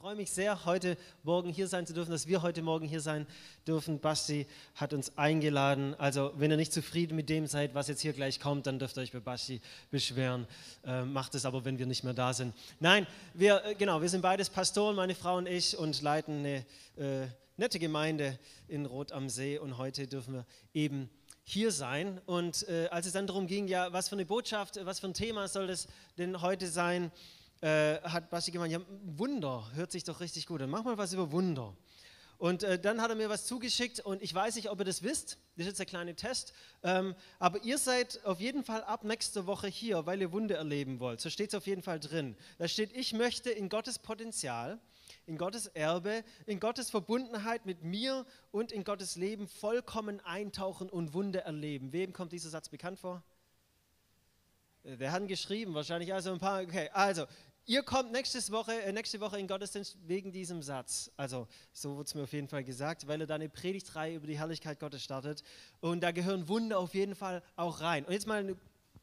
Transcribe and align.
freue 0.00 0.14
mich 0.14 0.30
sehr, 0.30 0.64
heute 0.64 0.96
Morgen 1.24 1.50
hier 1.50 1.66
sein 1.66 1.84
zu 1.84 1.92
dürfen, 1.92 2.12
dass 2.12 2.28
wir 2.28 2.40
heute 2.40 2.62
Morgen 2.62 2.86
hier 2.86 3.00
sein 3.00 3.26
dürfen. 3.66 3.98
Basti 3.98 4.46
hat 4.76 4.92
uns 4.92 5.18
eingeladen. 5.18 5.96
Also, 5.98 6.30
wenn 6.36 6.52
ihr 6.52 6.56
nicht 6.56 6.72
zufrieden 6.72 7.16
mit 7.16 7.28
dem 7.28 7.48
seid, 7.48 7.74
was 7.74 7.88
jetzt 7.88 8.02
hier 8.02 8.12
gleich 8.12 8.38
kommt, 8.38 8.68
dann 8.68 8.78
dürft 8.78 8.96
ihr 8.96 9.00
euch 9.00 9.10
bei 9.10 9.18
Basti 9.18 9.60
beschweren. 9.90 10.46
Äh, 10.84 11.02
macht 11.02 11.34
es 11.34 11.44
aber, 11.44 11.64
wenn 11.64 11.80
wir 11.80 11.86
nicht 11.86 12.04
mehr 12.04 12.14
da 12.14 12.32
sind. 12.32 12.54
Nein, 12.78 13.08
wir, 13.34 13.64
äh, 13.64 13.74
genau, 13.74 14.00
wir 14.00 14.08
sind 14.08 14.20
beides 14.20 14.50
Pastoren, 14.50 14.94
meine 14.94 15.16
Frau 15.16 15.36
und 15.36 15.48
ich, 15.48 15.76
und 15.76 16.00
leiten 16.00 16.46
eine 16.46 16.64
äh, 16.96 17.26
nette 17.56 17.80
Gemeinde 17.80 18.38
in 18.68 18.86
Rot 18.86 19.10
am 19.10 19.28
See. 19.28 19.58
Und 19.58 19.78
heute 19.78 20.06
dürfen 20.06 20.32
wir 20.32 20.46
eben 20.74 21.10
hier 21.42 21.72
sein. 21.72 22.20
Und 22.24 22.68
äh, 22.68 22.86
als 22.92 23.06
es 23.06 23.14
dann 23.14 23.26
darum 23.26 23.48
ging, 23.48 23.66
ja, 23.66 23.92
was 23.92 24.08
für 24.08 24.14
eine 24.14 24.26
Botschaft, 24.26 24.78
was 24.84 25.00
für 25.00 25.08
ein 25.08 25.14
Thema 25.14 25.48
soll 25.48 25.66
das 25.66 25.88
denn 26.18 26.40
heute 26.40 26.68
sein? 26.68 27.10
Äh, 27.60 28.00
hat 28.02 28.30
Basti 28.30 28.50
gemeint, 28.50 28.72
ja, 28.72 28.80
Wunder 29.04 29.70
hört 29.74 29.90
sich 29.92 30.04
doch 30.04 30.20
richtig 30.20 30.46
gut 30.46 30.62
an. 30.62 30.70
Mach 30.70 30.84
mal 30.84 30.98
was 30.98 31.12
über 31.12 31.32
Wunder. 31.32 31.74
Und 32.38 32.62
äh, 32.62 32.78
dann 32.78 33.02
hat 33.02 33.10
er 33.10 33.16
mir 33.16 33.28
was 33.28 33.46
zugeschickt 33.46 33.98
und 33.98 34.22
ich 34.22 34.32
weiß 34.32 34.54
nicht, 34.54 34.70
ob 34.70 34.78
ihr 34.78 34.84
das 34.84 35.02
wisst. 35.02 35.38
Das 35.56 35.64
ist 35.64 35.66
jetzt 35.66 35.78
der 35.78 35.86
kleine 35.86 36.14
Test. 36.14 36.52
Ähm, 36.84 37.16
aber 37.40 37.64
ihr 37.64 37.78
seid 37.78 38.24
auf 38.24 38.38
jeden 38.38 38.62
Fall 38.62 38.84
ab 38.84 39.02
nächster 39.02 39.46
Woche 39.46 39.66
hier, 39.66 40.06
weil 40.06 40.20
ihr 40.20 40.30
Wunder 40.30 40.56
erleben 40.56 41.00
wollt. 41.00 41.20
So 41.20 41.30
steht 41.30 41.48
es 41.48 41.54
auf 41.56 41.66
jeden 41.66 41.82
Fall 41.82 41.98
drin. 41.98 42.36
Da 42.58 42.68
steht, 42.68 42.96
ich 42.96 43.12
möchte 43.12 43.50
in 43.50 43.68
Gottes 43.68 43.98
Potenzial, 43.98 44.78
in 45.26 45.36
Gottes 45.36 45.66
Erbe, 45.66 46.22
in 46.46 46.60
Gottes 46.60 46.90
Verbundenheit 46.90 47.66
mit 47.66 47.82
mir 47.82 48.24
und 48.52 48.70
in 48.70 48.84
Gottes 48.84 49.16
Leben 49.16 49.48
vollkommen 49.48 50.20
eintauchen 50.20 50.88
und 50.88 51.14
Wunder 51.14 51.40
erleben. 51.40 51.92
Wem 51.92 52.12
kommt 52.12 52.30
dieser 52.30 52.50
Satz 52.50 52.68
bekannt 52.68 53.00
vor? 53.00 53.24
Äh, 54.84 54.96
der 54.96 55.12
hat 55.12 55.26
geschrieben, 55.28 55.74
wahrscheinlich 55.74 56.12
also 56.12 56.32
ein 56.32 56.38
paar. 56.38 56.62
Okay, 56.62 56.88
also 56.92 57.26
ihr 57.68 57.82
kommt 57.82 58.10
nächstes 58.10 58.50
Woche, 58.50 58.82
äh, 58.82 58.92
nächste 58.92 59.20
Woche 59.20 59.38
in 59.38 59.46
Gottesdienst 59.46 59.98
wegen 60.06 60.32
diesem 60.32 60.62
Satz. 60.62 61.12
Also, 61.16 61.46
so 61.72 61.96
wurde 61.96 62.06
es 62.06 62.14
mir 62.14 62.22
auf 62.22 62.32
jeden 62.32 62.48
Fall 62.48 62.64
gesagt, 62.64 63.06
weil 63.06 63.20
er 63.20 63.26
da 63.26 63.34
eine 63.36 63.48
Predigtreihe 63.48 64.16
über 64.16 64.26
die 64.26 64.38
Herrlichkeit 64.38 64.80
Gottes 64.80 65.04
startet. 65.04 65.44
Und 65.80 66.00
da 66.00 66.10
gehören 66.10 66.48
Wunder 66.48 66.78
auf 66.78 66.94
jeden 66.94 67.14
Fall 67.14 67.42
auch 67.56 67.80
rein. 67.80 68.04
Und 68.06 68.12
jetzt 68.12 68.26
mal 68.26 68.40
eine 68.40 68.56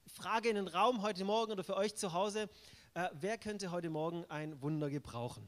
Frage 0.07 0.49
in 0.49 0.55
den 0.55 0.67
Raum 0.67 1.03
heute 1.03 1.23
Morgen 1.23 1.51
oder 1.51 1.63
für 1.63 1.77
euch 1.77 1.95
zu 1.95 2.13
Hause. 2.13 2.49
Äh, 2.95 3.07
wer 3.13 3.37
könnte 3.37 3.71
heute 3.71 3.89
Morgen 3.89 4.25
ein 4.29 4.59
Wunder 4.61 4.89
gebrauchen? 4.89 5.47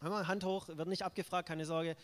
Mal 0.00 0.26
Hand 0.26 0.44
hoch, 0.44 0.68
wird 0.68 0.88
nicht 0.88 1.04
abgefragt, 1.04 1.48
keine 1.48 1.66
Sorge. 1.66 1.96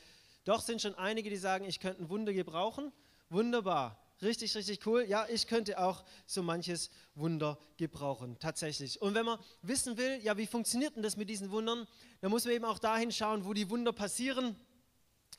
Doch 0.45 0.61
sind 0.61 0.83
schon 0.83 0.95
einige, 0.97 1.31
die 1.31 1.37
sagen, 1.37 1.65
ich 1.65 1.81
könnte 1.81 2.03
ein 2.03 2.11
Wunder 2.11 2.35
gebrauchen. 2.35 2.93
Wunderbar. 3.31 4.04
Richtig, 4.25 4.55
richtig 4.55 4.87
cool. 4.87 5.05
Ja, 5.07 5.27
ich 5.29 5.47
könnte 5.47 5.79
auch 5.79 6.03
so 6.25 6.43
manches 6.43 6.91
Wunder 7.15 7.59
gebrauchen, 7.77 8.39
tatsächlich. 8.41 9.03
Und 9.03 9.15
wenn 9.15 9.27
man 9.27 9.39
wissen 9.61 9.99
will, 9.99 10.19
ja, 10.23 10.39
wie 10.39 10.47
funktioniert 10.47 10.97
denn 10.97 11.03
das 11.03 11.19
mit 11.19 11.29
diesen 11.29 11.51
Wundern, 11.51 11.87
dann 12.23 12.31
muss 12.31 12.47
man 12.47 12.55
eben 12.55 12.65
auch 12.65 12.79
dahin 12.79 13.13
schauen, 13.13 13.45
wo 13.45 13.53
die 13.53 13.69
Wunder 13.69 13.93
passieren. 13.93 14.57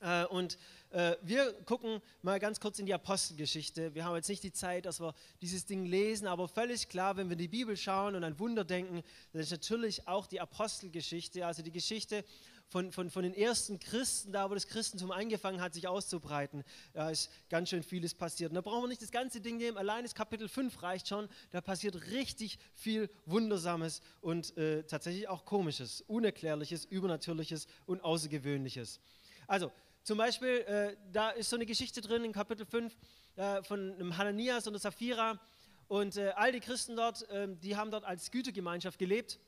Äh, 0.02 0.26
und 0.26 0.60
äh, 0.92 1.16
wir 1.24 1.52
gucken 1.64 2.00
mal 2.22 2.40
ganz 2.40 2.60
kurz 2.60 2.78
in 2.78 2.86
die 2.86 2.94
Apostelgeschichte. 2.94 3.96
Wir 3.96 4.06
haben 4.06 4.16
jetzt 4.16 4.30
nicht 4.30 4.44
die 4.44 4.52
Zeit, 4.52 4.86
dass 4.86 5.00
wir 5.00 5.16
dieses 5.42 5.66
Ding 5.66 5.86
lesen, 5.86 6.28
aber 6.28 6.48
völlig 6.48 6.88
klar, 6.88 7.18
wenn 7.18 7.28
wir 7.28 7.34
in 7.34 7.40
die 7.40 7.48
Bibel 7.48 7.76
schauen 7.76 8.14
und 8.14 8.24
an 8.24 8.38
Wunder 8.38 8.64
denken, 8.64 9.02
dann 9.34 9.42
ist 9.42 9.52
natürlich 9.52 10.08
auch 10.08 10.28
die 10.28 10.42
Apostelgeschichte, 10.42 11.44
also 11.46 11.64
die 11.64 11.72
Geschichte 11.72 12.24
von, 12.68 12.92
von, 12.92 13.10
von 13.10 13.24
den 13.24 13.34
ersten 13.34 13.80
Christen, 13.80 14.32
da 14.32 14.50
wo 14.50 14.54
das 14.54 14.68
Christentum 14.68 15.12
angefangen 15.12 15.62
hat, 15.62 15.74
sich 15.74 15.88
auszubreiten, 15.88 16.64
da 16.94 17.10
ist 17.10 17.32
ganz 17.50 17.70
schön 17.70 17.84
vieles 17.84 18.14
passiert. 18.14 18.52
Und 18.52 18.56
da 18.56 18.62
brauchen 18.62 18.84
wir 18.84 18.88
nicht 18.88 19.02
das 19.02 19.12
ganze 19.12 19.42
Ding 19.42 19.58
nehmen, 19.58 19.78
allein 19.78 20.04
das 20.04 20.16
Kapitel 20.16 20.48
5 20.48 20.82
reicht 20.82 21.08
schon, 21.08 21.30
da 21.52 21.62
passiert 21.62 21.96
richtig 22.12 22.60
viel 22.74 23.10
Wundersames 23.26 24.02
und 24.22 24.58
äh, 24.58 24.84
tatsächlich 24.84 25.28
auch 25.28 25.46
Komisches, 25.46 26.02
Unerklärliches, 26.02 26.86
Übernatürliches 26.86 27.68
und 27.86 28.04
Außergewöhnliches. 28.04 29.00
Also, 29.48 29.72
zum 30.04 30.20
Beispiel, 30.20 30.60
äh, 30.68 30.96
da 31.12 31.32
ist 31.32 31.50
so 31.50 31.56
eine 31.56 31.66
Geschichte 31.66 32.00
drin 32.00 32.24
in 32.24 32.32
Kapitel 32.32 32.66
5 32.66 32.96
äh, 33.38 33.64
von 33.64 33.94
einem 33.94 34.16
Hananias 34.18 34.68
und 34.68 34.74
einer 34.74 34.80
Sapphira. 34.80 35.40
Und 35.88 36.18
äh, 36.18 36.32
all 36.36 36.52
die 36.52 36.60
Christen 36.60 36.96
dort, 36.96 37.26
ähm, 37.32 37.60
die 37.60 37.76
haben 37.76 37.92
dort 37.92 38.04
als 38.04 38.32
Gütergemeinschaft 38.32 38.98
gelebt. 39.00 39.40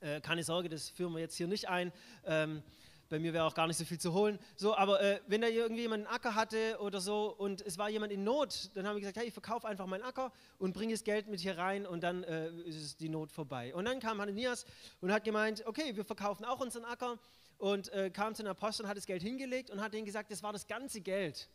Äh, 0.00 0.20
keine 0.20 0.44
Sorge, 0.44 0.68
das 0.68 0.90
führen 0.90 1.12
wir 1.12 1.20
jetzt 1.20 1.36
hier 1.36 1.48
nicht 1.48 1.68
ein. 1.68 1.92
Ähm, 2.24 2.62
bei 3.08 3.18
mir 3.18 3.32
wäre 3.32 3.44
auch 3.44 3.54
gar 3.54 3.66
nicht 3.66 3.78
so 3.78 3.84
viel 3.84 3.98
zu 3.98 4.12
holen. 4.12 4.38
So, 4.54 4.76
aber 4.76 5.00
äh, 5.00 5.20
wenn 5.26 5.40
da 5.40 5.48
irgendwie 5.48 5.82
jemand 5.82 6.06
einen 6.06 6.14
Acker 6.14 6.34
hatte 6.34 6.78
oder 6.80 7.00
so 7.00 7.34
und 7.36 7.62
es 7.62 7.78
war 7.78 7.88
jemand 7.88 8.12
in 8.12 8.22
Not, 8.22 8.70
dann 8.74 8.86
haben 8.86 8.96
wir 8.96 9.00
gesagt, 9.00 9.16
hey, 9.16 9.26
ich 9.26 9.32
verkaufe 9.32 9.66
einfach 9.66 9.86
meinen 9.86 10.02
Acker 10.02 10.30
und 10.58 10.74
bringe 10.74 10.92
das 10.92 11.04
Geld 11.04 11.26
mit 11.26 11.40
hier 11.40 11.56
rein 11.56 11.86
und 11.86 12.02
dann 12.02 12.22
äh, 12.24 12.50
ist 12.66 13.00
die 13.00 13.08
Not 13.08 13.32
vorbei. 13.32 13.74
Und 13.74 13.86
dann 13.86 13.98
kam 13.98 14.20
Hananias 14.20 14.66
und 15.00 15.10
hat 15.10 15.24
gemeint, 15.24 15.66
okay, 15.66 15.96
wir 15.96 16.04
verkaufen 16.04 16.44
auch 16.44 16.60
unseren 16.60 16.84
Acker 16.84 17.18
und 17.56 17.92
äh, 17.92 18.10
kam 18.10 18.34
zu 18.34 18.42
den 18.42 18.50
Aposteln, 18.50 18.88
hat 18.88 18.96
das 18.96 19.06
Geld 19.06 19.22
hingelegt 19.22 19.70
und 19.70 19.80
hat 19.80 19.94
ihnen 19.94 20.04
gesagt, 20.04 20.30
das 20.30 20.42
war 20.42 20.52
das 20.52 20.66
ganze 20.66 21.00
Geld. 21.00 21.48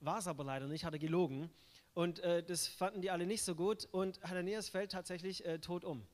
War 0.00 0.18
es 0.18 0.26
aber 0.26 0.44
leider 0.44 0.66
nicht, 0.66 0.84
hat 0.84 0.92
er 0.92 0.98
gelogen. 0.98 1.50
Und 1.94 2.20
äh, 2.20 2.42
das 2.42 2.66
fanden 2.66 3.00
die 3.00 3.10
alle 3.10 3.26
nicht 3.26 3.42
so 3.42 3.54
gut 3.54 3.88
und 3.90 4.20
Hananias 4.22 4.68
fällt 4.68 4.92
tatsächlich 4.92 5.44
äh, 5.44 5.58
tot 5.58 5.84
um. 5.84 6.06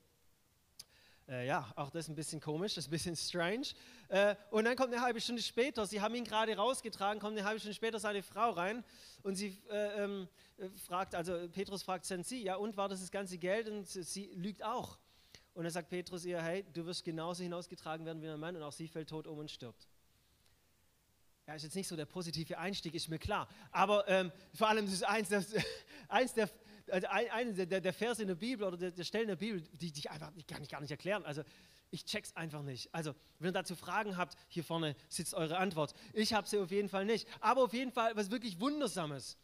Äh, 1.29 1.47
ja, 1.47 1.73
auch 1.75 1.91
das 1.91 2.05
ist 2.05 2.09
ein 2.09 2.15
bisschen 2.15 2.41
komisch, 2.41 2.75
das 2.75 2.85
ist 2.85 2.89
ein 2.89 2.93
bisschen 2.93 3.17
strange. 3.17 3.67
Äh, 4.09 4.37
und 4.51 4.65
dann 4.65 4.77
kommt 4.77 4.93
eine 4.93 5.03
halbe 5.03 5.21
Stunde 5.21 5.43
später, 5.43 5.85
sie 5.85 6.01
haben 6.01 6.15
ihn 6.15 6.25
gerade 6.25 6.57
rausgetragen, 6.57 7.21
kommt 7.21 7.37
eine 7.37 7.47
halbe 7.47 7.59
Stunde 7.59 7.75
später 7.75 7.99
seine 7.99 8.23
Frau 8.23 8.51
rein 8.51 8.85
und 9.23 9.35
sie 9.35 9.59
äh, 9.69 10.05
ähm, 10.05 10.29
äh, 10.57 10.69
fragt, 10.87 11.17
also 11.17 11.49
Petrus 11.49 11.83
fragt, 11.83 12.05
sind 12.05 12.25
Sie, 12.25 12.43
ja 12.43 12.55
und 12.55 12.77
war 12.77 12.89
das 12.89 13.01
das 13.01 13.11
ganze 13.11 13.39
Geld? 13.39 13.69
Und 13.69 13.89
sie 13.89 14.31
lügt 14.35 14.63
auch. 14.63 14.99
Und 15.55 15.65
dann 15.65 15.73
sagt 15.73 15.89
Petrus 15.89 16.25
ihr, 16.25 16.41
hey, 16.41 16.65
du 16.73 16.87
wirst 16.87 17.05
genauso 17.05 17.43
hinausgetragen 17.43 18.07
werden 18.07 18.23
wie 18.23 18.29
ein 18.29 18.39
Mann 18.39 18.55
und 18.55 18.63
auch 18.63 18.73
sie 18.73 18.87
fällt 18.87 19.09
tot 19.09 19.27
um 19.27 19.39
und 19.39 19.51
stirbt. 19.51 19.89
Ja, 21.47 21.55
ist 21.55 21.63
jetzt 21.63 21.77
nicht 21.77 21.89
so 21.89 21.97
der 21.97 22.07
positive 22.07 22.59
Einstieg, 22.59 22.95
ist 22.95 23.09
mir 23.09 23.19
klar. 23.19 23.49
Aber 23.71 24.07
ähm, 24.09 24.33
vor 24.53 24.69
allem 24.69 24.85
ist 24.87 24.93
es 24.93 25.03
eins, 25.03 25.29
das, 25.29 25.47
eins 26.09 26.35
der, 26.35 26.51
also 26.91 27.07
eine 27.09 27.53
der, 27.67 27.81
der 27.81 27.93
Verse 27.93 28.21
in 28.21 28.29
der 28.29 28.35
Bibel 28.35 28.67
oder 28.67 28.77
der, 28.77 28.91
der 28.91 29.05
Stellen 29.05 29.25
in 29.25 29.29
der 29.29 29.37
Bibel, 29.37 29.61
die, 29.73 29.93
die 29.93 30.01
ich 30.01 30.11
einfach 30.11 30.33
die 30.33 30.45
kann 30.45 30.63
ich 30.63 30.69
gar 30.69 30.81
nicht 30.81 30.91
erklären. 30.91 31.25
Also 31.25 31.43
ich 31.91 32.05
check's 32.05 32.35
einfach 32.37 32.63
nicht. 32.63 32.93
Also, 32.93 33.15
wenn 33.39 33.51
ihr 33.51 33.53
dazu 33.53 33.77
Fragen 33.77 34.17
habt, 34.17 34.37
hier 34.49 34.65
vorne 34.65 34.97
sitzt 35.09 35.35
eure 35.35 35.59
Antwort. 35.59 35.95
Ich 36.13 36.33
habe 36.33 36.49
sie 36.49 36.59
auf 36.59 36.71
jeden 36.71 36.89
Fall 36.89 37.05
nicht. 37.05 37.29
Aber 37.41 37.63
auf 37.63 37.73
jeden 37.73 37.93
Fall 37.93 38.17
was 38.17 38.31
wirklich 38.31 38.61
Wundersames. 38.61 39.37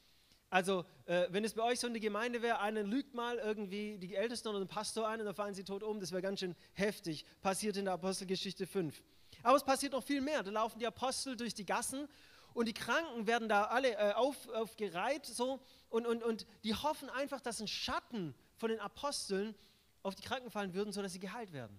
Also, 0.51 0.85
äh, 1.07 1.29
wenn 1.31 1.45
es 1.45 1.55
bei 1.55 1.63
euch 1.63 1.81
so 1.81 1.87
eine 1.87 1.99
Gemeinde 1.99 2.43
wäre, 2.43 2.61
einer 2.61 2.83
lügt 2.83 3.15
mal 3.15 3.39
irgendwie 3.39 3.97
die 3.97 4.15
Ältesten 4.15 4.49
oder 4.49 4.59
den 4.59 4.69
Pastor 4.69 5.09
ein 5.09 5.19
und 5.21 5.25
dann 5.25 5.35
fallen 5.35 5.55
sie 5.55 5.65
tot 5.65 5.83
um, 5.83 5.99
das 5.99 6.13
wäre 6.13 6.21
ganz 6.21 6.41
schön 6.41 6.55
heftig. 6.75 7.25
Passiert 7.41 7.77
in 7.79 7.87
der 7.87 7.95
Apostelgeschichte 7.95 8.67
5. 8.67 9.03
Aber 9.43 9.57
es 9.57 9.65
passiert 9.65 9.93
noch 9.93 10.05
viel 10.05 10.21
mehr. 10.21 10.43
Da 10.43 10.51
laufen 10.51 10.79
die 10.79 10.87
Apostel 10.87 11.37
durch 11.37 11.55
die 11.55 11.65
Gassen 11.65 12.07
und 12.55 12.67
die 12.67 12.75
Kranken 12.75 13.27
werden 13.27 13.49
da 13.49 13.65
alle 13.65 13.93
äh, 13.93 14.13
auf, 14.13 14.49
aufgereiht 14.49 15.27
so 15.27 15.61
und, 15.91 16.07
und, 16.07 16.23
und 16.23 16.47
die 16.65 16.75
hoffen 16.75 17.11
einfach, 17.11 17.41
dass 17.41 17.61
ein 17.61 17.69
Schatten 17.69 18.35
von 18.57 18.71
den 18.71 18.81
Aposteln 18.81 19.55
auf 20.03 20.15
die 20.15 20.23
Kranken 20.23 20.51
fallen 20.51 20.75
würden, 20.75 20.93
sodass 20.93 21.13
sie 21.13 21.21
geheilt 21.21 21.53
werden. 21.53 21.79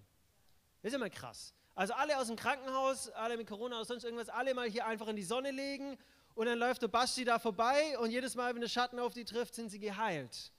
Das 0.82 0.92
ist 0.92 0.98
mal 0.98 1.10
krass. 1.10 1.54
Also 1.74 1.94
alle 1.94 2.18
aus 2.18 2.28
dem 2.28 2.36
Krankenhaus, 2.36 3.10
alle 3.10 3.36
mit 3.36 3.48
Corona 3.48 3.76
oder 3.76 3.84
sonst 3.84 4.04
irgendwas, 4.04 4.28
alle 4.28 4.54
mal 4.54 4.68
hier 4.68 4.86
einfach 4.86 5.08
in 5.08 5.16
die 5.16 5.24
Sonne 5.24 5.50
legen 5.50 5.96
und 6.34 6.46
dann 6.46 6.58
läuft 6.58 6.82
der 6.82 6.88
Basti 6.88 7.24
da 7.24 7.38
vorbei 7.38 7.98
und 7.98 8.10
jedes 8.10 8.34
Mal, 8.34 8.54
wenn 8.54 8.60
der 8.60 8.68
Schatten 8.68 8.98
auf 8.98 9.14
die 9.14 9.24
trifft, 9.24 9.54
sind 9.54 9.70
sie 9.70 9.78
geheilt. 9.78 10.52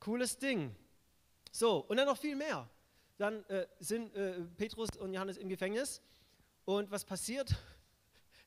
Cooles 0.00 0.38
Ding. 0.38 0.74
So, 1.50 1.78
und 1.88 1.96
dann 1.96 2.06
noch 2.06 2.18
viel 2.18 2.36
mehr. 2.36 2.68
Dann 3.16 3.44
äh, 3.46 3.66
sind 3.80 4.14
äh, 4.14 4.40
Petrus 4.56 4.90
und 4.98 5.12
Johannes 5.12 5.38
im 5.38 5.48
Gefängnis 5.48 6.00
und 6.64 6.90
was 6.90 7.04
passiert? 7.04 7.56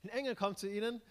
Ein 0.04 0.10
Engel 0.10 0.36
kommt 0.36 0.60
zu 0.60 0.70
ihnen 0.70 1.02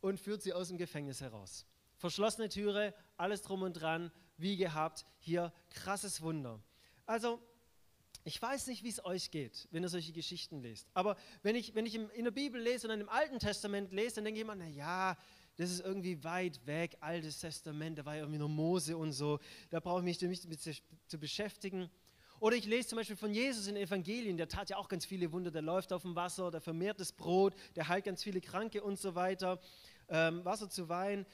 und 0.00 0.20
führt 0.20 0.42
sie 0.42 0.52
aus 0.52 0.68
dem 0.68 0.78
Gefängnis 0.78 1.20
heraus. 1.20 1.66
Verschlossene 1.96 2.48
Türe, 2.48 2.94
alles 3.16 3.42
drum 3.42 3.62
und 3.62 3.74
dran, 3.74 4.12
wie 4.36 4.56
gehabt, 4.56 5.06
hier 5.18 5.52
krasses 5.70 6.20
Wunder. 6.20 6.60
Also, 7.06 7.40
ich 8.24 8.40
weiß 8.42 8.66
nicht, 8.66 8.82
wie 8.82 8.88
es 8.88 9.04
euch 9.04 9.30
geht, 9.30 9.68
wenn 9.70 9.82
ihr 9.82 9.88
solche 9.88 10.12
Geschichten 10.12 10.60
lest. 10.60 10.88
Aber 10.94 11.16
wenn 11.42 11.54
ich, 11.54 11.74
wenn 11.74 11.86
ich 11.86 11.94
in 11.94 12.24
der 12.24 12.32
Bibel 12.32 12.60
lese 12.60 12.88
und 12.88 13.00
im 13.00 13.08
Alten 13.08 13.38
Testament 13.38 13.92
lese, 13.92 14.16
dann 14.16 14.24
denke 14.24 14.40
ich 14.40 14.44
immer, 14.44 14.56
na 14.56 14.66
ja, 14.66 15.16
das 15.56 15.70
ist 15.70 15.80
irgendwie 15.80 16.22
weit 16.22 16.66
weg, 16.66 16.96
Altes 17.00 17.38
Testament, 17.38 17.98
da 17.98 18.04
war 18.04 18.14
ja 18.14 18.22
irgendwie 18.22 18.40
nur 18.40 18.48
Mose 18.48 18.96
und 18.96 19.12
so, 19.12 19.38
da 19.70 19.80
brauche 19.80 20.00
ich 20.00 20.04
mich 20.04 20.18
damit 20.18 20.60
zu 20.60 21.18
beschäftigen. 21.18 21.88
Oder 22.40 22.56
ich 22.56 22.66
lese 22.66 22.88
zum 22.88 22.96
Beispiel 22.96 23.16
von 23.16 23.32
Jesus 23.32 23.66
in 23.66 23.76
Evangelien, 23.76 24.36
der 24.36 24.48
tat 24.48 24.70
ja 24.70 24.76
auch 24.76 24.88
ganz 24.88 25.06
viele 25.06 25.32
Wunder, 25.32 25.50
der 25.50 25.62
läuft 25.62 25.92
auf 25.92 26.02
dem 26.02 26.14
Wasser, 26.14 26.50
der 26.50 26.60
vermehrt 26.60 27.00
das 27.00 27.12
Brot, 27.12 27.54
der 27.74 27.88
heilt 27.88 28.04
ganz 28.04 28.22
viele 28.22 28.40
Kranke 28.40 28.82
und 28.82 28.98
so 28.98 29.14
weiter, 29.14 29.60
ähm, 30.08 30.44
Wasser 30.44 30.68
zu 30.68 30.88
Wein. 30.88 31.26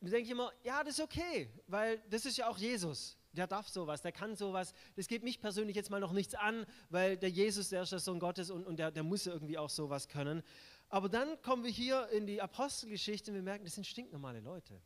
Da 0.00 0.10
denke 0.10 0.24
ich 0.24 0.30
immer, 0.30 0.52
ja, 0.62 0.82
das 0.84 0.98
ist 0.98 1.04
okay, 1.04 1.50
weil 1.66 2.00
das 2.10 2.24
ist 2.24 2.36
ja 2.36 2.48
auch 2.48 2.58
Jesus. 2.58 3.16
Der 3.32 3.46
darf 3.46 3.68
sowas, 3.68 4.00
der 4.00 4.12
kann 4.12 4.36
sowas. 4.36 4.72
Das 4.96 5.06
geht 5.06 5.22
mich 5.22 5.40
persönlich 5.40 5.76
jetzt 5.76 5.90
mal 5.90 6.00
noch 6.00 6.12
nichts 6.12 6.34
an, 6.34 6.64
weil 6.88 7.16
der 7.16 7.28
Jesus, 7.28 7.68
der 7.68 7.82
ist 7.82 7.92
der 7.92 7.98
Sohn 7.98 8.18
Gottes 8.18 8.50
und, 8.50 8.66
und 8.66 8.78
der, 8.78 8.90
der 8.90 9.02
muss 9.02 9.26
irgendwie 9.26 9.58
auch 9.58 9.70
sowas 9.70 10.08
können. 10.08 10.42
Aber 10.88 11.08
dann 11.08 11.40
kommen 11.42 11.62
wir 11.62 11.70
hier 11.70 12.08
in 12.08 12.26
die 12.26 12.40
Apostelgeschichte 12.40 13.30
und 13.30 13.34
wir 13.34 13.42
merken, 13.42 13.64
das 13.64 13.74
sind 13.74 13.86
stinknormale 13.86 14.40
Leute. 14.40 14.80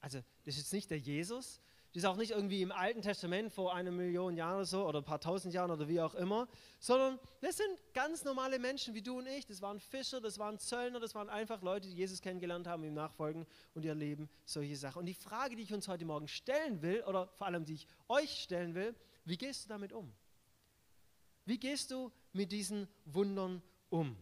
Also, 0.00 0.18
das 0.44 0.54
ist 0.54 0.60
jetzt 0.60 0.72
nicht 0.72 0.90
der 0.90 0.98
Jesus, 0.98 1.60
Die 1.94 1.98
ist 1.98 2.06
auch 2.06 2.16
nicht 2.16 2.32
irgendwie 2.32 2.60
im 2.60 2.72
Alten 2.72 3.02
Testament 3.02 3.52
vor 3.52 3.72
einer 3.72 3.92
Million 3.92 4.36
Jahren 4.36 4.56
oder 4.56 4.64
so 4.64 4.84
oder 4.84 4.98
ein 4.98 5.04
paar 5.04 5.20
tausend 5.20 5.54
Jahren 5.54 5.70
oder 5.70 5.86
wie 5.86 6.00
auch 6.00 6.16
immer, 6.16 6.48
sondern 6.80 7.20
das 7.40 7.56
sind 7.56 7.70
ganz 7.92 8.24
normale 8.24 8.58
Menschen 8.58 8.94
wie 8.94 9.02
du 9.02 9.18
und 9.18 9.28
ich. 9.28 9.46
Das 9.46 9.62
waren 9.62 9.78
Fischer, 9.78 10.20
das 10.20 10.40
waren 10.40 10.58
Zöllner, 10.58 10.98
das 10.98 11.14
waren 11.14 11.28
einfach 11.28 11.62
Leute, 11.62 11.86
die 11.88 11.94
Jesus 11.94 12.20
kennengelernt 12.20 12.66
haben, 12.66 12.82
ihm 12.82 12.94
nachfolgen 12.94 13.46
und 13.74 13.84
ihr 13.84 13.94
Leben 13.94 14.28
solche 14.44 14.74
Sachen. 14.74 14.98
Und 14.98 15.06
die 15.06 15.14
Frage, 15.14 15.54
die 15.54 15.62
ich 15.62 15.72
uns 15.72 15.86
heute 15.86 16.04
Morgen 16.04 16.26
stellen 16.26 16.82
will, 16.82 17.04
oder 17.04 17.28
vor 17.28 17.46
allem 17.46 17.64
die 17.64 17.74
ich 17.74 17.86
euch 18.08 18.42
stellen 18.42 18.74
will, 18.74 18.96
wie 19.24 19.36
gehst 19.36 19.64
du 19.64 19.68
damit 19.68 19.92
um? 19.92 20.12
Wie 21.44 21.58
gehst 21.58 21.92
du 21.92 22.10
mit 22.32 22.50
diesen 22.50 22.88
Wundern 23.04 23.62
um? 23.90 24.16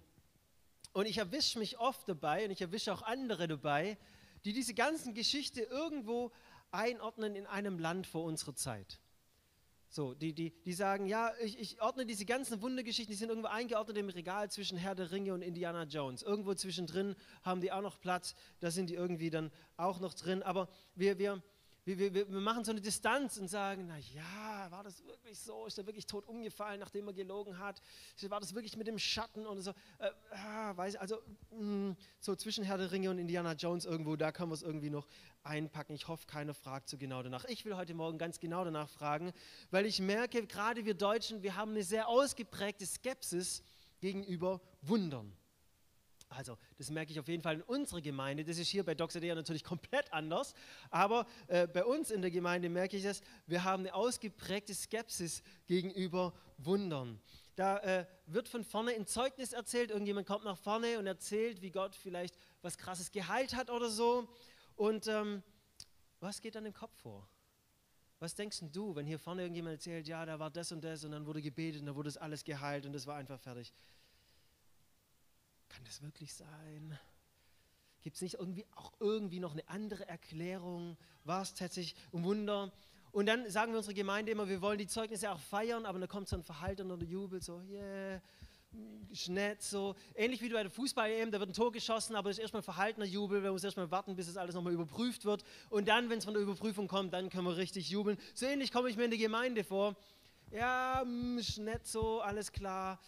Und 0.93 1.07
ich 1.07 1.17
erwische 1.17 1.59
mich 1.59 1.79
oft 1.79 2.07
dabei 2.07 2.45
und 2.45 2.51
ich 2.51 2.61
erwische 2.61 2.93
auch 2.93 3.01
andere 3.01 3.49
dabei, 3.49 3.97
die 4.45 4.53
diese 4.53 4.75
ganzen 4.75 5.15
Geschichte 5.15 5.63
irgendwo 5.63 6.33
einordnen 6.73 7.35
in 7.35 7.47
einem 7.47 7.79
Land 7.79 8.07
vor 8.07 8.25
unserer 8.25 8.55
Zeit. 8.55 9.01
So, 9.89 10.15
die, 10.15 10.33
die, 10.33 10.55
die 10.65 10.73
sagen, 10.73 11.07
ja, 11.07 11.33
ich, 11.43 11.59
ich 11.59 11.83
ordne 11.83 12.07
diese 12.07 12.25
ganzen 12.25 12.63
Wundergeschichten, 12.63 13.13
die 13.13 13.19
sind 13.19 13.29
irgendwo 13.29 13.49
eingeordnet 13.49 13.99
im 13.99 14.09
Regal 14.09 14.51
zwischen 14.51 14.79
Herr 14.79 14.95
der 14.95 15.11
Ringe 15.11 15.35
und 15.35 15.43
Indiana 15.43 15.85
Jones. 15.85 16.23
Irgendwo 16.23 16.55
zwischendrin 16.55 17.15
haben 17.43 17.61
die 17.61 17.73
auch 17.73 17.83
noch 17.83 18.01
Platz, 18.01 18.35
da 18.61 18.71
sind 18.71 18.89
die 18.89 18.95
irgendwie 18.95 19.29
dann 19.29 19.53
auch 19.77 20.01
noch 20.01 20.15
drin. 20.15 20.43
Aber 20.43 20.71
wir, 20.95 21.19
wir, 21.19 21.43
wir, 21.85 21.99
wir, 21.99 22.15
wir 22.15 22.41
machen 22.41 22.65
so 22.65 22.71
eine 22.71 22.81
Distanz 22.81 23.39
und 23.39 23.49
sagen, 23.49 23.87
na 23.89 23.99
ja, 23.99 24.71
war 24.71 24.85
das 24.85 25.05
wirklich 25.05 25.39
so? 25.39 25.67
Ist 25.67 25.79
er 25.79 25.87
wirklich 25.87 26.07
tot 26.07 26.29
umgefallen, 26.29 26.79
nachdem 26.79 27.09
er 27.09 27.13
gelogen 27.13 27.59
hat? 27.59 27.83
War 28.29 28.39
das 28.39 28.55
wirklich 28.55 28.77
mit 28.77 28.87
dem 28.87 28.99
Schatten 28.99 29.47
und 29.47 29.63
so? 29.63 29.73
Äh, 29.99 30.11
ah, 30.31 30.77
weiß, 30.77 30.97
also 30.97 31.17
mh, 31.51 31.59
hm, 31.59 31.97
so 32.21 32.37
zwischen 32.37 32.63
Herr 32.63 32.79
der 32.79 32.93
Ringe 32.93 33.11
und 33.11 33.19
Indiana 33.19 33.55
Jones 33.55 33.85
irgendwo, 33.85 34.15
da 34.15 34.31
kann 34.31 34.49
man 34.49 34.55
es 34.55 34.63
irgendwie 34.63 34.91
noch 34.91 35.09
einpacken. 35.43 35.95
Ich 35.95 36.07
hoffe, 36.07 36.27
keiner 36.29 36.55
fragt 36.55 36.89
so 36.89 36.97
genau 36.97 37.21
danach. 37.23 37.45
Ich 37.47 37.65
will 37.65 37.75
heute 37.75 37.95
Morgen 37.95 38.17
ganz 38.17 38.39
genau 38.39 38.65
danach 38.65 38.89
fragen, 38.89 39.33
weil 39.73 39.85
ich 39.85 39.99
merke, 39.99 40.47
gerade 40.47 40.85
wir 40.85 40.95
Deutschen, 40.95 41.43
wir 41.43 41.57
haben 41.57 41.73
eine 41.73 41.83
sehr 41.83 42.07
ausgeprägte 42.07 42.87
Skepsis 42.87 43.65
gegenüber 44.01 44.61
Wundern. 44.83 45.33
Also, 46.37 46.59
das 46.79 46.91
merke 46.91 47.13
ich 47.13 47.21
auf 47.21 47.29
jeden 47.29 47.43
Fall 47.43 47.57
in 47.57 47.63
unserer 47.63 48.01
Gemeinde. 48.01 48.45
Das 48.45 48.59
ist 48.59 48.69
hier 48.69 48.85
bei 48.85 48.95
Doxadea 48.95 49.35
natürlich 49.35 49.65
komplett 49.73 50.13
anders. 50.13 50.55
Aber 50.91 51.27
äh, 51.47 51.67
bei 51.67 51.85
uns 51.85 52.11
in 52.11 52.23
der 52.23 52.31
Gemeinde 52.31 52.69
merke 52.69 52.97
ich 52.97 53.03
das, 53.03 53.21
wir 53.47 53.65
haben 53.65 53.83
eine 53.83 53.95
ausgeprägte 53.95 54.75
Skepsis 54.75 55.43
gegenüber 55.67 56.33
Wundern. 56.59 57.21
Da 57.57 57.79
äh, 57.79 58.07
wird 58.27 58.49
von 58.49 58.65
vorne 58.65 58.93
ein 58.93 59.07
Zeugnis 59.07 59.53
erzählt. 59.53 59.91
Irgendjemand 59.91 60.27
kommt 60.27 60.45
nach 60.45 60.57
vorne 60.57 60.99
und 60.99 61.07
erzählt, 61.07 61.61
wie 61.61 61.71
Gott 61.71 61.95
vielleicht 61.95 62.37
was 62.63 62.79
Krasses 62.79 63.11
geheilt 63.11 63.55
hat 63.55 63.71
oder 63.71 63.91
so. 63.91 64.27
Und 64.77 65.07
ähm, 65.07 65.43
was 66.21 66.41
geht 66.41 66.55
dann 66.55 66.65
im 66.65 66.73
Kopf 66.73 66.97
vor? 67.03 67.29
Was 68.21 68.35
denkst 68.37 68.61
du, 68.71 68.95
wenn 68.95 69.05
hier 69.05 69.19
vorne 69.19 69.43
irgendjemand 69.43 69.75
erzählt, 69.75 70.07
ja, 70.07 70.25
da 70.25 70.39
war 70.39 70.51
das 70.51 70.71
und 70.71 70.83
das 70.83 71.05
und 71.05 71.11
dann 71.11 71.27
wurde 71.27 71.43
gebetet 71.43 71.81
und 71.81 71.87
dann 71.87 71.97
wurde 71.97 72.09
das 72.09 72.17
alles 72.17 72.45
geheilt 72.45 72.87
und 72.87 72.93
das 72.93 73.07
war 73.07 73.17
einfach 73.17 73.41
fertig? 73.41 73.73
Kann 75.73 75.85
das 75.87 76.03
wirklich 76.03 76.35
sein? 76.35 76.99
Gibt 78.03 78.17
es 78.17 78.23
nicht 78.23 78.35
irgendwie 78.35 78.67
auch 78.75 78.93
irgendwie 79.01 79.41
noch 79.41 79.53
eine 79.53 79.67
andere 79.69 80.07
Erklärung? 80.07 80.99
War 81.25 81.41
es 81.41 81.55
tatsächlich 81.55 81.95
ein 82.13 82.23
Wunder? 82.25 82.71
Und 83.11 83.27
dann 83.27 83.49
sagen 83.51 83.73
wir 83.73 83.79
unsere 83.79 83.95
Gemeinde 83.95 84.33
immer, 84.33 84.49
wir 84.49 84.61
wollen 84.61 84.79
die 84.79 84.87
Zeugnisse 84.87 85.31
auch 85.31 85.39
feiern, 85.39 85.87
aber 85.87 85.99
dann 85.99 86.09
kommt 86.09 86.29
so 86.29 86.37
ein 86.37 86.43
verhaltener 86.43 86.97
Jubel, 87.03 87.41
so, 87.41 87.63
yeah, 87.63 88.21
nett, 89.29 89.63
so. 89.63 89.95
Ähnlich 90.15 90.43
wie 90.43 90.51
bei 90.51 90.63
der 90.63 90.71
Fußball-EM, 90.71 91.31
da 91.31 91.41
wird 91.41 91.51
ein 91.51 91.55
Tor 91.55 91.73
geschossen, 91.73 92.17
aber 92.17 92.29
es 92.29 92.37
ist 92.37 92.43
erstmal 92.43 92.61
ein 92.61 92.65
verhaltener 92.65 93.07
Jubel, 93.07 93.43
wir 93.43 93.53
müssen 93.53 93.67
erstmal 93.67 93.91
warten, 93.91 94.15
bis 94.15 94.27
das 94.27 94.37
alles 94.37 94.55
nochmal 94.55 94.75
überprüft 94.75 95.25
wird. 95.25 95.43
Und 95.71 95.89
dann, 95.89 96.11
wenn 96.11 96.19
es 96.19 96.25
von 96.25 96.35
der 96.35 96.43
Überprüfung 96.43 96.87
kommt, 96.87 97.15
dann 97.15 97.31
können 97.31 97.47
wir 97.47 97.57
richtig 97.57 97.89
jubeln. 97.89 98.19
So 98.35 98.45
ähnlich 98.45 98.73
komme 98.73 98.91
ich 98.91 98.97
mir 98.97 99.05
in 99.05 99.11
der 99.11 99.19
Gemeinde 99.19 99.65
vor. 99.65 99.97
Ja, 100.51 101.03
ist 101.39 101.59
nett 101.59 101.87
so, 101.87 102.21
alles 102.21 102.53
klar 102.53 102.99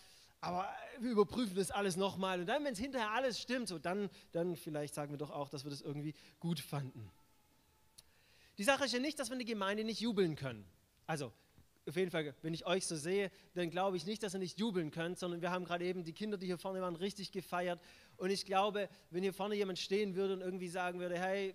aber 0.45 0.69
wir 1.01 1.11
überprüfen 1.11 1.57
das 1.57 1.71
alles 1.71 1.97
nochmal. 1.97 2.41
Und 2.41 2.47
dann, 2.47 2.65
wenn 2.65 2.75
es 2.75 2.79
hinterher 2.79 3.11
alles 3.11 3.41
stimmt, 3.41 3.69
so, 3.69 3.79
dann, 3.79 4.11
dann 4.33 4.57
vielleicht 4.57 4.95
sagen 4.95 5.11
wir 5.11 5.19
doch 5.19 5.31
auch, 5.31 5.49
dass 5.49 5.65
wir 5.65 5.71
das 5.71 5.81
irgendwie 5.81 6.15
gut 6.39 6.61
fanden. 6.61 7.11
Die 8.59 8.65
Sache 8.65 8.85
ist 8.85 8.93
ja 8.93 9.01
nicht, 9.01 9.19
dass 9.19 9.31
wir 9.31 9.35
in 9.35 9.41
der 9.41 9.47
Gemeinde 9.47 9.85
nicht 9.85 10.01
jubeln 10.01 10.37
können. 10.37 10.65
Also, 11.07 11.33
auf 11.87 11.97
jeden 11.97 12.11
Fall, 12.11 12.35
wenn 12.43 12.55
ich 12.55 12.67
euch 12.67 12.87
so 12.87 12.97
sehe, 12.97 13.31
dann 13.55 13.71
glaube 13.71 13.97
ich 13.97 14.07
nicht, 14.07 14.23
dass 14.23 14.35
ihr 14.35 14.39
nicht 14.39 14.59
jubeln 14.59 14.91
könnt, 14.91 15.19
sondern 15.19 15.43
wir 15.43 15.51
haben 15.51 15.65
gerade 15.65 15.85
eben 15.85 16.05
die 16.05 16.13
Kinder, 16.13 16.37
die 16.37 16.47
hier 16.47 16.59
vorne 16.59 16.81
waren, 16.81 16.97
richtig 16.97 17.33
gefeiert. 17.33 17.81
Und 18.17 18.31
ich 18.31 18.45
glaube, 18.45 18.89
wenn 19.11 19.23
hier 19.23 19.35
vorne 19.35 19.55
jemand 19.55 19.79
stehen 19.79 20.15
würde 20.15 20.35
und 20.35 20.41
irgendwie 20.41 20.69
sagen 20.69 21.01
würde, 21.01 21.19
hey, 21.19 21.55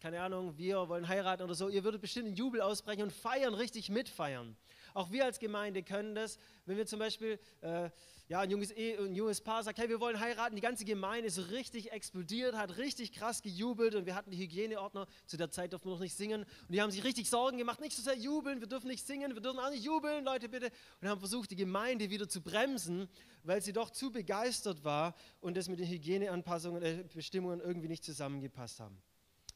keine 0.00 0.20
Ahnung, 0.20 0.56
wir 0.56 0.88
wollen 0.88 1.08
heiraten 1.08 1.42
oder 1.42 1.54
so, 1.54 1.68
ihr 1.68 1.82
würdet 1.82 2.00
bestimmt 2.00 2.26
einen 2.26 2.36
Jubel 2.36 2.60
ausbrechen 2.60 3.02
und 3.02 3.12
feiern, 3.12 3.54
richtig 3.54 3.90
mitfeiern. 3.90 4.56
Auch 4.94 5.10
wir 5.10 5.24
als 5.24 5.38
Gemeinde 5.38 5.82
können 5.82 6.14
das, 6.14 6.38
wenn 6.66 6.76
wir 6.76 6.86
zum 6.86 6.98
Beispiel 6.98 7.38
äh, 7.60 7.90
ja, 8.28 8.40
ein, 8.40 8.50
junges 8.50 8.70
Ehe, 8.70 8.98
ein 8.98 9.14
junges 9.14 9.40
Paar 9.40 9.62
sagt, 9.62 9.78
hey, 9.78 9.88
wir 9.88 10.00
wollen 10.00 10.20
heiraten, 10.20 10.54
die 10.54 10.62
ganze 10.62 10.84
Gemeinde 10.84 11.28
ist 11.28 11.50
richtig 11.50 11.92
explodiert, 11.92 12.54
hat 12.54 12.76
richtig 12.76 13.12
krass 13.12 13.42
gejubelt 13.42 13.94
und 13.94 14.06
wir 14.06 14.14
hatten 14.14 14.30
die 14.30 14.36
Hygieneordner, 14.36 15.06
zu 15.26 15.36
der 15.36 15.50
Zeit 15.50 15.72
durften 15.72 15.88
wir 15.88 15.94
noch 15.94 16.00
nicht 16.00 16.14
singen 16.14 16.42
und 16.42 16.72
die 16.74 16.82
haben 16.82 16.90
sich 16.90 17.04
richtig 17.04 17.28
Sorgen 17.30 17.56
gemacht, 17.56 17.80
nicht 17.80 17.96
so 17.96 18.02
sehr 18.02 18.16
jubeln, 18.16 18.60
wir 18.60 18.68
dürfen 18.68 18.88
nicht 18.88 19.06
singen, 19.06 19.34
wir 19.34 19.40
dürfen 19.40 19.58
auch 19.58 19.70
nicht 19.70 19.84
jubeln, 19.84 20.24
Leute 20.24 20.48
bitte, 20.48 20.70
und 21.00 21.08
haben 21.08 21.20
versucht, 21.20 21.50
die 21.50 21.56
Gemeinde 21.56 22.10
wieder 22.10 22.28
zu 22.28 22.42
bremsen, 22.42 23.08
weil 23.44 23.62
sie 23.62 23.72
doch 23.72 23.90
zu 23.90 24.12
begeistert 24.12 24.84
war 24.84 25.14
und 25.40 25.56
das 25.56 25.68
mit 25.68 25.80
den 25.80 25.88
Hygieneanpassungen, 25.88 26.82
äh, 26.82 27.04
Bestimmungen 27.14 27.60
irgendwie 27.60 27.88
nicht 27.88 28.04
zusammengepasst 28.04 28.80
haben. 28.80 29.02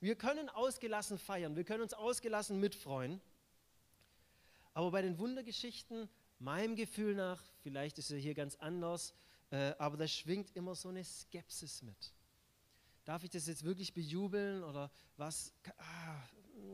Wir 0.02 0.16
können 0.16 0.48
ausgelassen 0.48 1.16
feiern, 1.16 1.54
wir 1.54 1.62
können 1.62 1.84
uns 1.84 1.94
ausgelassen 1.94 2.58
mitfreuen. 2.58 3.20
Aber 4.74 4.90
bei 4.90 5.00
den 5.00 5.16
Wundergeschichten, 5.16 6.08
meinem 6.40 6.74
Gefühl 6.74 7.14
nach, 7.14 7.40
vielleicht 7.62 7.98
ist 7.98 8.10
er 8.10 8.18
hier 8.18 8.34
ganz 8.34 8.56
anders, 8.56 9.14
äh, 9.52 9.74
aber 9.78 9.96
da 9.96 10.08
schwingt 10.08 10.56
immer 10.56 10.74
so 10.74 10.88
eine 10.88 11.04
Skepsis 11.04 11.82
mit. 11.82 12.14
Darf 13.04 13.22
ich 13.22 13.30
das 13.30 13.46
jetzt 13.46 13.62
wirklich 13.62 13.94
bejubeln 13.94 14.64
oder 14.64 14.90
was? 15.18 15.54
Ah, 15.78 16.20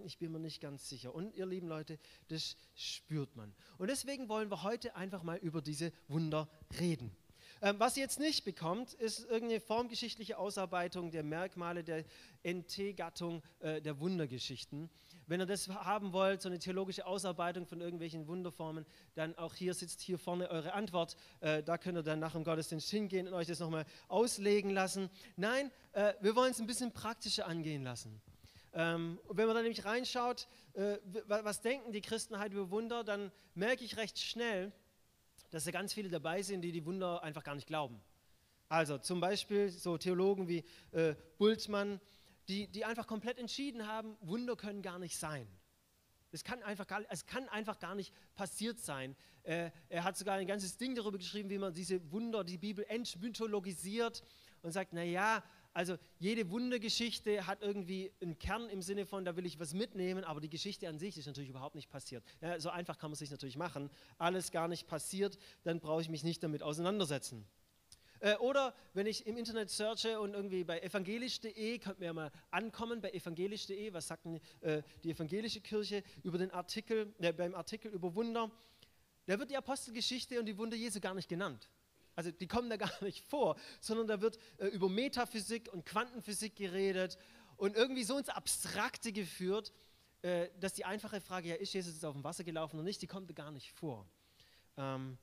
ich 0.07 0.17
bin 0.17 0.33
mir 0.33 0.41
nicht 0.41 0.63
ganz 0.63 0.89
sicher. 0.89 1.15
Und 1.15 1.35
ihr 1.35 1.45
lieben 1.45 1.69
Leute, 1.69 1.99
das 2.29 2.57
spürt 2.75 3.37
man. 3.37 3.55
Und 3.77 3.91
deswegen 3.91 4.31
wollen 4.31 4.51
wir 4.51 4.63
heute 4.63 4.97
einfach 4.97 5.23
mal 5.23 5.37
über 5.37 5.61
diese 5.61 5.93
Wunder 6.07 6.49
reden. 6.81 7.15
Ähm, 7.61 7.77
was 7.79 7.97
ihr 7.97 8.05
jetzt 8.05 8.21
nicht 8.21 8.45
bekommt, 8.45 8.95
ist 8.95 9.25
irgendeine 9.25 9.61
formgeschichtliche 9.61 10.39
Ausarbeitung 10.39 11.11
der 11.11 11.25
Merkmale 11.25 11.83
der 11.83 12.05
NT-Gattung 12.45 13.43
äh, 13.61 13.81
der 13.81 13.99
Wundergeschichten. 13.99 14.89
Wenn 15.27 15.41
ihr 15.41 15.47
das 15.47 15.69
haben 15.69 16.13
wollt, 16.13 16.41
so 16.41 16.49
eine 16.49 16.59
theologische 16.59 17.05
Ausarbeitung 17.05 17.67
von 17.67 17.81
irgendwelchen 17.81 18.29
Wunderformen, 18.29 18.87
dann 19.15 19.37
auch 19.37 19.55
hier 19.55 19.75
sitzt 19.75 20.01
hier 20.01 20.19
vorne 20.19 20.49
eure 20.51 20.73
Antwort. 20.73 21.17
Äh, 21.41 21.63
da 21.63 21.79
könnt 21.79 21.99
ihr 21.99 22.03
dann 22.03 22.21
nach 22.21 22.33
dem 22.33 22.45
Gottesdienst 22.45 22.89
hingehen 22.91 23.27
und 23.27 23.35
euch 23.35 23.49
das 23.49 23.59
nochmal 23.59 23.85
auslegen 24.07 24.71
lassen. 24.71 25.11
Nein, 25.37 25.71
äh, 25.93 26.15
wir 26.21 26.37
wollen 26.37 26.53
es 26.53 26.61
ein 26.61 26.67
bisschen 26.67 26.93
praktischer 26.93 27.47
angehen 27.47 27.83
lassen. 27.83 28.21
Ähm, 28.73 29.19
wenn 29.29 29.47
man 29.47 29.57
da 29.57 29.63
nämlich 29.63 29.85
reinschaut, 29.85 30.47
äh, 30.75 30.99
was 31.27 31.61
denken 31.61 31.93
die 31.93 32.03
Christen 32.03 32.39
halt 32.39 32.53
über 32.53 32.71
Wunder, 32.71 33.03
dann 33.03 33.33
merke 33.55 33.85
ich 33.85 33.97
recht 33.97 34.19
schnell, 34.19 34.73
dass 35.51 35.65
da 35.65 35.71
ganz 35.71 35.93
viele 35.93 36.09
dabei 36.09 36.43
sind, 36.43 36.63
die 36.63 36.73
die 36.73 36.85
Wunder 36.85 37.23
einfach 37.23 37.45
gar 37.45 37.55
nicht 37.55 37.67
glauben. 37.67 38.01
Also 38.69 38.99
zum 38.99 39.21
Beispiel 39.21 39.71
so 39.71 39.97
Theologen 39.97 40.49
wie 40.49 40.65
äh, 40.93 41.15
Bultmann, 41.39 42.01
die, 42.49 42.67
die 42.69 42.85
einfach 42.85 43.07
komplett 43.07 43.39
entschieden 43.39 43.87
haben, 43.87 44.17
Wunder 44.21 44.57
können 44.57 44.83
gar 44.83 44.99
nicht 44.99 45.17
sein. 45.17 45.47
Es 46.31 46.45
kann 46.45 46.63
einfach 46.63 46.87
gar, 46.87 47.03
es 47.09 47.25
kann 47.25 47.49
einfach 47.49 47.79
gar 47.79 47.95
nicht 47.95 48.13
passiert 48.35 48.79
sein. 48.79 49.17
Äh, 49.45 49.71
er 49.89 50.05
hat 50.05 50.19
sogar 50.19 50.37
ein 50.37 50.47
ganzes 50.47 50.77
Ding 50.77 50.95
darüber 50.95 51.17
geschrieben, 51.17 51.49
wie 51.49 51.59
man 51.59 51.73
diese 51.73 52.13
Wunder, 52.13 52.45
die 52.45 52.59
Bibel 52.59 52.85
entmythologisiert 52.87 54.23
und 54.61 54.73
sagt, 54.73 54.93
naja, 54.93 55.43
also 55.79 55.97
jede 56.19 56.51
Wundergeschichte 56.51 57.47
hat 57.47 57.63
irgendwie 57.63 58.11
einen 58.21 58.37
Kern 58.37 58.69
im 58.69 58.83
Sinne 58.83 59.07
von, 59.07 59.25
da 59.25 59.37
will 59.37 59.47
ich 59.47 59.61
was 59.61 59.75
mitnehmen, 59.75 60.25
aber 60.25 60.41
die 60.41 60.49
Geschichte 60.49 60.89
an 60.89 60.99
sich 60.99 61.17
ist 61.17 61.27
natürlich 61.27 61.51
überhaupt 61.51 61.77
nicht 61.77 61.89
passiert. 61.89 62.25
Ja, 62.41 62.59
so 62.59 62.69
einfach 62.69 62.99
kann 62.99 63.11
man 63.11 63.13
es 63.13 63.21
sich 63.21 63.31
natürlich 63.31 63.57
machen. 63.57 63.89
Alles 64.19 64.51
gar 64.51 64.67
nicht 64.67 64.89
passiert, 64.89 65.39
dann 65.63 65.79
brauche 65.79 66.03
ich 66.03 66.09
mich 66.09 66.25
nicht 66.25 66.43
damit 66.43 66.65
auseinandersetzen. 66.65 67.47
Äh, 68.19 68.35
oder 68.39 68.75
wenn 68.93 69.07
ich 69.07 69.25
im 69.29 69.37
Internet 69.37 69.71
searche 69.71 70.19
und 70.19 70.35
irgendwie 70.35 70.65
bei 70.65 70.81
evangelisch.de, 70.81 71.79
könnt 71.79 72.01
mir 72.01 72.07
ja 72.07 72.13
mal 72.13 72.33
ankommen 72.51 73.01
bei 73.01 73.13
evangelisch.de, 73.13 73.93
was 73.93 74.09
sagt 74.09 74.25
denn, 74.25 74.41
äh, 74.63 74.83
die 75.05 75.13
evangelische 75.13 75.61
Kirche 75.61 76.03
über 76.25 76.39
den 76.39 76.51
Artikel, 76.51 77.15
äh, 77.21 77.33
beim 77.33 77.55
Artikel 77.55 77.93
über 77.93 78.17
Wunder, 78.17 78.51
da 79.27 79.39
wird 79.39 79.49
die 79.49 79.57
Apostelgeschichte 79.57 80.41
und 80.41 80.47
die 80.47 80.59
Wunder 80.59 80.77
Jesu 80.77 80.99
gar 80.99 81.15
nicht 81.15 81.29
genannt. 81.29 81.69
Also 82.19 82.33
die 82.33 82.49
kommen 82.49 82.69
da 82.69 82.77
gar 82.77 82.91
nicht 83.05 83.25
vor, 83.25 83.57
sondern 83.81 84.09
da 84.09 84.21
wird 84.21 84.41
äh, 84.59 84.67
über 84.67 84.89
Metaphysik 84.89 85.73
und 85.73 85.87
Quantenphysik 85.87 86.57
geredet 86.57 87.17
und 87.57 87.77
irgendwie 87.77 88.03
so 88.03 88.19
ins 88.19 88.29
Abstrakte 88.29 89.13
geführt, 89.13 89.73
äh, 90.23 90.49
dass 90.59 90.73
die 90.73 90.85
einfache 90.85 91.21
Frage, 91.21 91.51
ja, 91.51 91.55
ist 91.55 91.73
Jesus 91.73 91.95
jetzt 91.95 92.05
auf 92.05 92.15
dem 92.15 92.25
Wasser 92.25 92.43
gelaufen 92.43 92.75
oder 92.75 92.83
nicht, 92.83 93.01
die 93.01 93.07
kommt 93.07 93.31
da 93.31 93.35
gar 93.35 93.53
nicht 93.53 93.71
vor. 93.71 94.05
Ähm, 94.77 95.17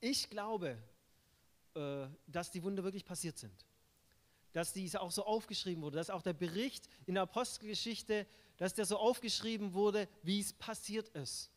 ich 0.00 0.30
glaube, 0.30 0.78
äh, 1.74 2.06
dass 2.26 2.50
die 2.50 2.62
Wunder 2.62 2.82
wirklich 2.82 3.04
passiert 3.04 3.36
sind. 3.36 3.66
Dass 4.54 4.72
dies 4.72 4.96
auch 4.96 5.10
so 5.10 5.26
aufgeschrieben 5.26 5.82
wurde, 5.82 5.98
dass 5.98 6.08
auch 6.08 6.22
der 6.22 6.32
Bericht 6.32 6.88
in 7.04 7.14
der 7.14 7.24
Apostelgeschichte 7.24 8.26
dass 8.56 8.74
der 8.74 8.86
so 8.86 8.96
aufgeschrieben 8.96 9.72
wurde, 9.72 10.08
wie 10.22 10.40
es 10.40 10.52
passiert 10.52 11.10
ist. 11.10 11.50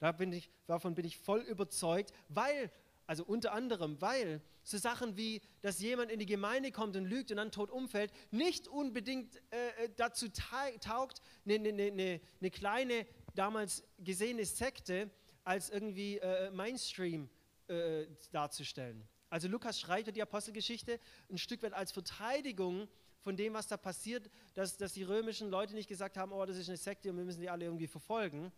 Da 0.00 0.10
bin 0.10 0.32
ich, 0.32 0.50
davon 0.66 0.94
bin 0.96 1.04
ich 1.04 1.16
voll 1.16 1.40
überzeugt, 1.42 2.12
weil, 2.28 2.72
also 3.06 3.24
unter 3.24 3.52
anderem, 3.52 4.00
weil 4.00 4.40
so 4.62 4.78
Sachen 4.78 5.16
wie, 5.16 5.40
dass 5.60 5.80
jemand 5.80 6.10
in 6.10 6.18
die 6.18 6.26
Gemeinde 6.26 6.70
kommt 6.70 6.96
und 6.96 7.04
lügt 7.04 7.30
und 7.30 7.38
dann 7.38 7.50
tot 7.50 7.70
umfällt, 7.70 8.12
nicht 8.30 8.68
unbedingt 8.68 9.36
äh, 9.50 9.84
äh 9.84 9.90
dazu 9.96 10.28
taugt, 10.28 11.20
eine, 11.44 11.54
eine, 11.54 11.82
eine, 11.82 12.20
eine, 12.40 12.50
kleine, 12.50 13.06
damals 13.34 13.82
gesehene 13.98 14.44
Sekte 14.44 15.10
als 15.44 15.70
irgendwie 15.70 16.18
äh, 16.18 16.50
Mainstream 16.50 17.28
äh, 17.68 18.06
darzustellen. 18.30 19.06
Also 19.30 19.48
Lukas 19.48 19.80
schreibt 19.80 20.14
die 20.14 20.22
Apostelgeschichte 20.22 21.00
ein 21.30 21.38
Stück 21.38 21.62
weit 21.62 21.72
als 21.72 21.90
Verteidigung 21.90 22.86
von 23.20 23.36
dem, 23.36 23.54
was 23.54 23.66
da 23.66 23.76
passiert, 23.76 24.28
dass, 24.54 24.76
dass 24.76 24.92
die 24.92 25.04
römischen 25.04 25.48
Leute 25.48 25.74
nicht 25.74 25.88
gesagt 25.88 26.18
haben, 26.18 26.32
oh, 26.32 26.44
das 26.44 26.56
ist 26.56 26.68
eine 26.68 26.76
Sekte 26.76 27.10
und 27.10 27.16
wir 27.16 27.24
müssen 27.24 27.40
die 27.40 27.48
alle 27.48 27.64
irgendwie 27.64 27.86
verfolgen, 27.86 28.52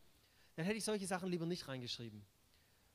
dann 0.56 0.64
hätte 0.64 0.78
ich 0.78 0.84
solche 0.84 1.06
Sachen 1.06 1.28
lieber 1.30 1.46
nicht 1.46 1.68
reingeschrieben. 1.68 2.24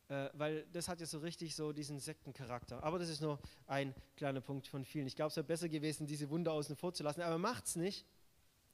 Äh, 0.09 0.29
weil 0.33 0.65
das 0.73 0.87
hat 0.87 0.99
ja 0.99 1.05
so 1.05 1.19
richtig 1.19 1.55
so 1.55 1.71
diesen 1.71 1.99
Sektencharakter. 1.99 2.83
Aber 2.83 2.97
das 2.97 3.09
ist 3.09 3.21
nur 3.21 3.39
ein 3.67 3.93
kleiner 4.17 4.41
Punkt 4.41 4.67
von 4.67 4.83
vielen. 4.83 5.05
Ich 5.05 5.15
glaube, 5.15 5.29
es 5.29 5.35
wäre 5.35 5.45
besser 5.45 5.69
gewesen, 5.69 6.07
diese 6.07 6.29
Wunder 6.31 6.51
außen 6.51 6.75
vor 6.75 6.93
zu 6.93 7.03
lassen, 7.03 7.21
aber 7.21 7.37
macht 7.37 7.67
es 7.67 7.75
nicht. 7.75 8.05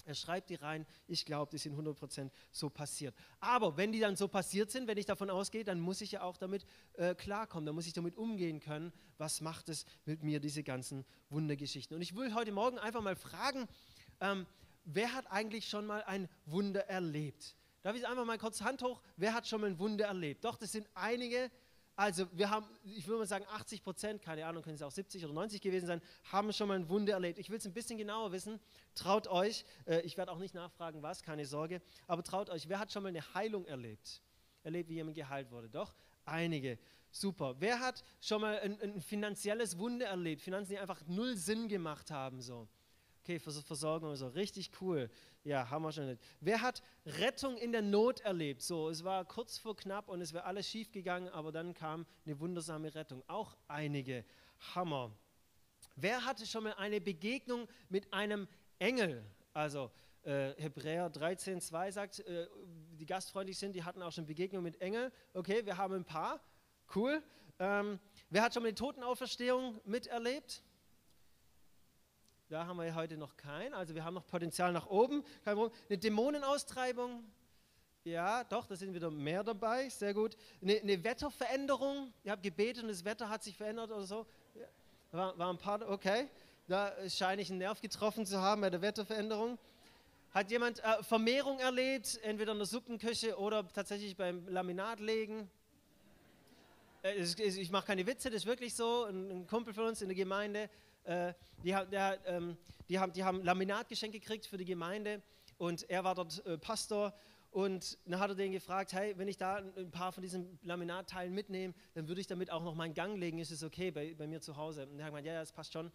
Er 0.06 0.14
schreibt 0.14 0.52
die 0.52 0.56
rein, 0.56 0.86
ich 1.08 1.26
glaube, 1.26 1.52
die 1.52 1.58
sind 1.58 1.76
100% 1.76 2.30
so 2.52 2.70
passiert. 2.70 3.16
Aber 3.40 3.76
wenn 3.76 3.92
die 3.92 4.00
dann 4.00 4.16
so 4.16 4.28
passiert 4.28 4.72
sind, 4.72 4.88
wenn 4.88 4.98
ich 4.98 5.08
davon 5.08 5.30
ausgehe, 5.30 5.64
dann 5.64 5.80
muss 5.80 6.00
ich 6.00 6.12
ja 6.12 6.22
auch 6.22 6.38
damit 6.38 6.66
äh, 6.94 7.16
klarkommen, 7.16 7.66
dann 7.66 7.76
muss 7.76 7.88
ich 7.88 7.94
damit 7.94 8.16
umgehen 8.16 8.60
können, 8.60 8.94
was 9.18 9.42
macht 9.42 9.68
es 9.68 9.86
mit 10.06 10.24
mir, 10.24 10.40
diese 10.40 10.64
ganzen 10.64 11.06
Wundergeschichten. 11.30 11.96
Und 11.96 12.02
ich 12.02 12.16
will 12.16 12.34
heute 12.36 12.52
Morgen 12.52 12.78
einfach 12.78 13.02
mal 13.02 13.16
fragen, 13.16 13.68
ähm, 14.22 14.46
wer 14.86 15.14
hat 15.14 15.26
eigentlich 15.32 15.68
schon 15.68 15.88
mal 15.88 16.04
ein 16.04 16.30
Wunder 16.46 16.88
erlebt? 16.88 17.58
Darf 17.86 17.96
ich 17.96 18.08
einfach 18.08 18.26
mal 18.26 18.40
kurz 18.40 18.62
Hand 18.62 18.82
hoch? 18.82 19.00
Wer 19.16 19.36
hat 19.36 19.48
schon 19.48 19.62
mal 19.62 19.68
ein 19.68 19.78
Wunder 19.78 20.08
erlebt? 20.08 20.44
Doch, 20.44 20.58
das 20.58 20.72
sind 20.72 20.90
einige, 20.96 21.52
also 21.96 22.26
wir 22.32 22.50
haben, 22.50 22.66
ich 22.84 23.06
würde 23.06 23.20
mal 23.20 23.28
sagen 23.28 23.46
80 23.48 23.84
Prozent, 23.84 24.24
keine 24.24 24.44
Ahnung, 24.48 24.64
können 24.64 24.74
es 24.74 24.82
auch 24.82 24.90
70 24.90 25.24
oder 25.24 25.36
90 25.36 25.62
gewesen 25.62 25.86
sein, 25.86 26.02
haben 26.32 26.52
schon 26.52 26.68
mal 26.68 26.80
ein 26.80 26.90
Wunder 26.90 27.14
erlebt. 27.14 27.38
Ich 27.38 27.52
will 27.52 27.60
es 27.60 27.66
ein 27.68 27.74
bisschen 27.74 28.00
genauer 28.00 28.32
wissen. 28.32 28.60
Traut 28.96 29.28
euch, 29.28 29.66
äh, 29.86 30.00
ich 30.00 30.18
werde 30.18 30.32
auch 30.32 30.40
nicht 30.40 30.56
nachfragen, 30.56 31.04
was, 31.04 31.22
keine 31.22 31.46
Sorge, 31.46 31.80
aber 32.08 32.24
traut 32.24 32.50
euch, 32.50 32.68
wer 32.70 32.80
hat 32.80 32.92
schon 32.92 33.04
mal 33.04 33.10
eine 33.10 33.36
Heilung 33.36 33.68
erlebt? 33.68 34.24
Erlebt, 34.64 34.90
wie 34.90 34.96
jemand 34.96 35.16
geheilt 35.16 35.52
wurde? 35.52 35.70
Doch, 35.70 35.94
einige. 36.26 36.80
Super. 37.12 37.54
Wer 37.60 37.82
hat 37.82 38.04
schon 38.20 38.42
mal 38.42 38.58
ein, 38.62 38.82
ein 38.82 39.00
finanzielles 39.00 39.78
Wunder 39.78 40.08
erlebt? 40.08 40.42
Finanzen, 40.42 40.72
die 40.72 40.80
einfach 40.80 41.06
null 41.06 41.36
Sinn 41.36 41.68
gemacht 41.68 42.10
haben, 42.10 42.42
so. 42.42 42.68
Okay, 43.26 43.40
Versorgung 43.40 44.12
und 44.12 44.18
so, 44.18 44.28
richtig 44.28 44.70
cool. 44.80 45.10
Ja, 45.44 45.68
haben 45.72 45.82
wir 45.82 45.92
schon. 45.92 46.16
Wer 46.42 46.62
hat 46.62 46.84
Rettung 47.08 47.58
in 47.58 47.72
der 47.72 47.82
Not 47.82 48.20
erlebt? 48.20 48.62
So, 48.62 48.88
es 48.88 49.04
war 49.04 49.26
kurz 49.26 49.58
vor 49.58 49.76
knapp 49.76 50.10
und 50.10 50.22
es 50.22 50.32
wäre 50.32 50.44
alles 50.44 50.70
schief 50.70 50.92
gegangen, 50.92 51.28
aber 51.30 51.52
dann 51.52 51.74
kam 51.74 52.06
eine 52.24 52.40
wundersame 52.40 52.94
Rettung. 52.94 53.24
Auch 53.26 53.58
einige. 53.68 54.24
Hammer. 54.76 55.12
Wer 55.96 56.24
hatte 56.24 56.46
schon 56.46 56.66
mal 56.66 56.74
eine 56.74 57.02
Begegnung 57.02 57.68
mit 57.90 58.14
einem 58.14 58.48
Engel? 58.78 59.26
Also, 59.54 59.90
äh, 60.22 60.54
Hebräer 60.62 61.10
13, 61.10 61.62
2 61.62 61.90
sagt, 61.90 62.20
äh, 62.20 62.48
die 63.00 63.08
gastfreundlich 63.08 63.58
sind, 63.58 63.74
die 63.74 63.84
hatten 63.84 64.04
auch 64.04 64.12
schon 64.12 64.28
Begegnung 64.28 64.62
mit 64.62 64.80
Engeln. 64.82 65.12
Okay, 65.34 65.66
wir 65.66 65.78
haben 65.78 65.96
ein 65.96 66.06
paar. 66.06 66.40
Cool. 66.96 67.24
Ähm, 67.58 68.00
wer 68.30 68.44
hat 68.44 68.54
schon 68.54 68.62
mal 68.62 68.70
die 68.70 68.76
Totenauferstehung 68.76 69.82
miterlebt? 69.84 70.62
Da 72.48 72.68
haben 72.68 72.78
wir 72.78 72.94
heute 72.94 73.18
noch 73.18 73.36
keinen. 73.38 73.74
Also 73.74 73.96
wir 73.96 74.06
haben 74.06 74.14
noch 74.14 74.28
Potenzial 74.28 74.72
nach 74.72 74.86
oben. 74.86 75.24
Eine 75.46 75.98
Dämonenaustreibung. 75.98 77.24
Ja, 78.04 78.44
doch, 78.44 78.68
da 78.68 78.76
sind 78.76 78.94
wieder 78.94 79.10
mehr 79.10 79.44
dabei. 79.44 79.90
Sehr 79.90 80.14
gut. 80.14 80.38
Eine, 80.62 80.80
eine 80.80 81.04
Wetterveränderung. 81.04 82.14
Ihr 82.24 82.32
habt 82.32 82.44
gebetet 82.44 82.84
und 82.84 82.90
das 82.90 83.04
Wetter 83.04 83.30
hat 83.30 83.44
sich 83.44 83.58
verändert 83.58 83.90
oder 83.90 84.04
so. 84.04 84.28
Ja. 84.54 84.68
War, 85.12 85.38
war 85.40 85.50
ein 85.50 85.58
paar, 85.58 85.90
okay. 85.90 86.30
Da 86.68 86.94
scheine 87.10 87.42
ich 87.42 87.50
einen 87.50 87.58
Nerv 87.58 87.82
getroffen 87.82 88.28
zu 88.28 88.40
haben 88.40 88.62
bei 88.62 88.70
der 88.70 88.82
Wetterveränderung. 88.84 89.58
Hat 90.32 90.52
jemand 90.52 90.84
äh, 90.84 91.02
Vermehrung 91.02 91.58
erlebt, 91.58 92.20
entweder 92.22 92.52
in 92.52 92.60
der 92.60 92.68
Suppenküche 92.68 93.40
oder 93.40 93.68
tatsächlich 93.70 94.16
beim 94.16 94.48
Laminatlegen? 94.50 95.50
Äh, 97.02 97.24
ich 97.24 97.72
mache 97.72 97.88
keine 97.88 98.06
Witze, 98.06 98.30
das 98.30 98.42
ist 98.42 98.46
wirklich 98.46 98.76
so. 98.76 99.06
Ein, 99.06 99.32
ein 99.32 99.48
Kumpel 99.48 99.74
von 99.74 99.86
uns 99.86 100.04
in 100.04 100.10
der 100.10 100.16
Gemeinde 100.16 100.70
äh, 101.06 101.34
die, 101.64 101.72
der, 101.92 102.20
ähm, 102.26 102.58
die, 102.90 103.00
haben, 103.00 103.14
die 103.14 103.24
haben 103.24 103.44
Laminatgeschenk 103.44 104.14
gekriegt 104.14 104.46
für 104.46 104.58
die 104.58 104.66
Gemeinde 104.66 105.22
und 105.58 105.90
er 105.90 106.04
war 106.04 106.16
dort 106.16 106.46
äh, 106.46 106.58
Pastor 106.58 107.14
und 107.52 107.98
dann 108.06 108.20
hat 108.20 108.30
er 108.30 108.36
den 108.36 108.52
gefragt, 108.52 108.92
hey, 108.92 109.18
wenn 109.18 109.30
ich 109.30 109.38
da 109.38 109.58
ein 109.58 109.90
paar 109.90 110.12
von 110.12 110.22
diesen 110.22 110.60
Laminatteilen 110.64 111.34
mitnehme, 111.34 111.74
dann 111.94 112.10
würde 112.10 112.20
ich 112.20 112.28
damit 112.28 112.52
auch 112.52 112.64
noch 112.64 112.76
meinen 112.76 112.94
Gang 112.94 113.18
legen, 113.18 113.40
ist 113.40 113.52
es 113.52 113.64
okay 113.64 113.92
bei, 113.92 114.14
bei 114.14 114.28
mir 114.28 114.42
zu 114.42 114.58
Hause? 114.58 114.88
Und 114.88 115.00
er 115.00 115.06
hat 115.06 115.14
gesagt, 115.14 115.26
ja, 115.26 115.34
ja, 115.34 115.40
das 115.40 115.54
passt 115.54 115.72
schon. 115.72 115.90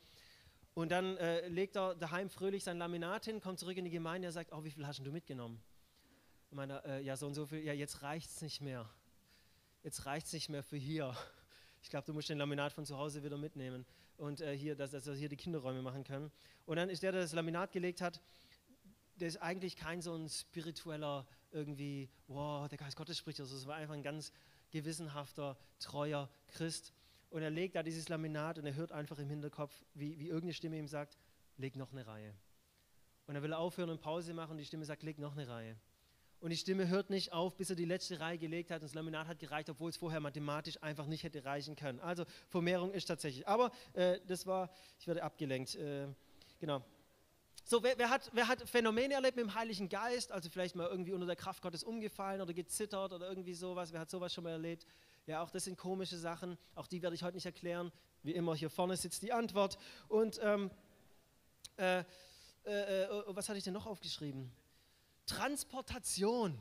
Und 0.72 0.90
dann 0.90 1.18
äh, 1.18 1.46
legt 1.48 1.76
er 1.76 1.94
daheim 1.94 2.30
fröhlich 2.30 2.64
sein 2.64 2.78
Laminat 2.78 3.26
hin, 3.26 3.42
kommt 3.42 3.58
zurück 3.58 3.76
in 3.76 3.84
die 3.84 3.90
Gemeinde, 3.90 4.28
er 4.28 4.32
sagt, 4.32 4.52
oh, 4.52 4.64
wie 4.64 4.70
viel 4.70 4.86
hast 4.86 5.04
du 5.04 5.12
mitgenommen? 5.12 5.60
Und 6.50 6.56
meiner, 6.56 6.82
äh, 6.86 7.02
ja, 7.02 7.16
so 7.16 7.26
und 7.26 7.34
so 7.34 7.44
viel, 7.44 7.62
ja, 7.62 7.74
jetzt 7.74 8.02
reicht 8.02 8.30
es 8.30 8.40
nicht 8.40 8.62
mehr. 8.62 8.88
Jetzt 9.82 10.06
reicht 10.06 10.28
es 10.28 10.32
nicht 10.32 10.48
mehr 10.48 10.62
für 10.62 10.78
hier. 10.78 11.14
Ich 11.82 11.90
glaube, 11.90 12.06
du 12.06 12.14
musst 12.14 12.28
den 12.28 12.38
Laminat 12.38 12.72
von 12.72 12.86
zu 12.86 12.96
Hause 12.96 13.22
wieder 13.22 13.36
mitnehmen 13.36 13.84
und 14.20 14.42
äh, 14.42 14.56
hier, 14.56 14.76
dass, 14.76 14.90
dass 14.90 15.06
wir 15.06 15.14
hier 15.14 15.30
die 15.30 15.36
Kinderräume 15.36 15.80
machen 15.80 16.04
können. 16.04 16.30
Und 16.66 16.76
dann 16.76 16.90
ist 16.90 17.02
der, 17.02 17.12
der 17.12 17.22
das 17.22 17.32
Laminat 17.32 17.72
gelegt 17.72 18.02
hat, 18.02 18.20
der 19.16 19.28
ist 19.28 19.38
eigentlich 19.38 19.76
kein 19.76 20.02
so 20.02 20.14
ein 20.14 20.28
spiritueller 20.28 21.26
irgendwie, 21.50 22.08
wow, 22.28 22.68
der 22.68 22.78
Geist 22.78 22.96
Gottes 22.96 23.18
spricht. 23.18 23.40
Also 23.40 23.56
es 23.56 23.66
war 23.66 23.76
einfach 23.76 23.94
ein 23.94 24.02
ganz 24.02 24.32
gewissenhafter, 24.70 25.56
treuer 25.78 26.28
Christ. 26.48 26.92
Und 27.30 27.42
er 27.42 27.50
legt 27.50 27.76
da 27.76 27.82
dieses 27.82 28.08
Laminat 28.08 28.58
und 28.58 28.66
er 28.66 28.74
hört 28.74 28.92
einfach 28.92 29.18
im 29.18 29.28
Hinterkopf, 29.28 29.74
wie, 29.94 30.18
wie 30.18 30.26
irgendeine 30.26 30.52
Stimme 30.52 30.76
ihm 30.76 30.88
sagt, 30.88 31.16
leg 31.56 31.76
noch 31.76 31.92
eine 31.92 32.06
Reihe. 32.06 32.34
Und 33.26 33.36
er 33.36 33.42
will 33.42 33.54
aufhören 33.54 33.90
und 33.90 34.00
Pause 34.00 34.34
machen 34.34 34.52
und 34.52 34.58
die 34.58 34.64
Stimme 34.66 34.84
sagt, 34.84 35.02
leg 35.02 35.18
noch 35.18 35.32
eine 35.32 35.48
Reihe. 35.48 35.76
Und 36.40 36.50
die 36.50 36.56
Stimme 36.56 36.88
hört 36.88 37.10
nicht 37.10 37.32
auf, 37.32 37.56
bis 37.56 37.68
er 37.68 37.76
die 37.76 37.84
letzte 37.84 38.18
Reihe 38.18 38.38
gelegt 38.38 38.70
hat 38.70 38.76
und 38.76 38.84
das 38.84 38.94
Laminat 38.94 39.26
hat 39.26 39.38
gereicht, 39.38 39.68
obwohl 39.68 39.90
es 39.90 39.96
vorher 39.98 40.20
mathematisch 40.20 40.82
einfach 40.82 41.06
nicht 41.06 41.22
hätte 41.22 41.44
reichen 41.44 41.76
können. 41.76 42.00
Also 42.00 42.24
Vermehrung 42.48 42.92
ist 42.92 43.04
tatsächlich. 43.06 43.46
Aber 43.46 43.70
äh, 43.92 44.18
das 44.26 44.46
war, 44.46 44.70
ich 44.98 45.06
werde 45.06 45.22
abgelenkt. 45.22 45.74
Äh, 45.74 46.06
genau. 46.58 46.82
So, 47.64 47.82
wer, 47.82 47.98
wer, 47.98 48.08
hat, 48.08 48.30
wer 48.32 48.48
hat 48.48 48.66
Phänomene 48.68 49.14
erlebt 49.14 49.36
mit 49.36 49.44
dem 49.44 49.54
Heiligen 49.54 49.90
Geist? 49.90 50.32
Also 50.32 50.48
vielleicht 50.48 50.74
mal 50.76 50.88
irgendwie 50.88 51.12
unter 51.12 51.26
der 51.26 51.36
Kraft 51.36 51.62
Gottes 51.62 51.84
umgefallen 51.84 52.40
oder 52.40 52.54
gezittert 52.54 53.12
oder 53.12 53.28
irgendwie 53.28 53.54
sowas. 53.54 53.92
Wer 53.92 54.00
hat 54.00 54.10
sowas 54.10 54.32
schon 54.32 54.44
mal 54.44 54.50
erlebt? 54.50 54.86
Ja, 55.26 55.42
auch 55.42 55.50
das 55.50 55.64
sind 55.64 55.76
komische 55.76 56.16
Sachen. 56.16 56.56
Auch 56.74 56.86
die 56.86 57.02
werde 57.02 57.14
ich 57.14 57.22
heute 57.22 57.36
nicht 57.36 57.46
erklären. 57.46 57.92
Wie 58.22 58.32
immer, 58.32 58.56
hier 58.56 58.70
vorne 58.70 58.96
sitzt 58.96 59.22
die 59.22 59.32
Antwort. 59.32 59.78
Und 60.08 60.40
ähm, 60.42 60.70
äh, 61.76 62.00
äh, 62.64 63.02
äh 63.02 63.08
was 63.26 63.48
hatte 63.50 63.58
ich 63.58 63.64
denn 63.64 63.74
noch 63.74 63.86
aufgeschrieben? 63.86 64.50
Transportation. 65.26 66.58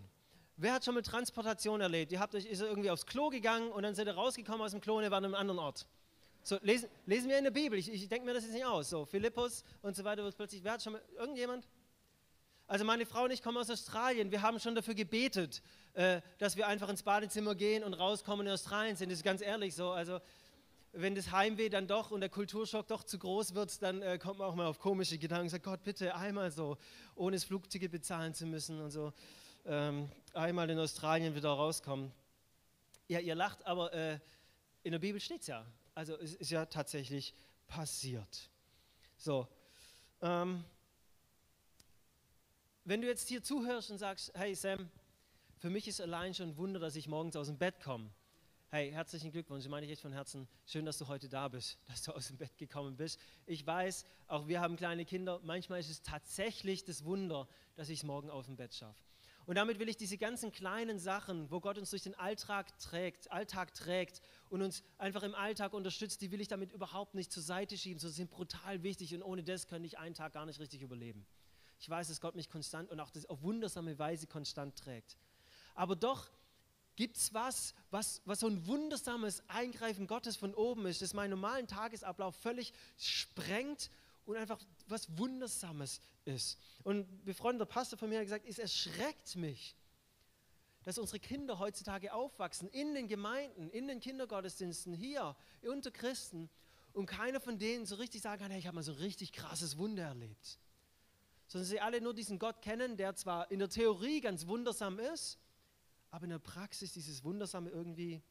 Wer 0.57 0.73
hat 0.73 0.85
schon 0.85 0.95
mit 0.95 1.05
Transportation 1.05 1.79
erlebt? 1.79 2.11
Ihr 2.11 2.19
habt 2.19 2.35
euch 2.35 2.45
ist 2.45 2.61
irgendwie 2.61 2.91
aufs 2.91 3.05
Klo 3.05 3.29
gegangen 3.29 3.71
und 3.71 3.83
dann 3.83 3.95
seid 3.95 4.07
ihr 4.07 4.15
rausgekommen 4.15 4.61
aus 4.61 4.71
dem 4.71 4.81
Klo 4.81 4.97
und 4.97 5.03
ihr 5.03 5.11
wart 5.11 5.19
an 5.19 5.25
einem 5.25 5.35
anderen 5.35 5.59
Ort. 5.59 5.87
So, 6.43 6.57
lesen, 6.61 6.89
lesen 7.05 7.29
wir 7.29 7.37
in 7.37 7.43
der 7.43 7.51
Bibel. 7.51 7.77
Ich, 7.77 7.91
ich 7.91 8.07
denke 8.07 8.25
mir 8.25 8.33
das 8.33 8.43
jetzt 8.43 8.53
nicht 8.53 8.65
aus. 8.65 8.89
So, 8.89 9.05
Philippus 9.05 9.63
und 9.81 9.95
so 9.95 10.03
weiter 10.03 10.23
wird 10.23 10.35
plötzlich. 10.35 10.63
Wer 10.63 10.73
hat 10.73 10.83
schon 10.83 10.93
mal, 10.93 11.01
irgendjemand? 11.17 11.67
Also 12.67 12.85
meine 12.85 13.05
Frau 13.05 13.23
und 13.23 13.31
ich 13.31 13.41
kommen 13.41 13.57
aus 13.57 13.69
Australien. 13.69 14.31
Wir 14.31 14.41
haben 14.41 14.59
schon 14.59 14.75
dafür 14.75 14.93
gebetet, 14.93 15.61
äh, 15.93 16.21
dass 16.37 16.55
wir 16.55 16.67
einfach 16.67 16.87
ins 16.89 17.03
Badezimmer 17.03 17.55
gehen 17.55 17.83
und 17.83 17.93
rauskommen 17.93 18.45
in 18.45 18.53
Australien 18.53 18.95
sind. 18.95 19.09
Das 19.09 19.19
ist 19.19 19.23
ganz 19.23 19.41
ehrlich 19.41 19.75
so. 19.75 19.89
Also 19.89 20.19
wenn 20.91 21.15
das 21.15 21.31
Heimweh 21.31 21.69
dann 21.69 21.87
doch 21.87 22.11
und 22.11 22.21
der 22.21 22.29
Kulturschock 22.29 22.87
doch 22.87 23.03
zu 23.03 23.19
groß 23.19 23.53
wird, 23.53 23.81
dann 23.81 24.01
äh, 24.01 24.17
kommt 24.17 24.39
man 24.39 24.47
auch 24.47 24.55
mal 24.55 24.65
auf 24.65 24.79
komische 24.79 25.17
Gedanken 25.17 25.43
und 25.43 25.49
sagt, 25.49 25.63
Gott, 25.63 25.83
bitte 25.83 26.15
einmal 26.15 26.51
so, 26.51 26.77
ohne 27.15 27.35
das 27.35 27.43
Flugticket 27.43 27.91
bezahlen 27.91 28.33
zu 28.33 28.45
müssen 28.45 28.79
und 28.81 28.91
so, 28.91 29.13
ähm, 29.65 30.09
einmal 30.33 30.69
in 30.69 30.79
Australien 30.79 31.35
wieder 31.35 31.49
rauskommen. 31.49 32.11
Ja, 33.07 33.19
ihr 33.19 33.35
lacht, 33.35 33.65
aber 33.65 33.93
äh, 33.93 34.19
in 34.83 34.91
der 34.91 34.99
Bibel 34.99 35.19
steht 35.19 35.41
es 35.41 35.47
ja. 35.47 35.65
Also 35.93 36.15
es 36.17 36.35
ist 36.35 36.49
ja 36.49 36.65
tatsächlich 36.65 37.33
passiert. 37.67 38.49
So, 39.17 39.47
ähm, 40.21 40.63
wenn 42.83 43.01
du 43.01 43.07
jetzt 43.07 43.27
hier 43.27 43.43
zuhörst 43.43 43.91
und 43.91 43.99
sagst, 43.99 44.31
hey 44.33 44.55
Sam, 44.55 44.89
für 45.57 45.69
mich 45.69 45.87
ist 45.87 46.01
allein 46.01 46.33
schon 46.33 46.49
ein 46.49 46.57
Wunder, 46.57 46.79
dass 46.79 46.95
ich 46.95 47.07
morgens 47.07 47.35
aus 47.35 47.47
dem 47.47 47.57
Bett 47.57 47.79
komme 47.81 48.09
Hey, 48.71 48.91
herzlichen 48.91 49.31
Glückwunsch, 49.31 49.67
meine 49.67 49.87
ich 49.87 49.91
echt 49.91 50.03
von 50.03 50.13
Herzen. 50.13 50.47
Schön, 50.67 50.85
dass 50.85 50.99
du 50.99 51.07
heute 51.07 51.27
da 51.27 51.47
bist, 51.47 51.79
dass 51.87 52.03
du 52.03 52.11
aus 52.11 52.27
dem 52.27 52.37
Bett 52.37 52.55
gekommen 52.59 52.95
bist. 52.97 53.19
Ich 53.47 53.65
weiß, 53.65 54.05
auch 54.27 54.47
wir 54.47 54.61
haben 54.61 54.75
kleine 54.75 55.05
Kinder. 55.05 55.39
Manchmal 55.41 55.79
ist 55.79 55.89
es 55.89 56.03
tatsächlich 56.03 56.83
das 56.83 57.03
Wunder, 57.03 57.47
dass 57.77 57.89
ich 57.89 58.01
es 58.01 58.03
morgen 58.03 58.29
aus 58.29 58.45
dem 58.45 58.57
Bett 58.57 58.75
schaffe. 58.75 59.03
Und 59.47 59.55
damit 59.55 59.79
will 59.79 59.89
ich 59.89 59.97
diese 59.97 60.19
ganzen 60.19 60.51
kleinen 60.51 60.99
Sachen, 60.99 61.49
wo 61.49 61.59
Gott 61.59 61.79
uns 61.79 61.89
durch 61.89 62.03
den 62.03 62.13
Alltag 62.13 62.77
trägt, 62.77 63.31
Alltag 63.31 63.73
trägt 63.73 64.21
und 64.51 64.61
uns 64.61 64.83
einfach 64.99 65.23
im 65.23 65.33
Alltag 65.33 65.73
unterstützt, 65.73 66.21
die 66.21 66.29
will 66.29 66.39
ich 66.39 66.47
damit 66.47 66.71
überhaupt 66.71 67.15
nicht 67.15 67.31
zur 67.31 67.41
Seite 67.41 67.75
schieben. 67.75 67.97
Sie 67.97 68.09
sind 68.09 68.29
brutal 68.29 68.83
wichtig 68.83 69.15
und 69.15 69.23
ohne 69.23 69.43
das 69.43 69.65
könnte 69.65 69.87
ich 69.87 69.97
einen 69.97 70.13
Tag 70.13 70.33
gar 70.33 70.45
nicht 70.45 70.59
richtig 70.59 70.83
überleben. 70.83 71.25
Ich 71.79 71.89
weiß, 71.89 72.09
dass 72.09 72.21
Gott 72.21 72.35
mich 72.35 72.51
konstant 72.51 72.91
und 72.91 72.99
auch 72.99 73.09
das 73.09 73.25
auf 73.25 73.41
wundersame 73.41 73.97
Weise 73.97 74.27
konstant 74.27 74.77
trägt. 74.77 75.17
Aber 75.73 75.95
doch 75.95 76.29
gibt 76.99 77.15
es 77.15 77.33
was, 77.33 77.73
was, 77.91 78.21
was 78.25 78.41
so 78.41 78.47
ein 78.47 78.67
wundersames 78.67 79.41
Eingreifen 79.47 80.05
Gottes 80.05 80.35
von 80.35 80.53
oben 80.53 80.85
ist, 80.85 81.01
das 81.01 81.13
meinen 81.13 81.29
normalen 81.29 81.65
Tagesablauf 81.65 82.35
völlig 82.35 82.73
sprengt 82.97 83.89
und 84.25 84.35
einfach 84.35 84.59
was 84.85 85.17
Wundersames 85.17 86.01
ist. 86.25 86.59
Und 86.83 87.23
befreundeter 87.23 87.65
Pastor 87.65 87.97
von 87.97 88.09
mir 88.09 88.17
hat 88.17 88.25
gesagt, 88.25 88.45
es 88.45 88.59
erschreckt 88.59 89.37
mich, 89.37 89.77
dass 90.83 90.97
unsere 90.97 91.21
Kinder 91.21 91.57
heutzutage 91.57 92.13
aufwachsen 92.13 92.67
in 92.67 92.93
den 92.93 93.07
Gemeinden, 93.07 93.69
in 93.69 93.87
den 93.87 94.01
Kindergottesdiensten, 94.01 94.91
hier 94.91 95.37
unter 95.61 95.91
Christen 95.91 96.49
und 96.91 97.05
keiner 97.05 97.39
von 97.39 97.57
denen 97.57 97.85
so 97.85 97.95
richtig 97.95 98.23
sagen 98.23 98.41
kann, 98.41 98.51
hey, 98.51 98.59
ich 98.59 98.67
habe 98.67 98.75
mal 98.75 98.83
so 98.83 98.91
ein 98.91 98.97
richtig 98.97 99.31
krasses 99.31 99.77
Wunder 99.77 100.03
erlebt. 100.03 100.59
Sondern 101.47 101.65
sie 101.65 101.79
alle 101.79 102.01
nur 102.01 102.13
diesen 102.13 102.39
Gott 102.39 102.61
kennen, 102.61 102.97
der 102.97 103.15
zwar 103.15 103.49
in 103.51 103.59
der 103.59 103.69
Theorie 103.69 104.19
ganz 104.19 104.47
wundersam 104.47 104.99
ist, 104.99 105.39
aber 106.11 106.25
in 106.25 106.31
der 106.31 106.39
Praxis 106.39 106.93
dieses 106.93 107.23
Wundersame 107.23 107.69
irgendwie 107.69 108.21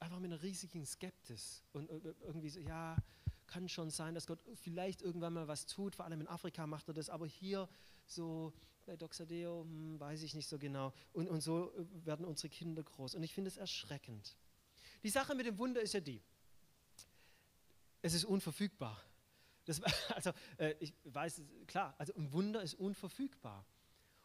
einfach 0.00 0.18
mit 0.18 0.32
einer 0.32 0.42
riesigen 0.42 0.84
Skeptis 0.84 1.62
und 1.72 1.88
irgendwie 1.90 2.50
so, 2.50 2.60
ja, 2.60 2.96
kann 3.46 3.68
schon 3.68 3.90
sein, 3.90 4.14
dass 4.14 4.26
Gott 4.26 4.40
vielleicht 4.54 5.02
irgendwann 5.02 5.34
mal 5.34 5.46
was 5.46 5.66
tut, 5.66 5.94
vor 5.94 6.04
allem 6.04 6.22
in 6.22 6.28
Afrika 6.28 6.66
macht 6.66 6.88
er 6.88 6.94
das, 6.94 7.10
aber 7.10 7.26
hier 7.26 7.68
so 8.06 8.52
bei 8.86 8.96
Doxadeo 8.96 9.62
hm, 9.62 10.00
weiß 10.00 10.22
ich 10.22 10.34
nicht 10.34 10.48
so 10.48 10.58
genau. 10.58 10.92
Und, 11.12 11.28
und 11.28 11.40
so 11.40 11.72
äh, 11.74 12.06
werden 12.06 12.24
unsere 12.24 12.48
Kinder 12.48 12.82
groß. 12.82 13.14
Und 13.14 13.22
ich 13.22 13.32
finde 13.32 13.48
es 13.48 13.56
erschreckend. 13.56 14.36
Die 15.02 15.08
Sache 15.10 15.34
mit 15.34 15.46
dem 15.46 15.58
Wunder 15.58 15.80
ist 15.80 15.94
ja 15.94 16.00
die, 16.00 16.20
es 18.02 18.14
ist 18.14 18.24
unverfügbar. 18.24 19.00
Das, 19.64 19.80
also 20.14 20.32
äh, 20.56 20.74
ich 20.80 20.94
weiß, 21.04 21.42
klar, 21.66 21.94
also 21.98 22.12
ein 22.14 22.32
Wunder 22.32 22.62
ist 22.62 22.74
unverfügbar. 22.74 23.64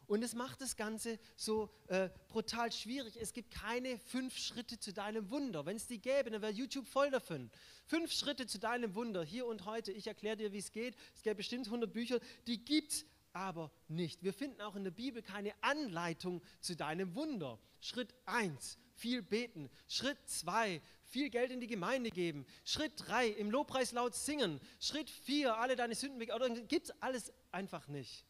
Und 0.08 0.24
es 0.24 0.34
macht 0.34 0.62
das 0.62 0.74
Ganze 0.74 1.18
so 1.36 1.70
äh, 1.88 2.08
brutal 2.28 2.72
schwierig. 2.72 3.16
Es 3.20 3.34
gibt 3.34 3.52
keine 3.52 3.98
fünf 3.98 4.36
Schritte 4.36 4.80
zu 4.80 4.92
deinem 4.92 5.30
Wunder. 5.30 5.66
Wenn 5.66 5.76
es 5.76 5.86
die 5.86 6.00
gäbe, 6.00 6.30
dann 6.30 6.40
wäre 6.40 6.50
YouTube 6.50 6.88
voll 6.88 7.10
davon. 7.10 7.50
Fünf 7.84 8.10
Schritte 8.10 8.46
zu 8.46 8.58
deinem 8.58 8.94
Wunder, 8.94 9.22
hier 9.22 9.46
und 9.46 9.66
heute. 9.66 9.92
Ich 9.92 10.06
erkläre 10.06 10.38
dir, 10.38 10.52
wie 10.52 10.58
es 10.58 10.72
geht. 10.72 10.96
Es 11.14 11.22
gäbe 11.22 11.36
bestimmt 11.36 11.66
100 11.66 11.92
Bücher, 11.92 12.20
die 12.46 12.64
gibt 12.64 12.92
es 12.92 13.04
aber 13.34 13.70
nicht. 13.86 14.22
Wir 14.22 14.32
finden 14.32 14.62
auch 14.62 14.76
in 14.76 14.84
der 14.84 14.90
Bibel 14.92 15.20
keine 15.20 15.52
Anleitung 15.60 16.42
zu 16.60 16.74
deinem 16.74 17.14
Wunder. 17.14 17.58
Schritt 17.80 18.14
1, 18.24 18.78
viel 18.94 19.20
beten. 19.20 19.68
Schritt 19.88 20.18
2, 20.24 20.80
viel 21.04 21.28
Geld 21.28 21.50
in 21.50 21.60
die 21.60 21.66
Gemeinde 21.66 22.10
geben. 22.10 22.46
Schritt 22.64 22.94
3, 22.96 23.28
im 23.28 23.50
Lobpreis 23.50 23.92
laut 23.92 24.14
singen. 24.14 24.58
Schritt 24.80 25.10
4, 25.10 25.58
alle 25.58 25.76
deine 25.76 25.94
Sünden 25.94 26.18
weg. 26.18 26.32
Gibt 26.68 26.86
es 26.86 27.02
alles 27.02 27.30
einfach 27.52 27.88
nicht. 27.88 28.24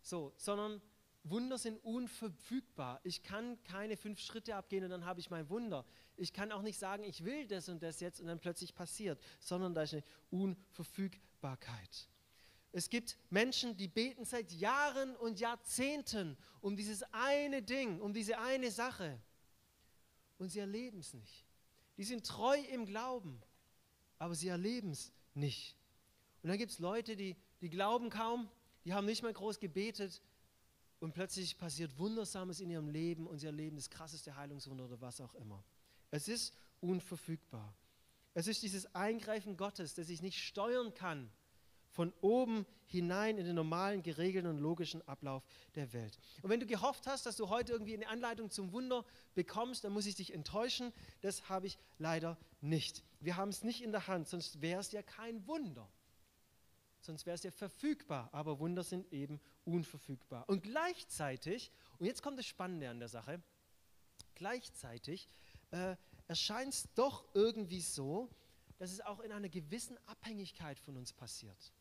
So, 0.00 0.32
sondern 0.36 0.80
Wunder 1.24 1.56
sind 1.56 1.78
unverfügbar. 1.84 3.00
Ich 3.04 3.22
kann 3.22 3.62
keine 3.64 3.96
fünf 3.96 4.20
Schritte 4.20 4.56
abgehen 4.56 4.84
und 4.84 4.90
dann 4.90 5.04
habe 5.04 5.20
ich 5.20 5.30
mein 5.30 5.48
Wunder. 5.48 5.84
Ich 6.16 6.32
kann 6.32 6.50
auch 6.50 6.62
nicht 6.62 6.78
sagen, 6.78 7.04
ich 7.04 7.24
will 7.24 7.46
das 7.46 7.68
und 7.68 7.82
das 7.82 8.00
jetzt 8.00 8.20
und 8.20 8.26
dann 8.26 8.40
plötzlich 8.40 8.74
passiert, 8.74 9.20
sondern 9.38 9.74
da 9.74 9.82
ist 9.82 9.94
eine 9.94 10.02
Unverfügbarkeit. 10.30 12.08
Es 12.72 12.88
gibt 12.88 13.18
Menschen, 13.30 13.76
die 13.76 13.88
beten 13.88 14.24
seit 14.24 14.50
Jahren 14.52 15.14
und 15.16 15.38
Jahrzehnten 15.38 16.36
um 16.60 16.76
dieses 16.76 17.04
eine 17.12 17.62
Ding, 17.62 18.00
um 18.00 18.12
diese 18.12 18.38
eine 18.38 18.70
Sache 18.70 19.20
und 20.38 20.48
sie 20.48 20.58
erleben 20.58 20.98
es 20.98 21.14
nicht. 21.14 21.46
Die 21.98 22.04
sind 22.04 22.26
treu 22.26 22.58
im 22.72 22.86
Glauben, 22.86 23.40
aber 24.18 24.34
sie 24.34 24.48
erleben 24.48 24.90
es 24.90 25.12
nicht. 25.34 25.76
Und 26.42 26.48
dann 26.48 26.58
gibt 26.58 26.72
es 26.72 26.78
Leute, 26.78 27.14
die, 27.14 27.36
die 27.60 27.70
glauben 27.70 28.10
kaum, 28.10 28.50
die 28.84 28.92
haben 28.92 29.06
nicht 29.06 29.22
mal 29.22 29.32
groß 29.32 29.60
gebetet, 29.60 30.20
und 31.02 31.14
plötzlich 31.14 31.58
passiert 31.58 31.98
Wundersames 31.98 32.60
in 32.60 32.70
ihrem 32.70 32.88
Leben 32.88 33.26
und 33.26 33.38
sie 33.38 33.46
erleben 33.46 33.74
das 33.74 33.90
krasseste 33.90 34.36
Heilungswunder 34.36 34.84
oder 34.84 35.00
was 35.00 35.20
auch 35.20 35.34
immer. 35.34 35.64
Es 36.12 36.28
ist 36.28 36.54
unverfügbar. 36.80 37.74
Es 38.34 38.46
ist 38.46 38.62
dieses 38.62 38.94
Eingreifen 38.94 39.56
Gottes, 39.56 39.94
das 39.94 40.08
ich 40.08 40.22
nicht 40.22 40.38
steuern 40.38 40.94
kann, 40.94 41.28
von 41.90 42.12
oben 42.20 42.66
hinein 42.86 43.36
in 43.36 43.46
den 43.46 43.56
normalen, 43.56 44.04
geregelten 44.04 44.48
und 44.48 44.58
logischen 44.58 45.06
Ablauf 45.08 45.42
der 45.74 45.92
Welt. 45.92 46.20
Und 46.40 46.50
wenn 46.50 46.60
du 46.60 46.66
gehofft 46.66 47.08
hast, 47.08 47.26
dass 47.26 47.36
du 47.36 47.48
heute 47.48 47.72
irgendwie 47.72 47.96
eine 47.96 48.08
Anleitung 48.08 48.50
zum 48.50 48.72
Wunder 48.72 49.04
bekommst, 49.34 49.82
dann 49.82 49.92
muss 49.92 50.06
ich 50.06 50.14
dich 50.14 50.32
enttäuschen. 50.32 50.92
Das 51.20 51.48
habe 51.48 51.66
ich 51.66 51.78
leider 51.98 52.38
nicht. 52.60 53.02
Wir 53.18 53.36
haben 53.36 53.48
es 53.48 53.64
nicht 53.64 53.82
in 53.82 53.90
der 53.90 54.06
Hand, 54.06 54.28
sonst 54.28 54.62
wäre 54.62 54.80
es 54.80 54.92
ja 54.92 55.02
kein 55.02 55.46
Wunder 55.48 55.90
sonst 57.04 57.26
wäre 57.26 57.34
es 57.34 57.42
ja 57.42 57.50
verfügbar, 57.50 58.28
aber 58.32 58.58
Wunder 58.58 58.82
sind 58.82 59.12
eben 59.12 59.40
unverfügbar. 59.64 60.48
Und 60.48 60.62
gleichzeitig, 60.62 61.70
und 61.98 62.06
jetzt 62.06 62.22
kommt 62.22 62.38
das 62.38 62.46
Spannende 62.46 62.88
an 62.88 62.98
der 62.98 63.08
Sache, 63.08 63.42
gleichzeitig 64.34 65.28
äh, 65.70 65.96
erscheint 66.28 66.74
es 66.74 66.88
doch 66.94 67.24
irgendwie 67.34 67.80
so, 67.80 68.28
dass 68.78 68.90
es 68.92 69.00
auch 69.00 69.20
in 69.20 69.32
einer 69.32 69.48
gewissen 69.48 69.98
Abhängigkeit 70.06 70.78
von 70.78 70.96
uns 70.96 71.12
passiert. 71.12 71.72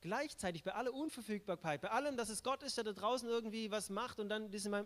Gleichzeitig 0.00 0.62
bei 0.62 0.74
aller 0.74 0.94
Unverfügbarkeit, 0.94 1.80
bei 1.80 1.90
allem, 1.90 2.16
dass 2.16 2.28
es 2.28 2.42
Gott 2.42 2.62
ist, 2.62 2.76
der 2.76 2.84
da 2.84 2.92
draußen 2.92 3.28
irgendwie 3.28 3.70
was 3.70 3.90
macht 3.90 4.20
und 4.20 4.28
dann 4.28 4.50
bei, 4.50 4.84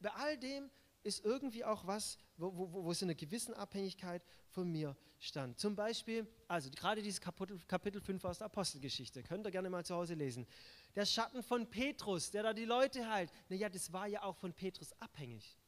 bei 0.00 0.10
all 0.10 0.38
dem 0.38 0.70
ist 1.04 1.24
irgendwie 1.24 1.64
auch 1.64 1.86
was, 1.86 2.18
wo, 2.36 2.56
wo, 2.56 2.84
wo 2.84 2.90
es 2.90 3.02
in 3.02 3.08
einer 3.08 3.14
gewissen 3.14 3.54
Abhängigkeit 3.54 4.22
von 4.50 4.70
mir 4.70 4.96
stand. 5.18 5.58
Zum 5.58 5.76
Beispiel, 5.76 6.26
also 6.48 6.70
gerade 6.70 7.02
dieses 7.02 7.20
Kapitel, 7.20 7.58
Kapitel 7.66 8.00
5 8.00 8.24
aus 8.24 8.38
der 8.38 8.46
Apostelgeschichte, 8.46 9.22
könnt 9.22 9.46
ihr 9.46 9.50
gerne 9.50 9.70
mal 9.70 9.84
zu 9.84 9.94
Hause 9.94 10.14
lesen. 10.14 10.46
Der 10.94 11.06
Schatten 11.06 11.42
von 11.42 11.68
Petrus, 11.68 12.30
der 12.30 12.42
da 12.42 12.52
die 12.52 12.64
Leute 12.64 13.08
heilt, 13.08 13.30
naja, 13.48 13.68
das 13.68 13.92
war 13.92 14.06
ja 14.06 14.22
auch 14.22 14.36
von 14.36 14.52
Petrus 14.52 14.92
abhängig. 15.00 15.58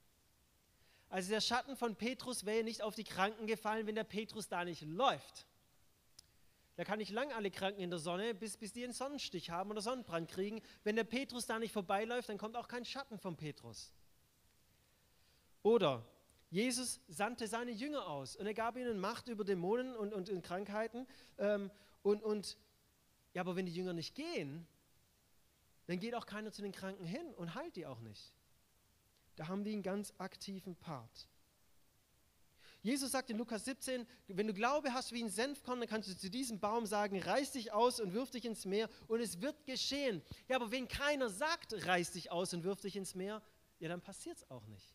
Also 1.08 1.30
der 1.30 1.40
Schatten 1.40 1.76
von 1.76 1.96
Petrus 1.96 2.44
wäre 2.44 2.64
nicht 2.64 2.82
auf 2.82 2.94
die 2.94 3.04
Kranken 3.04 3.46
gefallen, 3.46 3.86
wenn 3.86 3.94
der 3.94 4.04
Petrus 4.04 4.48
da 4.48 4.64
nicht 4.64 4.82
läuft. 4.82 5.46
Da 6.76 6.84
kann 6.84 7.00
ich 7.00 7.10
lang 7.10 7.32
alle 7.32 7.50
Kranken 7.50 7.80
in 7.80 7.90
der 7.90 7.98
Sonne, 7.98 8.34
bis, 8.34 8.56
bis 8.58 8.72
die 8.72 8.84
einen 8.84 8.92
Sonnenstich 8.92 9.50
haben 9.50 9.70
oder 9.70 9.80
Sonnenbrand 9.80 10.28
kriegen. 10.30 10.60
Wenn 10.84 10.96
der 10.96 11.04
Petrus 11.04 11.46
da 11.46 11.58
nicht 11.58 11.72
vorbeiläuft, 11.72 12.28
dann 12.28 12.36
kommt 12.36 12.56
auch 12.56 12.68
kein 12.68 12.84
Schatten 12.84 13.18
von 13.18 13.36
Petrus. 13.36 13.94
Oder 15.66 16.06
Jesus 16.48 17.00
sandte 17.08 17.48
seine 17.48 17.72
Jünger 17.72 18.06
aus 18.06 18.36
und 18.36 18.46
er 18.46 18.54
gab 18.54 18.76
ihnen 18.76 19.00
Macht 19.00 19.26
über 19.26 19.42
Dämonen 19.42 19.96
und, 19.96 20.14
und, 20.14 20.30
und 20.30 20.42
Krankheiten. 20.42 21.08
Ähm, 21.38 21.72
und, 22.04 22.22
und 22.22 22.56
ja, 23.34 23.40
aber 23.40 23.56
wenn 23.56 23.66
die 23.66 23.74
Jünger 23.74 23.92
nicht 23.92 24.14
gehen, 24.14 24.64
dann 25.88 25.98
geht 25.98 26.14
auch 26.14 26.24
keiner 26.24 26.52
zu 26.52 26.62
den 26.62 26.70
Kranken 26.70 27.04
hin 27.04 27.34
und 27.34 27.56
heilt 27.56 27.74
die 27.74 27.84
auch 27.84 27.98
nicht. 27.98 28.32
Da 29.34 29.48
haben 29.48 29.64
die 29.64 29.72
einen 29.72 29.82
ganz 29.82 30.14
aktiven 30.18 30.76
Part. 30.76 31.26
Jesus 32.80 33.10
sagt 33.10 33.30
in 33.30 33.36
Lukas 33.36 33.64
17, 33.64 34.06
wenn 34.28 34.46
du 34.46 34.54
Glaube 34.54 34.94
hast 34.94 35.10
wie 35.10 35.24
ein 35.24 35.30
Senfkorn, 35.30 35.80
dann 35.80 35.88
kannst 35.88 36.08
du 36.08 36.16
zu 36.16 36.30
diesem 36.30 36.60
Baum 36.60 36.86
sagen, 36.86 37.20
reiß 37.20 37.50
dich 37.50 37.72
aus 37.72 37.98
und 37.98 38.12
wirf 38.12 38.30
dich 38.30 38.44
ins 38.44 38.66
Meer 38.66 38.88
und 39.08 39.18
es 39.18 39.40
wird 39.40 39.66
geschehen. 39.66 40.22
Ja, 40.46 40.54
aber 40.54 40.70
wenn 40.70 40.86
keiner 40.86 41.28
sagt, 41.28 41.74
reiß 41.86 42.12
dich 42.12 42.30
aus 42.30 42.54
und 42.54 42.62
wirf 42.62 42.80
dich 42.82 42.94
ins 42.94 43.16
Meer, 43.16 43.42
ja, 43.80 43.88
dann 43.88 44.00
passiert 44.00 44.36
es 44.36 44.48
auch 44.48 44.64
nicht. 44.68 44.94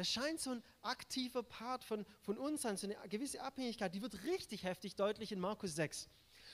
Das 0.00 0.08
scheint 0.08 0.40
so 0.40 0.52
ein 0.52 0.62
aktiver 0.80 1.42
Part 1.42 1.84
von, 1.84 2.06
von 2.22 2.38
uns 2.38 2.62
sein, 2.62 2.78
so 2.78 2.86
eine 2.86 2.96
gewisse 3.10 3.42
Abhängigkeit, 3.42 3.94
die 3.94 4.00
wird 4.00 4.24
richtig 4.24 4.64
heftig 4.64 4.96
deutlich 4.96 5.30
in 5.30 5.38
Markus 5.38 5.74
6. 5.74 6.08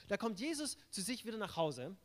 Da 0.08 0.16
kommt 0.16 0.40
Jesus 0.40 0.76
zu 0.90 1.00
sich 1.00 1.24
wieder 1.24 1.38
nach 1.38 1.54
Hause. 1.54 1.96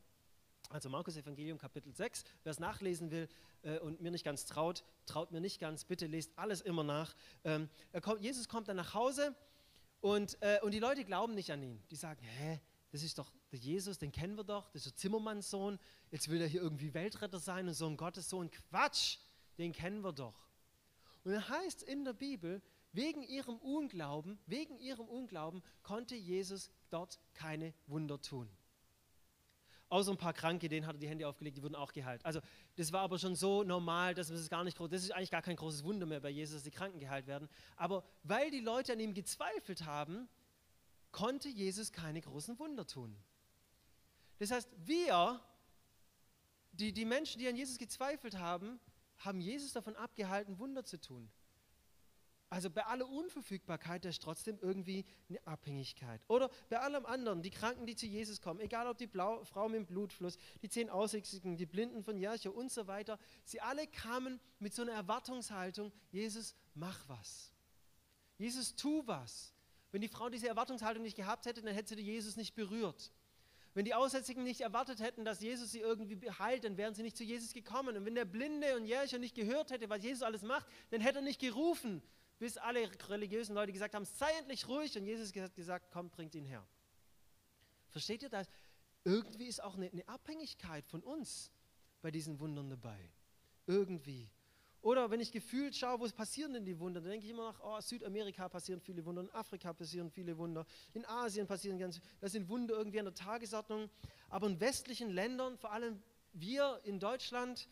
Also 0.70 0.88
Markus 0.88 1.18
Evangelium 1.18 1.58
Kapitel 1.58 1.96
6, 1.96 2.26
wer 2.44 2.52
es 2.52 2.60
nachlesen 2.60 3.10
will 3.10 3.28
äh, 3.64 3.80
und 3.80 4.02
mir 4.02 4.12
nicht 4.12 4.24
ganz 4.24 4.46
traut, 4.46 4.84
traut 5.08 5.32
mir 5.32 5.42
nicht 5.42 5.60
ganz, 5.60 5.84
bitte 5.84 6.06
lest 6.06 6.32
alles 6.36 6.62
immer 6.62 6.84
nach. 6.84 7.16
Ähm, 7.44 7.72
kommt, 8.04 8.22
Jesus 8.22 8.48
kommt 8.48 8.68
dann 8.68 8.78
nach 8.78 8.94
Hause 8.94 9.36
und, 10.00 10.38
äh, 10.44 10.60
und 10.62 10.76
die 10.76 10.80
Leute 10.80 11.04
glauben 11.06 11.34
nicht 11.34 11.52
an 11.52 11.64
ihn. 11.64 11.82
Die 11.90 11.96
sagen, 11.96 12.22
hä, 12.22 12.62
das 12.92 13.02
ist 13.02 13.18
doch 13.18 13.32
der 13.52 13.58
Jesus, 13.58 13.98
den 13.98 14.12
kennen 14.12 14.38
wir 14.38 14.44
doch, 14.44 14.70
das 14.70 14.86
ist 14.86 14.94
der 14.94 14.96
Zimmermanns 14.98 15.50
Sohn, 15.50 15.80
jetzt 16.12 16.30
will 16.30 16.40
er 16.40 16.48
hier 16.48 16.62
irgendwie 16.62 16.94
Weltretter 16.94 17.40
sein 17.40 17.68
und 17.68 17.74
so 17.74 17.88
ein 17.88 17.98
Gottessohn. 17.98 18.52
Quatsch, 18.52 19.18
den 19.58 19.72
kennen 19.72 20.04
wir 20.04 20.14
doch. 20.14 20.51
Und 21.24 21.34
dann 21.34 21.48
heißt 21.48 21.84
in 21.84 22.04
der 22.04 22.14
Bibel, 22.14 22.62
wegen 22.94 23.24
ihrem 23.24 23.58
Unglauben, 23.58 24.40
wegen 24.46 24.78
ihrem 24.78 25.08
Unglauben 25.08 25.62
konnte 25.84 26.16
Jesus 26.16 26.70
dort 26.90 27.20
keine 27.34 27.74
Wunder 27.88 28.20
tun. 28.20 28.50
Außer 29.90 30.12
ein 30.12 30.18
paar 30.18 30.34
Kranke, 30.34 30.70
denen 30.70 30.88
hat 30.88 30.96
er 30.96 31.00
die 31.00 31.10
Hände 31.10 31.28
aufgelegt, 31.28 31.58
die 31.58 31.64
wurden 31.64 31.76
auch 31.76 31.92
geheilt. 31.92 32.26
Also 32.26 32.40
das 32.78 32.94
war 32.94 33.02
aber 33.02 33.20
schon 33.20 33.36
so 33.36 33.64
normal, 33.64 34.14
dass 34.14 34.30
es 34.30 34.50
gar 34.50 34.64
nicht 34.64 34.78
groß, 34.78 34.90
das 34.90 35.04
ist 35.04 35.12
eigentlich 35.12 35.32
gar 35.32 35.42
kein 35.42 35.58
großes 35.58 35.84
Wunder 35.84 36.06
mehr 36.06 36.22
bei 36.22 36.30
Jesus, 36.30 36.56
dass 36.56 36.64
die 36.64 36.72
Kranken 36.72 37.00
geheilt 37.00 37.28
werden. 37.28 37.50
Aber 37.76 38.06
weil 38.24 38.52
die 38.52 38.62
Leute 38.62 38.94
an 38.94 39.02
ihm 39.02 39.14
gezweifelt 39.14 39.86
haben, 39.86 40.30
konnte 41.12 41.50
Jesus 41.50 41.92
keine 41.92 42.22
großen 42.22 42.58
Wunder 42.58 42.88
tun. 42.88 43.18
Das 44.40 44.52
heißt, 44.52 44.70
wir, 44.78 45.42
die, 46.72 46.94
die 46.94 47.06
Menschen, 47.06 47.40
die 47.40 47.48
an 47.50 47.58
Jesus 47.58 47.78
gezweifelt 47.78 48.38
haben, 48.38 48.80
haben 49.26 49.42
Jesus 49.42 49.74
davon 49.74 49.96
abgehalten, 49.96 50.60
Wunder 50.60 50.84
zu 50.84 51.00
tun. 51.00 51.30
Also 52.52 52.70
bei 52.70 52.86
aller 52.86 53.08
Unverfügbarkeit, 53.08 54.04
da 54.04 54.10
ist 54.10 54.22
trotzdem 54.22 54.60
irgendwie 54.62 55.06
eine 55.30 55.40
Abhängigkeit. 55.48 56.22
Oder 56.28 56.50
bei 56.70 56.80
allem 56.82 57.06
anderen, 57.06 57.42
die 57.42 57.50
Kranken, 57.50 57.86
die 57.86 57.96
zu 57.96 58.06
Jesus 58.06 58.42
kommen, 58.42 58.60
egal 58.60 58.88
ob 58.88 58.98
die 58.98 59.08
Blau, 59.08 59.46
Frau 59.46 59.70
mit 59.70 59.78
dem 59.78 59.86
Blutfluss, 59.86 60.38
die 60.62 60.68
zehn 60.68 60.90
Aussätzigen, 60.90 61.56
die 61.56 61.66
Blinden 61.66 62.04
von 62.04 62.18
Jericho 62.18 62.50
und 62.52 62.70
so 62.70 62.88
weiter, 62.88 63.18
sie 63.46 63.62
alle 63.62 63.88
kamen 63.88 64.38
mit 64.60 64.74
so 64.74 64.82
einer 64.82 64.92
Erwartungshaltung, 64.92 65.94
Jesus, 66.12 66.54
mach 66.74 67.08
was. 67.08 67.54
Jesus, 68.38 68.76
tu 68.76 69.02
was. 69.06 69.54
Wenn 69.94 70.02
die 70.02 70.10
Frau 70.10 70.30
diese 70.30 70.50
Erwartungshaltung 70.50 71.04
nicht 71.04 71.16
gehabt 71.16 71.46
hätte, 71.46 71.62
dann 71.62 71.74
hätte 71.74 71.96
sie 71.96 72.02
Jesus 72.02 72.36
nicht 72.36 72.54
berührt. 72.54 73.14
Wenn 73.74 73.86
die 73.86 73.94
Aussätzigen 73.94 74.44
nicht 74.44 74.62
erwartet 74.62 75.00
hätten, 75.00 75.24
dass 75.24 75.42
Jesus 75.42 75.72
sie 75.72 75.80
irgendwie 75.80 76.18
heilt, 76.32 76.66
dann 76.66 76.76
wären 76.78 76.94
sie 76.94 77.04
nicht 77.04 77.16
zu 77.16 77.24
Jesus 77.24 77.54
gekommen. 77.54 77.96
Und 77.96 78.06
wenn 78.06 78.16
der 78.16 78.26
Blinde 78.26 78.76
und 78.76 78.86
Jericho 78.86 79.18
nicht 79.18 79.36
gehört 79.36 79.72
hätte, 79.72 79.90
was 79.90 80.04
Jesus 80.04 80.24
alles 80.24 80.42
macht, 80.42 80.68
dann 80.90 81.00
hätte 81.00 81.20
er 81.20 81.24
nicht 81.24 81.40
gerufen 81.40 82.02
bis 82.42 82.58
alle 82.58 82.90
religiösen 83.08 83.54
Leute 83.54 83.72
gesagt 83.72 83.94
haben, 83.94 84.04
sei 84.04 84.32
endlich 84.40 84.68
ruhig 84.68 84.98
und 84.98 85.06
Jesus 85.06 85.32
hat 85.36 85.54
gesagt, 85.54 85.92
komm, 85.92 86.10
bringt 86.10 86.34
ihn 86.34 86.44
her. 86.44 86.66
Versteht 87.92 88.24
ihr 88.24 88.30
das? 88.30 88.50
Irgendwie 89.04 89.46
ist 89.46 89.62
auch 89.62 89.76
eine, 89.76 89.92
eine 89.92 90.08
Abhängigkeit 90.08 90.88
von 90.88 91.04
uns 91.04 91.52
bei 92.02 92.10
diesen 92.10 92.40
Wundern 92.40 92.68
dabei. 92.68 92.98
Irgendwie. 93.68 94.28
Oder 94.82 95.12
wenn 95.12 95.20
ich 95.20 95.32
gefühlt 95.32 95.76
schaue, 95.76 96.00
wo 96.00 96.08
passieren 96.10 96.54
denn 96.54 96.66
die 96.66 96.80
Wunder, 96.80 97.02
dann 97.02 97.12
denke 97.12 97.26
ich 97.26 97.32
immer 97.32 97.52
nach, 97.52 97.60
oh, 97.64 97.80
Südamerika 97.82 98.50
passieren 98.50 98.82
viele 98.82 99.06
Wunder, 99.06 99.22
in 99.22 99.30
Afrika 99.30 99.74
passieren 99.74 100.10
viele 100.10 100.38
Wunder, 100.38 100.66
in 100.94 101.06
Asien 101.06 101.46
passieren 101.46 101.78
ganz, 101.78 102.02
das 102.20 102.32
sind 102.32 102.50
Wunder 102.50 102.76
irgendwie 102.76 103.00
an 103.00 103.06
der 103.06 103.14
Tagesordnung. 103.14 103.90
Aber 104.30 104.48
in 104.48 104.60
westlichen 104.60 105.12
Ländern, 105.12 105.58
vor 105.58 105.72
allem 105.72 106.02
wir 106.34 106.80
in 106.84 107.00
Deutschland, 107.00 107.70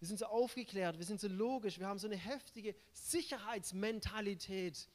wir 0.00 0.08
sind 0.08 0.18
so 0.18 0.26
aufgeklärt, 0.26 0.98
wir 0.98 1.06
sind 1.06 1.20
so 1.20 1.28
logisch, 1.28 1.78
wir 1.78 1.86
haben 1.86 1.98
so 1.98 2.06
eine 2.06 2.16
heftige 2.16 2.74
Sicherheitsmentalität. 2.92 4.88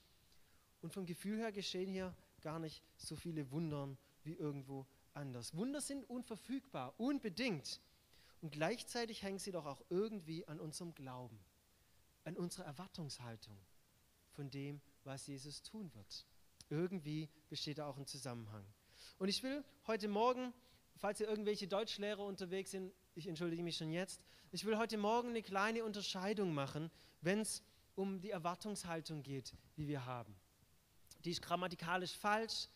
Und 0.81 0.93
vom 0.93 1.05
Gefühl 1.05 1.39
her 1.39 1.51
geschehen 1.51 1.91
hier 1.91 2.13
gar 2.41 2.59
nicht 2.59 2.83
so 2.97 3.15
viele 3.15 3.49
Wunder 3.49 3.89
wie 4.23 4.33
irgendwo 4.33 4.85
anders. 5.15 5.55
Wunder 5.55 5.81
sind 5.81 6.07
unverfügbar, 6.07 6.93
unbedingt. 6.97 7.79
Und 8.41 8.51
gleichzeitig 8.51 9.23
hängen 9.23 9.39
sie 9.39 9.51
doch 9.51 9.65
auch 9.65 9.81
irgendwie 9.89 10.47
an 10.47 10.59
unserem 10.59 10.93
Glauben, 10.93 11.39
an 12.45 12.49
unserer 12.49 12.65
Erwartungshaltung 12.65 13.57
von 14.33 14.51
dem, 14.51 14.79
was 15.03 15.25
Jesus 15.25 15.63
tun 15.63 15.91
wird. 15.95 16.27
Irgendwie 16.69 17.27
besteht 17.49 17.79
da 17.79 17.87
auch 17.87 17.97
ein 17.97 18.05
Zusammenhang. 18.05 18.63
Und 19.17 19.29
ich 19.29 19.41
will 19.41 19.63
heute 19.87 20.07
Morgen, 20.07 20.53
falls 20.95 21.19
ihr 21.19 21.27
irgendwelche 21.27 21.67
Deutschlehrer 21.67 22.23
unterwegs 22.23 22.69
sind, 22.69 22.93
ich 23.15 23.27
entschuldige 23.27 23.63
mich 23.63 23.77
schon 23.77 23.91
jetzt, 23.91 24.21
ich 24.51 24.63
will 24.63 24.77
heute 24.77 24.97
Morgen 24.97 25.29
eine 25.29 25.41
kleine 25.41 25.83
Unterscheidung 25.83 26.53
machen, 26.53 26.91
wenn 27.21 27.39
es 27.39 27.63
um 27.95 28.21
die 28.21 28.29
Erwartungshaltung 28.29 29.23
geht, 29.23 29.53
die 29.75 29.87
wir 29.87 30.05
haben. 30.05 30.35
Die 31.23 31.31
ist 31.31 31.41
grammatikalisch 31.41 32.15
falsch, 32.15 32.67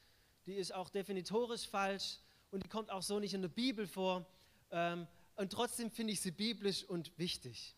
die 0.47 0.55
ist 0.55 0.73
auch 0.73 0.89
definitorisch 0.89 1.67
falsch 1.67 2.17
und 2.49 2.63
die 2.63 2.69
kommt 2.69 2.89
auch 2.89 3.03
so 3.03 3.19
nicht 3.19 3.35
in 3.35 3.43
der 3.43 3.49
Bibel 3.49 3.85
vor. 3.85 4.25
Ähm, 4.71 5.07
und 5.35 5.51
trotzdem 5.51 5.91
finde 5.91 6.13
ich 6.13 6.21
sie 6.21 6.31
biblisch 6.31 6.83
und 6.85 7.15
wichtig. 7.19 7.75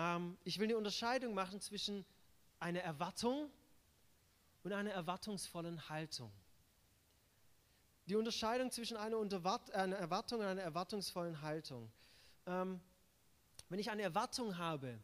Ähm, 0.00 0.38
ich 0.44 0.58
will 0.58 0.66
eine 0.66 0.78
Unterscheidung 0.78 1.34
machen 1.34 1.60
zwischen 1.60 2.06
einer 2.58 2.80
Erwartung 2.80 3.50
und 4.62 4.72
einer 4.72 4.92
erwartungsvollen 4.92 5.90
Haltung. 5.90 6.32
Die 8.06 8.16
Unterscheidung 8.16 8.70
zwischen 8.70 8.96
einer, 8.96 9.18
einer 9.18 9.96
Erwartung 9.96 10.40
und 10.40 10.46
einer 10.46 10.62
erwartungsvollen 10.62 11.42
Haltung. 11.42 11.92
Ähm, 12.46 12.80
wenn 13.68 13.78
ich 13.78 13.90
eine 13.90 14.02
Erwartung 14.02 14.56
habe, 14.56 14.98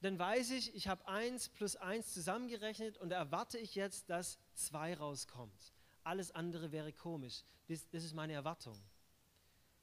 dann 0.00 0.18
weiß 0.18 0.50
ich, 0.50 0.74
ich 0.74 0.88
habe 0.88 1.06
1 1.06 1.50
plus 1.50 1.76
1 1.76 2.12
zusammengerechnet 2.12 2.98
und 2.98 3.12
erwarte 3.12 3.58
ich 3.58 3.76
jetzt, 3.76 4.10
dass 4.10 4.38
2 4.54 4.96
rauskommt. 4.96 5.72
Alles 6.02 6.32
andere 6.32 6.72
wäre 6.72 6.92
komisch. 6.92 7.44
Das, 7.68 7.88
das 7.90 8.02
ist 8.02 8.12
meine 8.12 8.32
Erwartung. 8.32 8.76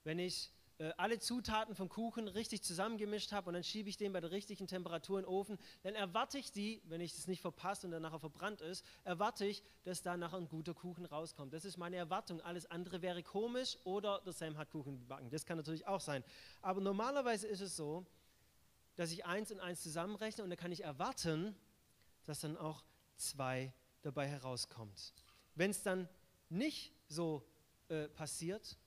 Wenn 0.04 0.20
ich 0.20 0.52
äh, 0.80 0.94
alle 0.96 1.20
Zutaten 1.20 1.76
vom 1.76 1.90
Kuchen 1.90 2.30
richtig 2.30 2.64
zusammengemischt 2.64 3.34
habe 3.34 3.50
und 3.50 3.54
dann 3.54 3.66
schiebe 3.66 3.90
ich 3.90 3.98
den 3.98 4.14
bei 4.14 4.22
der 4.22 4.32
richtigen 4.32 4.66
Temperatur 4.66 5.20
in 5.20 5.26
den 5.26 5.30
Ofen, 5.30 5.58
dann 5.84 5.94
erwarte 5.94 6.38
ich 6.38 6.54
die, 6.54 6.82
wenn 6.86 7.02
ich 7.02 7.18
es 7.18 7.28
nicht 7.28 7.42
verpasse 7.42 7.86
und 7.86 7.92
dann 7.92 8.02
nachher 8.02 8.20
verbrannt 8.20 8.62
ist, 8.62 8.86
erwarte 9.04 9.46
ich, 9.46 9.62
dass 9.84 10.02
da 10.02 10.16
nachher 10.16 10.38
ein 10.38 10.48
guter 10.48 10.74
Kuchen 10.74 11.04
rauskommt. 11.06 11.54
Das 11.54 11.66
ist 11.66 11.78
meine 11.78 11.98
Erwartung. 11.98 12.40
Alles 12.42 12.66
andere 12.72 13.02
wäre 13.02 13.22
komisch 13.24 13.78
oder 13.84 14.22
der 14.22 14.32
Sam 14.32 14.58
hat 14.58 14.72
Kuchen 14.72 14.98
gebacken. 14.98 15.30
Das 15.30 15.46
kann 15.46 15.58
natürlich 15.58 15.86
auch 15.86 16.00
sein. 16.00 16.24
Aber 16.62 16.80
normalerweise 16.80 17.48
ist 17.48 17.60
es 17.60 17.76
so, 17.76 18.06
dass 18.96 19.12
ich 19.12 19.26
eins 19.26 19.52
und 19.52 19.60
eins 19.60 19.84
zusammenrechne 19.84 20.46
und 20.46 20.50
dann 20.50 20.58
kann 20.58 20.72
ich 20.72 20.86
erwarten, 20.86 21.58
dass 22.24 22.40
dann 22.40 22.56
auch 22.56 22.84
zwei 23.18 23.74
dabei 24.02 24.28
herauskommt. 24.28 25.14
Wenn 25.56 25.72
es 25.72 25.84
dann 25.84 26.08
nicht 26.48 26.94
so 27.10 27.46
äh, 27.90 28.08
passiert, 28.08 28.78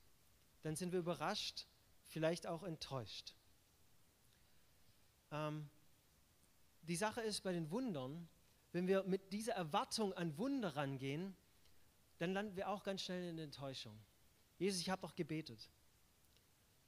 dann 0.63 0.75
sind 0.75 0.93
wir 0.93 1.01
überrascht 1.01 1.67
vielleicht 2.13 2.47
auch 2.47 2.63
enttäuscht. 2.63 3.35
Ähm, 5.31 5.69
die 6.83 6.97
Sache 6.97 7.23
ist 7.23 7.41
bei 7.41 7.53
den 7.53 7.71
Wundern, 7.71 8.29
wenn 8.73 8.87
wir 8.87 9.03
mit 9.05 9.33
dieser 9.33 9.55
Erwartung 9.55 10.13
an 10.13 10.37
Wunder 10.37 10.77
rangehen, 10.77 11.35
dann 12.19 12.33
landen 12.35 12.55
wir 12.55 12.69
auch 12.69 12.85
ganz 12.85 13.03
schnell 13.03 13.31
in 13.31 13.39
Enttäuschung. 13.39 13.99
Jesus, 14.59 14.81
ich 14.81 14.91
habe 14.91 15.03
doch 15.03 15.15
gebetet. 15.15 15.71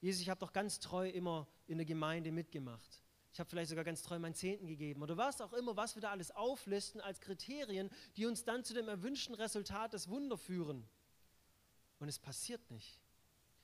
Jesus, 0.00 0.20
ich 0.20 0.28
habe 0.28 0.40
doch 0.40 0.52
ganz 0.52 0.78
treu 0.78 1.08
immer 1.08 1.48
in 1.66 1.78
der 1.78 1.86
Gemeinde 1.86 2.30
mitgemacht. 2.30 3.02
Ich 3.32 3.40
habe 3.40 3.48
vielleicht 3.48 3.70
sogar 3.70 3.84
ganz 3.84 4.02
treu 4.02 4.18
meinen 4.18 4.34
Zehnten 4.34 4.66
gegeben 4.66 5.02
oder 5.02 5.16
was 5.16 5.40
auch 5.40 5.54
immer, 5.54 5.76
was 5.76 5.96
wir 5.96 6.02
da 6.02 6.10
alles 6.10 6.30
auflisten 6.30 7.00
als 7.00 7.20
Kriterien, 7.20 7.90
die 8.16 8.26
uns 8.26 8.44
dann 8.44 8.62
zu 8.62 8.74
dem 8.74 8.88
erwünschten 8.88 9.34
Resultat 9.34 9.94
des 9.94 10.08
Wunder 10.08 10.36
führen. 10.36 10.86
Und 11.98 12.08
es 12.08 12.18
passiert 12.18 12.70
nicht. 12.70 13.00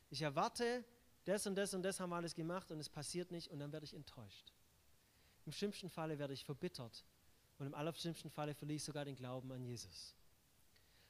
Ich 0.08 0.22
erwarte 0.22 0.84
das 1.24 1.46
und 1.46 1.54
das 1.54 1.74
und 1.74 1.83
das 1.83 2.00
haben 2.00 2.11
wir 2.11 2.16
alles 2.16 2.35
gemacht 2.35 2.70
und 2.70 2.80
es 2.80 2.88
passiert 2.88 3.30
nicht 3.30 3.50
und 3.50 3.59
dann 3.59 3.72
werde 3.72 3.85
ich 3.85 3.94
enttäuscht. 3.94 4.52
Im 5.46 5.52
schlimmsten 5.52 5.90
Falle 5.90 6.18
werde 6.18 6.33
ich 6.33 6.44
verbittert 6.44 7.04
und 7.59 7.66
im 7.66 7.74
allerschlimmsten 7.74 8.30
Falle 8.30 8.54
verliere 8.54 8.76
ich 8.76 8.85
sogar 8.85 9.04
den 9.04 9.16
Glauben 9.16 9.50
an 9.52 9.62
Jesus. 9.62 10.14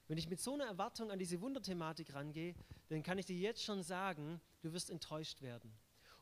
Wenn 0.08 0.18
ich 0.18 0.28
mit 0.28 0.40
so 0.40 0.54
einer 0.54 0.64
Erwartung 0.64 1.12
an 1.12 1.18
diese 1.18 1.40
Wunderthematik 1.40 2.12
rangehe, 2.14 2.54
dann 2.88 3.02
kann 3.02 3.18
ich 3.18 3.26
dir 3.26 3.36
jetzt 3.36 3.62
schon 3.62 3.82
sagen, 3.82 4.40
du 4.60 4.72
wirst 4.72 4.90
enttäuscht 4.90 5.40
werden. 5.40 5.72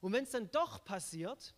Und 0.01 0.13
wenn 0.13 0.25
es 0.25 0.31
dann 0.31 0.51
doch 0.51 0.85
passiert, 0.85 1.55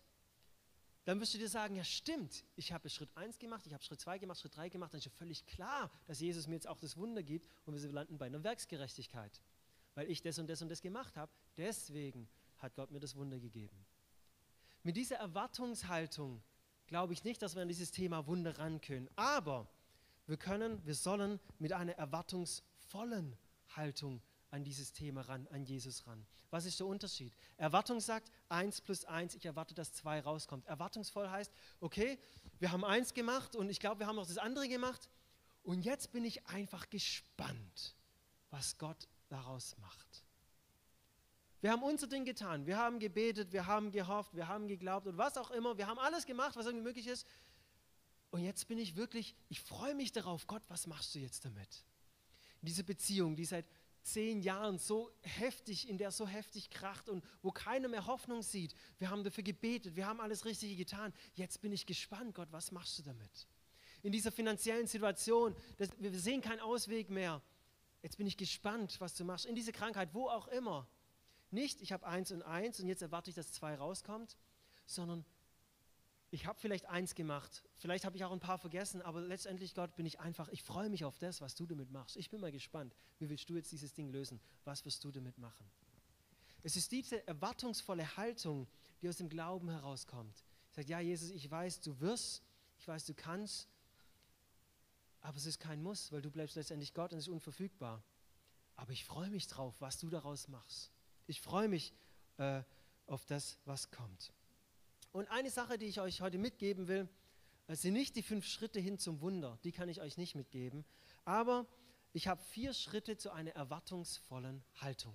dann 1.03 1.19
wirst 1.19 1.33
du 1.33 1.37
dir 1.37 1.49
sagen, 1.49 1.75
ja 1.75 1.83
stimmt, 1.83 2.45
ich 2.55 2.71
habe 2.71 2.89
Schritt 2.89 3.09
1 3.17 3.39
gemacht, 3.39 3.65
ich 3.67 3.73
habe 3.73 3.83
Schritt 3.83 3.99
2 3.99 4.19
gemacht, 4.19 4.39
Schritt 4.39 4.55
3 4.55 4.69
gemacht, 4.69 4.93
dann 4.93 4.99
ist 4.99 5.05
ja 5.05 5.11
völlig 5.11 5.45
klar, 5.45 5.91
dass 6.05 6.19
Jesus 6.19 6.47
mir 6.47 6.55
jetzt 6.55 6.67
auch 6.67 6.79
das 6.79 6.95
Wunder 6.95 7.23
gibt 7.23 7.49
und 7.65 7.73
wir 7.73 7.91
landen 7.91 8.17
bei 8.17 8.27
einer 8.27 8.43
Werksgerechtigkeit 8.43 9.41
weil 9.95 10.09
ich 10.09 10.21
das 10.21 10.39
und 10.39 10.47
das 10.47 10.61
und 10.61 10.69
das 10.69 10.81
gemacht 10.81 11.17
habe. 11.17 11.31
Deswegen 11.57 12.27
hat 12.57 12.75
Gott 12.75 12.91
mir 12.91 12.99
das 12.99 13.15
Wunder 13.15 13.39
gegeben. 13.39 13.85
Mit 14.83 14.97
dieser 14.97 15.17
Erwartungshaltung 15.17 16.41
glaube 16.87 17.13
ich 17.13 17.23
nicht, 17.23 17.41
dass 17.41 17.55
wir 17.55 17.61
an 17.61 17.67
dieses 17.67 17.91
Thema 17.91 18.27
Wunder 18.27 18.57
ran 18.57 18.81
können. 18.81 19.09
Aber 19.15 19.67
wir 20.27 20.37
können, 20.37 20.85
wir 20.85 20.95
sollen 20.95 21.39
mit 21.59 21.73
einer 21.73 21.93
erwartungsvollen 21.93 23.37
Haltung 23.75 24.21
an 24.49 24.63
dieses 24.63 24.91
Thema 24.91 25.21
ran, 25.21 25.47
an 25.51 25.63
Jesus 25.63 26.05
ran. 26.07 26.25
Was 26.49 26.65
ist 26.65 26.79
der 26.79 26.87
Unterschied? 26.87 27.33
Erwartung 27.57 28.01
sagt 28.01 28.29
1 28.49 28.81
plus 28.81 29.05
1, 29.05 29.35
ich 29.35 29.45
erwarte, 29.45 29.73
dass 29.73 29.93
2 29.93 30.21
rauskommt. 30.21 30.67
Erwartungsvoll 30.67 31.29
heißt, 31.29 31.51
okay, 31.79 32.19
wir 32.59 32.71
haben 32.71 32.83
1 32.83 33.13
gemacht 33.13 33.55
und 33.55 33.69
ich 33.69 33.79
glaube, 33.79 33.99
wir 33.99 34.07
haben 34.07 34.17
noch 34.17 34.27
das 34.27 34.37
andere 34.37 34.67
gemacht 34.67 35.09
und 35.63 35.83
jetzt 35.83 36.11
bin 36.11 36.25
ich 36.25 36.45
einfach 36.47 36.89
gespannt, 36.89 37.95
was 38.49 38.77
Gott 38.77 39.07
daraus 39.31 39.77
macht. 39.77 40.23
Wir 41.61 41.71
haben 41.71 41.83
unser 41.83 42.07
Ding 42.07 42.25
getan, 42.25 42.65
wir 42.65 42.77
haben 42.77 42.99
gebetet, 42.99 43.51
wir 43.51 43.67
haben 43.67 43.91
gehofft, 43.91 44.35
wir 44.35 44.47
haben 44.47 44.67
geglaubt 44.67 45.05
und 45.07 45.17
was 45.17 45.37
auch 45.37 45.51
immer, 45.51 45.77
wir 45.77 45.87
haben 45.87 45.99
alles 45.99 46.25
gemacht, 46.25 46.55
was 46.55 46.65
irgendwie 46.65 46.85
möglich 46.85 47.07
ist. 47.07 47.27
Und 48.31 48.43
jetzt 48.43 48.67
bin 48.67 48.79
ich 48.79 48.95
wirklich, 48.95 49.35
ich 49.49 49.61
freue 49.61 49.93
mich 49.93 50.11
darauf, 50.11 50.47
Gott, 50.47 50.63
was 50.69 50.87
machst 50.87 51.13
du 51.13 51.19
jetzt 51.19 51.45
damit? 51.45 51.85
Diese 52.61 52.83
Beziehung, 52.83 53.35
die 53.35 53.45
seit 53.45 53.65
zehn 54.03 54.41
Jahren 54.41 54.79
so 54.79 55.11
heftig, 55.21 55.87
in 55.87 55.97
der 55.97 56.11
so 56.11 56.27
heftig 56.27 56.69
kracht 56.69 57.09
und 57.09 57.23
wo 57.41 57.51
keiner 57.51 57.87
mehr 57.87 58.07
Hoffnung 58.07 58.41
sieht. 58.41 58.73
Wir 58.97 59.09
haben 59.09 59.23
dafür 59.23 59.43
gebetet, 59.43 59.95
wir 59.95 60.07
haben 60.07 60.19
alles 60.19 60.45
Richtige 60.45 60.75
getan. 60.75 61.13
Jetzt 61.35 61.61
bin 61.61 61.71
ich 61.71 61.85
gespannt, 61.85 62.33
Gott, 62.33 62.47
was 62.51 62.71
machst 62.71 62.97
du 62.97 63.03
damit? 63.03 63.47
In 64.01 64.11
dieser 64.11 64.31
finanziellen 64.31 64.87
Situation, 64.87 65.55
das, 65.77 65.89
wir 65.99 66.17
sehen 66.17 66.41
keinen 66.41 66.59
Ausweg 66.59 67.09
mehr. 67.11 67.41
Jetzt 68.01 68.17
bin 68.17 68.27
ich 68.27 68.37
gespannt, 68.37 68.99
was 68.99 69.13
du 69.15 69.25
machst 69.25 69.45
in 69.45 69.55
diese 69.55 69.71
Krankheit, 69.71 70.13
wo 70.13 70.27
auch 70.27 70.47
immer. 70.47 70.87
Nicht, 71.51 71.81
ich 71.81 71.91
habe 71.91 72.05
eins 72.07 72.31
und 72.31 72.41
eins 72.43 72.79
und 72.79 72.87
jetzt 72.87 73.01
erwarte 73.01 73.29
ich, 73.29 73.35
dass 73.35 73.51
zwei 73.51 73.75
rauskommt, 73.75 74.37
sondern 74.85 75.25
ich 76.31 76.45
habe 76.45 76.57
vielleicht 76.59 76.85
eins 76.85 77.13
gemacht, 77.13 77.63
vielleicht 77.77 78.05
habe 78.05 78.15
ich 78.15 78.23
auch 78.23 78.31
ein 78.31 78.39
paar 78.39 78.57
vergessen, 78.57 79.01
aber 79.01 79.19
letztendlich, 79.19 79.75
Gott, 79.75 79.95
bin 79.97 80.05
ich 80.05 80.19
einfach, 80.19 80.47
ich 80.47 80.63
freue 80.63 80.89
mich 80.89 81.03
auf 81.03 81.19
das, 81.19 81.41
was 81.41 81.55
du 81.55 81.65
damit 81.65 81.91
machst. 81.91 82.15
Ich 82.15 82.29
bin 82.29 82.39
mal 82.39 82.51
gespannt, 82.53 82.95
wie 83.19 83.29
willst 83.29 83.49
du 83.49 83.55
jetzt 83.55 83.71
dieses 83.71 83.93
Ding 83.93 84.11
lösen? 84.11 84.39
Was 84.63 84.85
wirst 84.85 85.03
du 85.03 85.11
damit 85.11 85.37
machen? 85.37 85.69
Es 86.63 86.77
ist 86.77 86.91
diese 86.91 87.27
erwartungsvolle 87.27 88.15
Haltung, 88.15 88.67
die 89.01 89.09
aus 89.09 89.17
dem 89.17 89.27
Glauben 89.27 89.69
herauskommt. 89.69 90.45
Sage, 90.69 90.87
ja, 90.87 90.99
Jesus, 91.01 91.31
ich 91.31 91.51
weiß, 91.51 91.81
du 91.81 91.99
wirst 91.99 92.43
ich 92.81 92.87
weiß, 92.87 93.05
du 93.05 93.13
kannst, 93.13 93.67
aber 95.21 95.37
es 95.37 95.45
ist 95.45 95.59
kein 95.59 95.81
Muss, 95.81 96.11
weil 96.11 96.21
du 96.21 96.31
bleibst 96.31 96.55
letztendlich 96.55 96.93
Gott 96.93 97.13
und 97.13 97.19
es 97.19 97.25
ist 97.25 97.33
unverfügbar. 97.33 98.03
Aber 98.75 98.91
ich 98.91 99.05
freue 99.05 99.29
mich 99.29 99.47
drauf, 99.47 99.75
was 99.79 99.99
du 99.99 100.09
daraus 100.09 100.47
machst. 100.47 100.91
Ich 101.27 101.41
freue 101.41 101.67
mich 101.67 101.93
äh, 102.37 102.63
auf 103.07 103.25
das, 103.25 103.57
was 103.65 103.91
kommt. 103.91 104.33
Und 105.11 105.29
eine 105.29 105.49
Sache, 105.49 105.77
die 105.77 105.85
ich 105.85 105.99
euch 105.99 106.21
heute 106.21 106.37
mitgeben 106.37 106.87
will, 106.87 107.07
sind 107.67 107.93
nicht 107.93 108.15
die 108.15 108.23
fünf 108.23 108.45
Schritte 108.45 108.79
hin 108.79 108.97
zum 108.97 109.21
Wunder, 109.21 109.57
die 109.63 109.71
kann 109.71 109.89
ich 109.89 110.01
euch 110.01 110.17
nicht 110.17 110.35
mitgeben, 110.35 110.83
aber 111.25 111.65
ich 112.13 112.27
habe 112.27 112.41
vier 112.41 112.73
Schritte 112.73 113.17
zu 113.17 113.31
einer 113.31 113.51
erwartungsvollen 113.51 114.63
Haltung. 114.81 115.13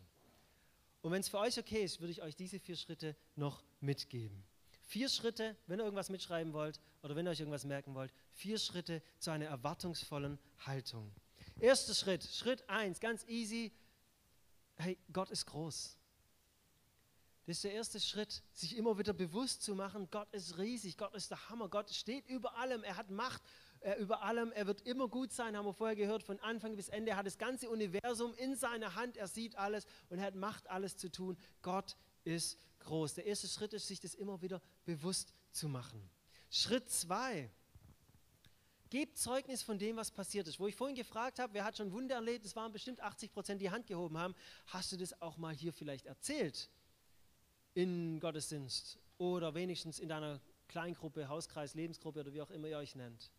Und 1.03 1.13
wenn 1.13 1.21
es 1.21 1.29
für 1.29 1.39
euch 1.39 1.59
okay 1.59 1.85
ist, 1.85 2.01
würde 2.01 2.11
ich 2.11 2.23
euch 2.23 2.37
diese 2.37 2.59
vier 2.59 2.77
Schritte 2.77 3.17
noch 3.35 3.63
mitgeben. 3.81 4.43
Vier 4.87 5.09
Schritte, 5.09 5.57
wenn 5.67 5.81
ihr 5.81 5.85
irgendwas 5.85 6.11
mitschreiben 6.11 6.53
wollt 6.53 6.81
oder 7.03 7.17
wenn 7.17 7.27
ihr 7.27 7.31
euch 7.31 7.41
irgendwas 7.41 7.65
merken 7.65 7.95
wollt, 7.95 8.13
vier 8.33 8.59
Schritte 8.59 9.03
zu 9.19 9.31
einer 9.31 9.47
erwartungsvollen 9.47 10.39
Haltung. 10.65 11.13
Erster 11.59 11.95
Schritt, 11.95 12.25
Schritt 12.25 12.69
eins, 12.69 13.01
ganz 13.01 13.25
easy. 13.27 13.73
Hey, 14.77 14.97
Gott 15.13 15.31
ist 15.31 15.47
groß. 15.47 15.99
Das 17.47 17.57
ist 17.57 17.65
der 17.65 17.73
erste 17.73 18.01
Schritt, 18.01 18.43
sich 18.53 18.77
immer 18.77 18.99
wieder 18.99 19.13
bewusst 19.13 19.63
zu 19.63 19.75
machen, 19.75 20.09
Gott 20.11 20.33
ist 20.33 20.59
riesig, 20.59 20.97
Gott 20.97 21.15
ist 21.15 21.31
der 21.31 21.49
Hammer, 21.49 21.69
Gott 21.69 21.91
steht 21.91 22.27
über 22.29 22.57
allem, 22.57 22.83
er 22.83 22.97
hat 22.97 23.11
Macht 23.11 23.43
er 23.81 23.99
über 23.99 24.23
allem, 24.23 24.53
er 24.53 24.67
wird 24.67 24.83
immer 24.83 25.09
gut 25.09 25.33
sein, 25.33 25.57
haben 25.57 25.67
wir 25.67 25.73
vorher 25.73 25.97
gehört, 25.97 26.23
von 26.25 26.41
Anfang 26.41 26.75
bis 26.77 26.89
Ende, 26.89 27.13
er 27.13 27.17
hat 27.17 27.27
das 27.27 27.39
ganze 27.39 27.71
Universum 27.71 28.35
in 28.35 28.57
seiner 28.57 28.97
Hand, 28.97 29.17
er 29.17 29.29
sieht 29.29 29.57
alles 29.57 29.87
und 30.09 30.19
er 30.19 30.25
hat 30.25 30.35
Macht, 30.35 30.69
alles 30.69 30.97
zu 30.97 31.11
tun. 31.11 31.37
Gott 31.63 31.97
ist 32.25 32.59
groß. 32.87 33.15
Der 33.15 33.27
erste 33.27 33.49
Schritt 33.49 33.75
ist, 33.75 33.87
sich 33.87 34.01
das 34.01 34.15
immer 34.15 34.41
wieder 34.41 34.63
bewusst 34.85 35.35
zu 35.53 35.69
machen. 35.69 36.09
Schritt 36.51 36.89
zwei, 36.91 37.51
Gebt 38.89 39.19
Zeugnis 39.19 39.63
von 39.63 39.79
dem, 39.79 39.97
was 39.97 40.13
passiert 40.13 40.47
ist. 40.47 40.61
Wo 40.61 40.69
ich 40.69 40.77
vorhin 40.77 40.95
gefragt 40.95 41.41
habe, 41.41 41.55
wer 41.55 41.65
hat 41.65 41.77
schon 41.77 41.91
Wunder 41.91 42.15
erlebt, 42.15 42.45
es 42.45 42.55
waren 42.55 42.73
bestimmt 42.73 43.01
80 43.01 43.33
Prozent, 43.33 43.61
die 43.61 43.71
Hand 43.71 43.89
gehoben 43.89 44.17
haben. 44.17 44.35
Hast 44.67 44.93
du 44.93 44.97
das 44.97 45.21
auch 45.21 45.37
mal 45.39 45.55
hier 45.55 45.73
vielleicht 45.73 46.07
erzählt? 46.07 46.71
In 47.75 48.21
Gottesdienst 48.21 48.99
oder 49.19 49.55
wenigstens 49.55 49.99
in 49.99 50.09
deiner 50.09 50.41
Kleingruppe, 50.69 51.29
Hauskreis, 51.29 51.75
Lebensgruppe 51.75 52.21
oder 52.21 52.33
wie 52.33 52.41
auch 52.41 52.51
immer 52.51 52.69
ihr 52.69 52.79
euch 52.79 52.95
nennt? 52.95 53.33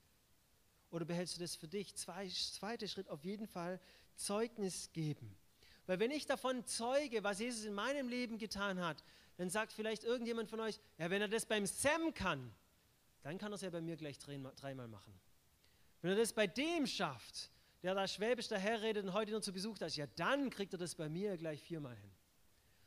Oder 0.92 1.06
behältst 1.06 1.38
du 1.38 1.40
das 1.40 1.56
für 1.56 1.68
dich? 1.68 1.96
Zwei, 1.96 2.28
zweiter 2.28 2.88
Schritt, 2.88 3.10
auf 3.10 3.24
jeden 3.24 3.48
Fall 3.48 3.80
Zeugnis 4.16 4.92
geben. 4.92 5.38
Weil 5.86 6.00
wenn 6.00 6.12
ich 6.12 6.26
davon 6.26 6.66
zeuge, 6.66 7.24
was 7.24 7.40
Jesus 7.40 7.64
in 7.64 7.74
meinem 7.74 8.10
Leben 8.10 8.38
getan 8.38 8.82
hat, 8.82 9.02
dann 9.38 9.50
sagt 9.50 9.71
vielleicht 9.71 10.04
irgendjemand 10.04 10.50
von 10.50 10.60
euch, 10.60 10.80
ja, 10.97 11.10
wenn 11.10 11.21
er 11.21 11.28
das 11.28 11.45
beim 11.45 11.65
Sam 11.65 12.13
kann, 12.13 12.54
dann 13.21 13.38
kann 13.38 13.52
er 13.52 13.56
es 13.56 13.62
ja 13.62 13.69
bei 13.69 13.82
mir 13.82 13.95
gleich 13.95 14.17
dreimal 14.19 14.88
machen. 14.88 15.13
Wenn 16.02 16.12
er 16.12 16.17
das 16.17 16.34
bei 16.34 16.47
dem 16.47 16.86
schafft, 16.88 17.52
der 17.84 17.93
da 17.93 18.08
schwäbisch 18.08 18.47
daherredet 18.47 19.06
und 19.06 19.13
heute 19.13 19.32
nur 19.32 19.41
zu 19.41 19.54
Besuch 19.54 19.78
da 19.78 19.86
ist, 19.86 19.95
ja, 19.95 20.08
dann 20.15 20.50
kriegt 20.50 20.73
er 20.73 20.80
das 20.80 20.95
bei 20.95 21.10
mir 21.10 21.38
gleich 21.38 21.62
viermal 21.62 21.95
hin. 21.95 22.12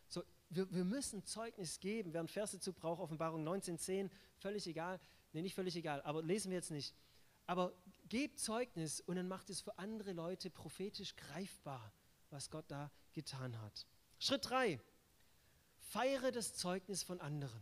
So, 0.08 0.22
wir, 0.48 0.70
wir 0.72 0.84
müssen 0.84 1.24
Zeugnis 1.24 1.78
geben. 1.78 2.12
Wer 2.12 2.20
einen 2.20 2.28
Vers 2.28 2.52
dazu 2.52 2.72
braucht, 2.72 3.00
Offenbarung 3.00 3.46
19,10, 3.46 4.10
völlig 4.38 4.66
egal. 4.66 5.00
Nee, 5.32 5.42
nicht 5.42 5.54
völlig 5.54 5.76
egal, 5.76 6.02
aber 6.02 6.22
lesen 6.22 6.50
wir 6.50 6.56
jetzt 6.56 6.72
nicht. 6.72 6.94
Aber 7.46 7.72
gebt 8.08 8.38
Zeugnis 8.38 9.00
und 9.00 9.16
dann 9.16 9.28
macht 9.28 9.50
es 9.50 9.60
für 9.60 9.78
andere 9.78 10.12
Leute 10.12 10.50
prophetisch 10.50 11.14
greifbar, 11.16 11.92
was 12.30 12.50
Gott 12.50 12.64
da 12.68 12.90
getan 13.12 13.60
hat. 13.60 13.86
Schritt 14.18 14.48
3. 14.48 14.80
Feiere 15.90 16.30
das 16.30 16.54
Zeugnis 16.54 17.02
von 17.02 17.20
anderen. 17.20 17.60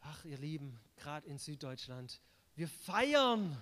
Ach, 0.00 0.24
ihr 0.24 0.36
Lieben, 0.36 0.80
gerade 0.96 1.28
in 1.28 1.38
Süddeutschland, 1.38 2.20
wir 2.56 2.66
feiern 2.66 3.56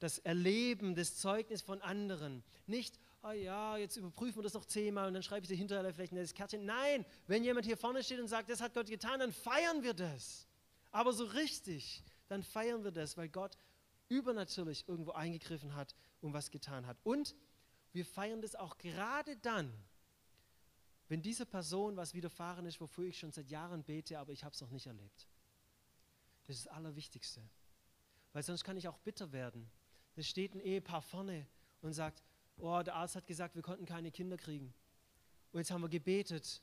das 0.00 0.18
Erleben, 0.18 0.96
das 0.96 1.16
Zeugnis 1.16 1.62
von 1.62 1.80
anderen. 1.82 2.42
Nicht, 2.66 2.98
ah 3.22 3.32
ja, 3.32 3.76
jetzt 3.76 3.96
überprüfen 3.96 4.38
wir 4.38 4.42
das 4.42 4.54
noch 4.54 4.64
zehnmal 4.64 5.06
und 5.06 5.14
dann 5.14 5.22
schreibe 5.22 5.42
ich 5.42 5.48
dir 5.48 5.56
hinterher 5.56 5.94
vielleicht 5.94 6.12
ein 6.12 6.26
Kärtchen. 6.34 6.64
Nein, 6.64 7.06
wenn 7.28 7.44
jemand 7.44 7.64
hier 7.64 7.76
vorne 7.76 8.02
steht 8.02 8.18
und 8.18 8.26
sagt, 8.26 8.50
das 8.50 8.60
hat 8.60 8.74
Gott 8.74 8.88
getan, 8.88 9.20
dann 9.20 9.32
feiern 9.32 9.84
wir 9.84 9.94
das. 9.94 10.48
Aber 10.90 11.12
so 11.12 11.26
richtig, 11.26 12.02
dann 12.26 12.42
feiern 12.42 12.82
wir 12.82 12.90
das, 12.90 13.16
weil 13.16 13.28
Gott 13.28 13.56
übernatürlich 14.08 14.88
irgendwo 14.88 15.12
eingegriffen 15.12 15.76
hat 15.76 15.94
und 16.20 16.32
was 16.32 16.50
getan 16.50 16.88
hat. 16.88 16.96
Und 17.04 17.36
wir 17.92 18.04
feiern 18.04 18.42
das 18.42 18.56
auch 18.56 18.78
gerade 18.78 19.36
dann, 19.36 19.72
wenn 21.08 21.22
dieser 21.22 21.44
Person 21.44 21.96
was 21.96 22.14
widerfahren 22.14 22.66
ist, 22.66 22.80
wofür 22.80 23.04
ich 23.04 23.18
schon 23.18 23.32
seit 23.32 23.48
Jahren 23.48 23.84
bete, 23.84 24.18
aber 24.18 24.32
ich 24.32 24.44
habe 24.44 24.54
es 24.54 24.60
noch 24.60 24.70
nicht 24.70 24.86
erlebt. 24.86 25.28
Das 26.44 26.56
ist 26.56 26.66
das 26.66 26.72
Allerwichtigste 26.72 27.42
weil 28.36 28.42
sonst 28.42 28.64
kann 28.64 28.76
ich 28.76 28.86
auch 28.86 28.98
bitter 28.98 29.32
werden. 29.32 29.66
Da 30.14 30.22
steht 30.22 30.54
ein 30.54 30.60
Ehepaar 30.60 31.00
vorne 31.00 31.46
und 31.80 31.94
sagt, 31.94 32.22
oh, 32.58 32.82
der 32.82 32.94
Arzt 32.94 33.16
hat 33.16 33.26
gesagt, 33.26 33.54
wir 33.54 33.62
konnten 33.62 33.86
keine 33.86 34.10
Kinder 34.10 34.36
kriegen. 34.36 34.74
Und 35.52 35.60
jetzt 35.60 35.70
haben 35.70 35.80
wir 35.80 35.88
gebetet 35.88 36.60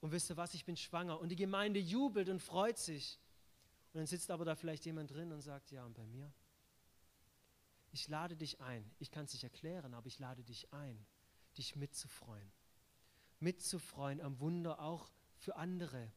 und 0.00 0.12
wisst 0.12 0.30
ihr 0.30 0.38
was, 0.38 0.54
ich 0.54 0.64
bin 0.64 0.78
schwanger. 0.78 1.20
Und 1.20 1.28
die 1.28 1.36
Gemeinde 1.36 1.78
jubelt 1.78 2.30
und 2.30 2.40
freut 2.40 2.78
sich. 2.78 3.20
Und 3.92 3.98
dann 3.98 4.06
sitzt 4.06 4.30
aber 4.30 4.46
da 4.46 4.54
vielleicht 4.56 4.86
jemand 4.86 5.10
drin 5.10 5.30
und 5.30 5.42
sagt, 5.42 5.72
ja, 5.72 5.84
und 5.84 5.92
bei 5.92 6.06
mir? 6.06 6.32
Ich 7.92 8.08
lade 8.08 8.34
dich 8.34 8.62
ein. 8.62 8.90
Ich 8.98 9.10
kann 9.10 9.26
es 9.26 9.34
nicht 9.34 9.44
erklären, 9.44 9.92
aber 9.92 10.06
ich 10.06 10.18
lade 10.18 10.42
dich 10.42 10.72
ein, 10.72 11.04
dich 11.58 11.76
mitzufreuen. 11.76 12.50
Mitzufreuen 13.44 14.20
am 14.20 14.40
Wunder 14.40 14.80
auch 14.80 15.12
für 15.36 15.54
andere. 15.56 16.10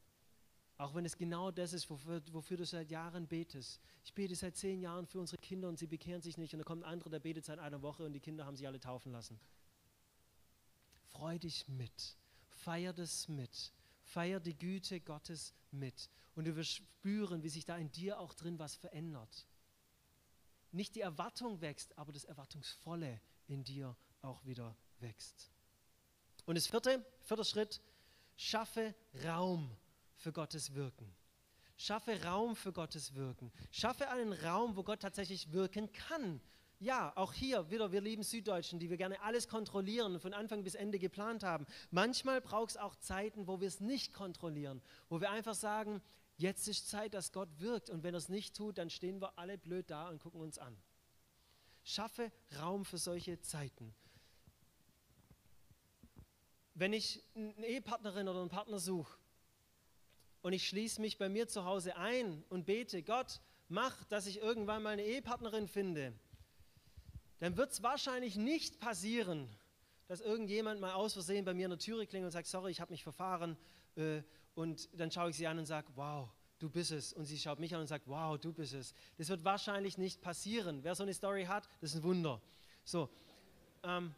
Auch 0.78 0.94
wenn 0.94 1.04
es 1.04 1.16
genau 1.16 1.50
das 1.50 1.72
ist, 1.72 1.90
wofür, 1.90 2.22
wofür, 2.32 2.56
du 2.56 2.64
seit 2.64 2.90
Jahren 2.90 3.26
betest. 3.26 3.80
Ich 4.04 4.14
bete 4.14 4.34
seit 4.34 4.56
zehn 4.56 4.80
Jahren 4.80 5.06
für 5.06 5.18
unsere 5.18 5.40
Kinder 5.40 5.68
und 5.68 5.78
sie 5.78 5.86
bekehren 5.86 6.22
sich 6.22 6.38
nicht. 6.38 6.54
Und 6.54 6.60
dann 6.60 6.64
kommt 6.64 6.84
ein 6.84 6.90
anderer, 6.90 7.10
der 7.10 7.18
betet 7.18 7.44
seit 7.44 7.58
einer 7.58 7.82
Woche 7.82 8.04
und 8.04 8.12
die 8.12 8.20
Kinder 8.20 8.46
haben 8.46 8.56
sich 8.56 8.66
alle 8.66 8.80
taufen 8.80 9.12
lassen. 9.12 9.38
Freu 11.10 11.38
dich 11.38 11.68
mit. 11.68 12.16
Feier 12.48 12.92
das 12.92 13.28
mit. 13.28 13.72
Feier 14.02 14.40
die 14.40 14.56
Güte 14.56 15.00
Gottes 15.00 15.52
mit. 15.72 16.08
Und 16.34 16.46
du 16.46 16.54
wirst 16.56 16.70
spüren, 16.70 17.42
wie 17.42 17.48
sich 17.48 17.64
da 17.64 17.76
in 17.76 17.90
dir 17.90 18.20
auch 18.20 18.34
drin 18.34 18.58
was 18.58 18.76
verändert. 18.76 19.46
Nicht 20.70 20.94
die 20.94 21.00
Erwartung 21.00 21.60
wächst, 21.60 21.98
aber 21.98 22.12
das 22.12 22.24
Erwartungsvolle 22.24 23.20
in 23.48 23.64
dir 23.64 23.96
auch 24.22 24.44
wieder 24.44 24.76
wächst. 25.00 25.50
Und 26.48 26.54
das 26.54 26.66
vierte, 26.66 27.04
vierter 27.20 27.44
Schritt, 27.44 27.82
schaffe 28.34 28.94
Raum 29.22 29.70
für 30.16 30.32
Gottes 30.32 30.72
Wirken. 30.72 31.14
Schaffe 31.76 32.24
Raum 32.24 32.56
für 32.56 32.72
Gottes 32.72 33.14
Wirken. 33.14 33.52
Schaffe 33.70 34.08
einen 34.08 34.32
Raum, 34.32 34.74
wo 34.74 34.82
Gott 34.82 35.00
tatsächlich 35.00 35.52
wirken 35.52 35.92
kann. 35.92 36.40
Ja, 36.80 37.12
auch 37.16 37.34
hier 37.34 37.70
wieder, 37.70 37.92
wir 37.92 38.00
lieben 38.00 38.22
Süddeutschen, 38.22 38.78
die 38.78 38.88
wir 38.88 38.96
gerne 38.96 39.20
alles 39.20 39.46
kontrollieren 39.46 40.14
und 40.14 40.20
von 40.20 40.32
Anfang 40.32 40.64
bis 40.64 40.74
Ende 40.74 40.98
geplant 40.98 41.42
haben. 41.44 41.66
Manchmal 41.90 42.40
braucht 42.40 42.70
es 42.70 42.76
auch 42.78 42.96
Zeiten, 42.96 43.46
wo 43.46 43.60
wir 43.60 43.68
es 43.68 43.80
nicht 43.80 44.14
kontrollieren, 44.14 44.80
wo 45.10 45.20
wir 45.20 45.30
einfach 45.30 45.54
sagen, 45.54 46.00
jetzt 46.38 46.66
ist 46.66 46.88
Zeit, 46.88 47.12
dass 47.12 47.30
Gott 47.30 47.50
wirkt 47.58 47.90
und 47.90 48.04
wenn 48.04 48.14
er 48.14 48.18
es 48.18 48.30
nicht 48.30 48.56
tut, 48.56 48.78
dann 48.78 48.88
stehen 48.88 49.20
wir 49.20 49.38
alle 49.38 49.58
blöd 49.58 49.90
da 49.90 50.08
und 50.08 50.18
gucken 50.18 50.40
uns 50.40 50.58
an. 50.58 50.74
Schaffe 51.82 52.32
Raum 52.58 52.86
für 52.86 52.96
solche 52.96 53.38
Zeiten. 53.42 53.94
Wenn 56.78 56.92
ich 56.92 57.24
eine 57.34 57.66
Ehepartnerin 57.66 58.28
oder 58.28 58.40
einen 58.40 58.50
Partner 58.50 58.78
suche, 58.78 59.18
und 60.42 60.52
ich 60.52 60.68
schließe 60.68 61.00
mich 61.00 61.18
bei 61.18 61.28
mir 61.28 61.48
zu 61.48 61.64
Hause 61.64 61.96
ein 61.96 62.44
und 62.50 62.66
bete, 62.66 63.02
Gott, 63.02 63.40
mach, 63.68 64.04
dass 64.04 64.28
ich 64.28 64.38
irgendwann 64.38 64.84
mal 64.84 64.90
eine 64.90 65.04
Ehepartnerin 65.04 65.66
finde, 65.66 66.12
dann 67.40 67.56
wird 67.56 67.72
es 67.72 67.82
wahrscheinlich 67.82 68.36
nicht 68.36 68.78
passieren, 68.78 69.48
dass 70.06 70.20
irgendjemand 70.20 70.80
mal 70.80 70.92
aus 70.92 71.14
Versehen 71.14 71.44
bei 71.44 71.52
mir 71.52 71.64
in 71.64 71.70
der 71.70 71.80
Türe 71.80 72.06
klingelt 72.06 72.28
und 72.28 72.32
sagt, 72.32 72.46
sorry, 72.46 72.70
ich 72.70 72.80
habe 72.80 72.92
mich 72.92 73.02
verfahren. 73.02 73.56
Äh, 73.96 74.22
und 74.54 74.88
dann 74.98 75.10
schaue 75.10 75.30
ich 75.30 75.36
sie 75.36 75.48
an 75.48 75.58
und 75.58 75.66
sage, 75.66 75.88
wow, 75.96 76.28
du 76.60 76.70
bist 76.70 76.92
es. 76.92 77.12
Und 77.12 77.24
sie 77.24 77.38
schaut 77.38 77.58
mich 77.58 77.74
an 77.74 77.80
und 77.80 77.88
sagt, 77.88 78.06
wow, 78.06 78.38
du 78.38 78.52
bist 78.52 78.74
es. 78.74 78.94
Das 79.16 79.28
wird 79.28 79.44
wahrscheinlich 79.44 79.98
nicht 79.98 80.22
passieren. 80.22 80.84
Wer 80.84 80.94
so 80.94 81.02
eine 81.02 81.12
Story 81.12 81.44
hat, 81.44 81.68
das 81.80 81.90
ist 81.90 81.96
ein 81.96 82.02
Wunder. 82.04 82.40
So, 82.84 83.10
ähm, 83.82 84.14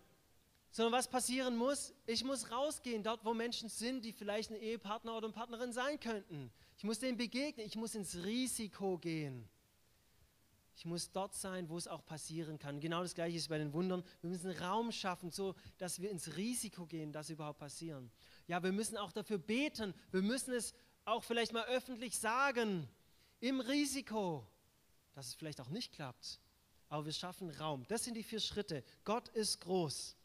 sondern 0.71 0.93
was 0.93 1.09
passieren 1.09 1.57
muss, 1.57 1.93
ich 2.07 2.25
muss 2.25 2.51
rausgehen, 2.51 3.03
dort 3.03 3.25
wo 3.25 3.35
Menschen 3.35 3.69
sind, 3.69 4.05
die 4.05 4.13
vielleicht 4.13 4.51
ein 4.51 4.61
Ehepartner 4.61 5.17
oder 5.17 5.27
eine 5.27 5.35
Partnerin 5.35 5.73
sein 5.73 5.99
könnten. 5.99 6.53
Ich 6.77 6.85
muss 6.85 6.99
denen 6.99 7.17
begegnen, 7.17 7.67
ich 7.67 7.77
muss 7.77 7.95
ins 7.95 8.17
Risiko 8.17 8.99
gehen. 8.99 9.49
Ich 10.77 10.87
muss 10.87 11.11
dort 11.11 11.35
sein, 11.35 11.69
wo 11.69 11.77
es 11.77 11.87
auch 11.87 12.05
passieren 12.07 12.59
kann. 12.59 12.81
Genau 12.81 13.03
das 13.03 13.15
gleiche 13.15 13.37
ist 13.37 13.49
bei 13.49 13.59
den 13.59 13.73
Wundern. 13.75 14.03
Wir 14.23 14.31
müssen 14.31 14.51
Raum 14.51 14.93
schaffen, 14.93 15.31
so 15.31 15.55
dass 15.77 16.01
wir 16.01 16.11
ins 16.11 16.37
Risiko 16.37 16.87
gehen, 16.87 17.13
dass 17.13 17.27
sie 17.27 17.35
überhaupt 17.35 17.59
passieren. 17.59 18.11
Ja, 18.47 18.63
wir 18.63 18.73
müssen 18.73 18.97
auch 18.97 19.13
dafür 19.13 19.37
beten. 19.37 19.93
Wir 20.11 20.23
müssen 20.23 20.55
es 20.55 20.73
auch 21.05 21.23
vielleicht 21.23 21.53
mal 21.53 21.67
öffentlich 21.67 22.19
sagen, 22.19 22.89
im 23.41 23.61
Risiko, 23.61 24.47
dass 25.13 25.27
es 25.27 25.35
vielleicht 25.35 25.61
auch 25.61 25.69
nicht 25.69 25.93
klappt. 25.93 26.41
Aber 26.89 27.05
wir 27.05 27.13
schaffen 27.13 27.51
Raum. 27.51 27.85
Das 27.89 28.05
sind 28.05 28.15
die 28.15 28.23
vier 28.23 28.41
Schritte. 28.41 28.83
Gott 29.05 29.29
ist 29.29 29.61
groß. 29.61 30.17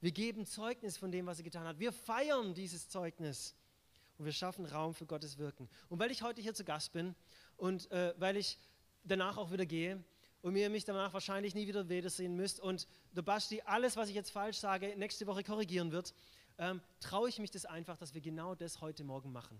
Wir 0.00 0.12
geben 0.12 0.46
Zeugnis 0.46 0.96
von 0.96 1.10
dem, 1.10 1.26
was 1.26 1.38
er 1.38 1.44
getan 1.44 1.66
hat. 1.66 1.80
Wir 1.80 1.92
feiern 1.92 2.54
dieses 2.54 2.88
Zeugnis 2.88 3.56
und 4.16 4.24
wir 4.24 4.32
schaffen 4.32 4.64
Raum 4.64 4.94
für 4.94 5.06
Gottes 5.06 5.38
Wirken. 5.38 5.68
Und 5.88 5.98
weil 5.98 6.10
ich 6.10 6.22
heute 6.22 6.40
hier 6.40 6.54
zu 6.54 6.64
Gast 6.64 6.92
bin 6.92 7.16
und 7.56 7.90
äh, 7.90 8.14
weil 8.18 8.36
ich 8.36 8.58
danach 9.02 9.36
auch 9.36 9.50
wieder 9.50 9.66
gehe 9.66 10.02
und 10.42 10.52
mir 10.52 10.70
mich 10.70 10.84
danach 10.84 11.12
wahrscheinlich 11.12 11.54
nie 11.54 11.66
wieder 11.66 11.88
wiedersehen 11.88 12.36
müsst 12.36 12.60
und 12.60 12.86
der 13.12 13.22
Basti 13.22 13.60
alles, 13.64 13.96
was 13.96 14.08
ich 14.08 14.14
jetzt 14.14 14.30
falsch 14.30 14.58
sage, 14.58 14.94
nächste 14.96 15.26
Woche 15.26 15.42
korrigieren 15.42 15.90
wird, 15.90 16.14
ähm, 16.58 16.80
traue 17.00 17.28
ich 17.28 17.38
mich 17.40 17.50
das 17.50 17.64
einfach, 17.64 17.96
dass 17.96 18.14
wir 18.14 18.20
genau 18.20 18.54
das 18.54 18.80
heute 18.80 19.02
Morgen 19.02 19.32
machen. 19.32 19.58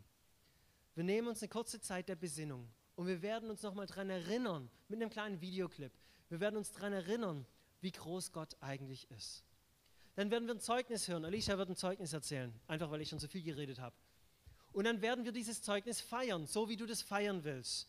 Wir 0.95 1.05
nehmen 1.05 1.29
uns 1.29 1.43
eine 1.43 1.49
kurze 1.49 1.81
Zeit 1.81 2.09
der 2.09 2.17
Besinnung 2.17 2.69
und 2.95 3.09
wir 3.09 3.23
werden 3.23 3.51
uns 3.51 3.63
nochmal 3.63 3.87
daran 3.87 4.11
erinnern, 4.11 4.71
mit 4.89 5.01
einem 5.01 5.11
kleinen 5.11 5.41
Videoclip, 5.41 5.93
wir 6.29 6.41
werden 6.41 6.57
uns 6.57 6.71
daran 6.73 6.93
erinnern, 6.93 7.45
wie 7.81 7.93
groß 7.93 8.33
Gott 8.33 8.57
eigentlich 8.61 9.11
ist. 9.11 9.45
Dann 10.19 10.33
werden 10.33 10.49
wir 10.49 10.55
ein 10.57 10.59
Zeugnis 10.59 11.07
hören. 11.07 11.25
Alicia 11.25 11.57
wird 11.59 11.69
ein 11.69 11.77
Zeugnis 11.77 12.13
erzählen, 12.13 12.53
einfach 12.67 12.91
weil 12.91 13.01
ich 13.01 13.09
schon 13.09 13.21
so 13.21 13.29
viel 13.29 13.45
geredet 13.45 13.79
habe. 13.79 13.95
Und 14.73 14.83
dann 14.83 15.01
werden 15.01 15.25
wir 15.25 15.31
dieses 15.31 15.63
Zeugnis 15.63 16.01
feiern, 16.01 16.45
so 16.45 16.69
wie 16.69 16.77
du 16.77 16.87
das 16.87 17.03
feiern 17.03 17.45
willst. 17.45 17.89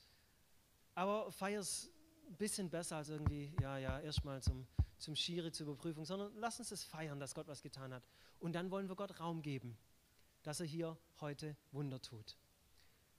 Aber 0.93 1.31
feier 1.31 1.61
es 1.61 1.89
ein 2.27 2.35
bisschen 2.35 2.69
besser 2.69 2.97
als 2.97 3.09
irgendwie, 3.09 3.51
ja, 3.59 3.79
ja, 3.79 3.99
erstmal 3.99 4.43
zum, 4.43 4.67
zum 4.99 5.15
Schiri, 5.15 5.51
zur 5.51 5.69
Überprüfung, 5.69 6.05
sondern 6.05 6.31
lass 6.35 6.59
uns 6.59 6.71
es 6.71 6.83
feiern, 6.83 7.19
dass 7.19 7.33
Gott 7.33 7.47
was 7.47 7.63
getan 7.63 7.91
hat. 7.95 8.03
Und 8.37 8.53
dann 8.53 8.69
wollen 8.69 8.87
wir 8.87 8.95
Gott 8.95 9.19
Raum 9.19 9.41
geben, 9.41 9.75
dass 10.43 10.59
er 10.59 10.67
hier 10.67 10.99
heute 11.21 11.57
Wunder 11.71 11.99
tut. 11.99 12.37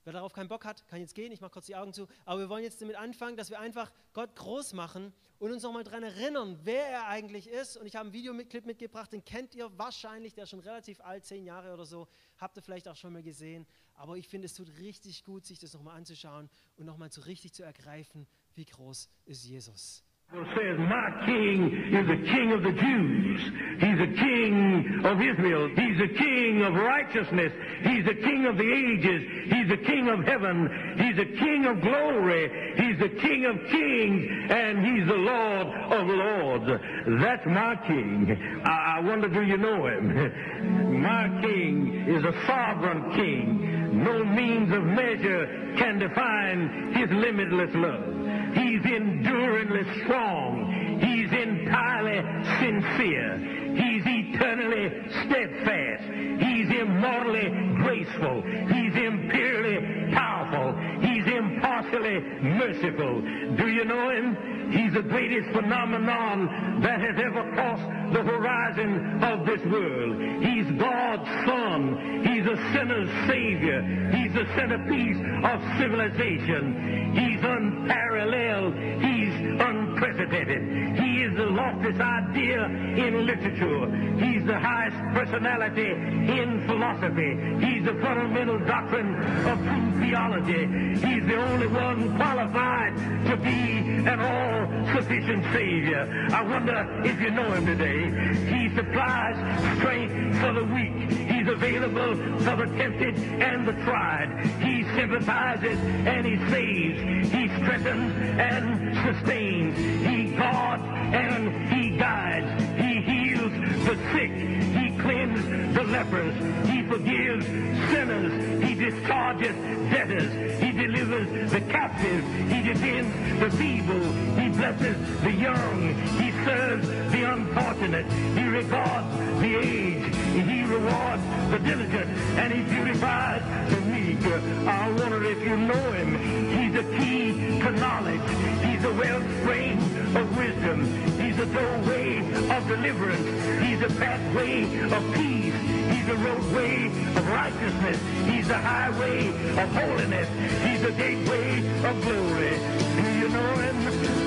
Wer 0.04 0.14
darauf 0.14 0.32
keinen 0.32 0.48
Bock 0.48 0.64
hat, 0.64 0.86
kann 0.88 1.00
jetzt 1.00 1.14
gehen. 1.14 1.30
Ich 1.30 1.40
mache 1.40 1.50
kurz 1.50 1.66
die 1.66 1.76
Augen 1.76 1.92
zu. 1.92 2.06
Aber 2.24 2.40
wir 2.40 2.48
wollen 2.48 2.64
jetzt 2.64 2.80
damit 2.80 2.96
anfangen, 2.96 3.36
dass 3.36 3.50
wir 3.50 3.60
einfach 3.60 3.92
Gott 4.12 4.34
groß 4.34 4.72
machen 4.72 5.12
und 5.38 5.52
uns 5.52 5.62
nochmal 5.62 5.84
daran 5.84 6.02
erinnern, 6.02 6.58
wer 6.62 6.86
er 6.86 7.06
eigentlich 7.06 7.48
ist. 7.48 7.76
Und 7.76 7.86
ich 7.86 7.96
habe 7.96 8.06
einen 8.06 8.12
Videoclip 8.12 8.66
mitgebracht, 8.66 9.12
den 9.12 9.24
kennt 9.24 9.54
ihr 9.54 9.70
wahrscheinlich, 9.78 10.34
der 10.34 10.44
ist 10.44 10.50
schon 10.50 10.60
relativ 10.60 11.00
alt, 11.00 11.24
zehn 11.26 11.44
Jahre 11.44 11.72
oder 11.74 11.84
so. 11.84 12.08
Habt 12.38 12.56
ihr 12.56 12.62
vielleicht 12.62 12.88
auch 12.88 12.96
schon 12.96 13.12
mal 13.12 13.22
gesehen. 13.22 13.66
Aber 13.94 14.16
ich 14.16 14.28
finde, 14.28 14.46
es 14.46 14.54
tut 14.54 14.70
richtig 14.78 15.24
gut, 15.24 15.44
sich 15.44 15.58
das 15.58 15.74
nochmal 15.74 15.96
anzuschauen 15.96 16.48
und 16.76 16.86
nochmal 16.86 17.12
so 17.12 17.20
richtig 17.20 17.52
zu 17.52 17.62
ergreifen, 17.62 18.26
wie 18.54 18.64
groß 18.64 19.10
ist 19.26 19.44
Jesus. 19.44 20.02
Says, 20.32 20.78
My 20.78 21.10
king 21.26 21.92
is 21.92 22.06
the 22.06 22.28
king 22.30 22.52
of 22.52 22.62
the 22.62 22.72
Jews. 22.72 23.40
He's 23.80 23.98
the 23.98 24.14
king 24.16 25.04
of 25.04 25.20
Israel. 25.20 25.68
He's 25.74 25.98
the 25.98 26.14
king 26.14 26.62
of 26.62 26.74
righteousness. 26.74 27.52
He's 27.82 28.04
the 28.04 28.14
king 28.14 28.46
of 28.46 28.56
the 28.56 28.72
ages. 28.72 29.22
He's 29.52 29.68
the 29.68 29.76
king 29.76 30.08
of 30.08 30.24
heaven. 30.24 30.96
He's 30.98 31.16
the 31.16 31.36
king 31.36 31.66
of 31.66 31.80
glory. 31.80 32.74
He's 32.76 32.98
the 33.00 33.08
king 33.08 33.44
of 33.46 33.56
kings. 33.70 34.50
And 34.50 34.86
he's 34.86 35.06
the 35.08 35.14
Lord 35.14 35.66
of 35.66 36.06
lords. 36.06 36.82
That's 37.20 37.46
my 37.46 37.74
king. 37.88 38.62
I, 38.64 38.98
I 38.98 39.00
wonder, 39.00 39.28
do 39.28 39.42
you 39.42 39.56
know 39.56 39.86
him? 39.86 41.02
my 41.02 41.40
king 41.42 42.04
is 42.06 42.22
a 42.22 42.46
sovereign 42.46 43.14
king. 43.16 44.04
No 44.04 44.24
means 44.24 44.72
of 44.72 44.84
measure 44.84 45.74
can 45.76 45.98
define 45.98 46.92
his 46.94 47.10
limitless 47.10 47.74
love. 47.74 48.29
He's 48.54 48.84
enduringly 48.84 49.84
strong. 50.02 51.00
He's 51.00 51.32
entirely 51.32 52.20
sincere. 52.60 53.38
He's 53.76 54.02
eternally 54.06 54.90
steadfast. 55.24 56.04
He's 56.42 56.68
immortally 56.80 57.48
graceful. 57.82 58.42
He's 58.42 58.94
imperially 58.96 60.12
powerful. 60.14 60.76
He's 61.00 61.26
impartially 61.26 62.20
merciful. 62.42 63.20
Do 63.56 63.68
you 63.68 63.84
know 63.84 64.10
him? 64.10 64.49
He's 64.70 64.92
the 64.92 65.02
greatest 65.02 65.50
phenomenon 65.50 66.80
that 66.82 67.00
has 67.00 67.16
ever 67.18 67.52
crossed 67.52 68.14
the 68.14 68.22
horizon 68.22 69.22
of 69.22 69.46
this 69.46 69.60
world. 69.66 70.42
He's 70.42 70.66
God's 70.78 71.28
Son. 71.46 72.24
He's 72.24 72.46
a 72.46 72.56
sinner's 72.72 73.10
Savior. 73.28 73.82
He's 74.14 74.32
the 74.32 74.46
centerpiece 74.54 75.18
of 75.44 75.78
civilization. 75.78 77.12
He's 77.14 77.42
unparalleled. 77.42 78.74
He's 79.02 79.60
unprecedented. 80.00 80.98
He 80.98 81.22
is 81.22 81.36
the 81.36 81.46
loftiest 81.46 82.00
idea 82.00 82.64
in 82.64 83.26
literature. 83.26 83.86
He's 84.24 84.44
the 84.46 84.58
highest 84.58 84.96
personality 85.14 85.90
in 85.90 86.64
philosophy. 86.66 87.36
He's 87.64 87.84
the 87.84 87.94
fundamental 88.00 88.58
doctrine 88.60 89.14
of 89.46 89.58
true 89.58 90.00
theology. 90.00 90.66
He's 91.06 91.26
the 91.26 91.36
only 91.36 91.66
one 91.66 92.16
qualified 92.16 92.96
to 93.26 93.36
be 93.36 93.80
an 94.08 94.20
all-sufficient 94.20 95.44
Savior. 95.52 96.28
I 96.32 96.42
wonder 96.42 97.02
if 97.04 97.20
you 97.20 97.30
know 97.30 97.52
him 97.52 97.66
today. 97.66 98.10
He 98.46 98.74
supplies 98.74 99.36
strength 99.78 100.40
for 100.40 100.52
the 100.52 100.64
weak. 100.64 101.29
He's 101.40 101.48
available 101.48 102.16
for 102.40 102.54
the 102.54 102.66
tempted 102.76 103.16
and 103.16 103.66
the 103.66 103.72
tried. 103.84 104.28
He 104.60 104.84
sympathizes 104.94 105.78
and 105.78 106.26
he 106.26 106.36
saves. 106.50 107.32
He 107.32 107.48
strengthens 107.62 108.12
and 108.38 108.94
sustains. 109.06 109.78
He 110.06 110.36
guards 110.36 110.82
and 110.84 111.72
he 111.72 111.96
guides. 111.96 112.62
He 112.76 113.00
heals 113.00 113.52
the 113.86 113.96
sick. 114.12 114.32
He 114.32 114.98
cleanses 114.98 115.74
the 115.74 115.84
lepers. 115.84 116.68
He 116.90 116.96
forgives 116.96 117.46
sinners. 117.46 118.64
He 118.64 118.74
discharges 118.74 119.54
debtors. 119.92 120.60
He 120.60 120.72
delivers 120.72 121.52
the 121.52 121.60
captive. 121.60 122.24
He 122.50 122.62
defends 122.62 123.40
the 123.40 123.50
feeble. 123.56 124.12
He 124.40 124.48
blesses 124.48 124.96
the 125.22 125.30
young. 125.30 125.94
He 126.18 126.32
serves 126.44 126.88
the 127.12 127.32
unfortunate. 127.32 128.10
He 128.10 128.42
regards 128.42 129.06
the 129.40 129.56
aged. 129.56 130.16
He 130.16 130.64
rewards 130.64 131.22
the 131.50 131.58
diligent. 131.60 132.10
And 132.38 132.52
he 132.52 132.62
beautifies 132.62 133.42
the 133.70 133.80
meek. 133.82 134.24
I 134.66 134.90
wonder 134.90 135.24
if 135.24 135.40
you 135.44 135.56
know 135.56 135.92
him. 135.92 136.18
He's 136.58 136.74
a 136.74 136.98
key 136.98 137.60
to 137.60 137.70
knowledge. 137.70 138.30
He's 138.64 138.84
a 138.84 138.92
wellspring 138.92 139.78
of 140.16 140.36
wisdom. 140.36 141.20
He's 141.20 141.38
a 141.38 141.46
doorway 141.46 142.18
of 142.50 142.66
deliverance. 142.66 143.62
He's 143.62 143.80
a 143.80 143.94
pathway 144.00 144.64
of 144.90 145.14
peace. 145.14 145.54
He's 146.00 146.08
a 146.08 146.16
roadway 146.16 146.86
of 146.86 147.28
righteousness. 147.28 147.98
He's 148.24 148.48
a 148.48 148.56
highway 148.56 149.28
of 149.28 149.68
holiness. 149.68 150.28
He's 150.64 150.82
a 150.82 150.92
gateway 150.92 151.58
of 151.84 152.00
glory. 152.00 152.56
Do 152.96 153.04
you 153.20 153.28
know 153.28 153.52
him? 153.60 153.76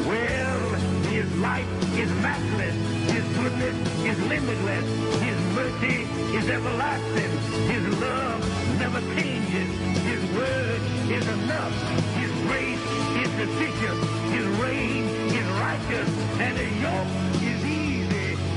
Well, 0.06 0.70
his 1.10 1.36
life 1.38 1.66
is 1.98 2.12
matchless. 2.22 2.76
His 3.10 3.26
goodness 3.38 3.76
is 4.06 4.20
limitless. 4.30 4.86
His 5.20 5.40
mercy 5.58 6.04
is 6.38 6.48
everlasting. 6.48 7.32
His 7.66 8.00
love 8.00 8.78
never 8.78 9.02
changes. 9.18 9.70
His 10.06 10.22
word 10.38 10.82
is 11.10 11.28
enough. 11.28 11.74
His 12.22 12.32
grace 12.46 12.86
is 13.18 13.30
sufficient. 13.34 13.98
His 14.30 14.46
reign 14.62 15.06
is 15.34 15.48
righteous. 15.58 16.10
And 16.38 16.56
his 16.56 16.82
yoke 16.84 17.33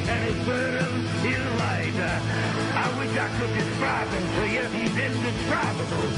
And 0.08 0.22
his 0.22 0.38
burden 0.46 1.02
is 1.26 1.44
light. 1.58 1.98
I 1.98 2.86
wish 2.98 3.10
I 3.18 3.28
could 3.38 3.52
describe 3.58 4.08
him 4.08 4.26
to 4.38 4.42
you. 4.46 4.62
He's 4.70 4.94
indescribable. 4.94 6.08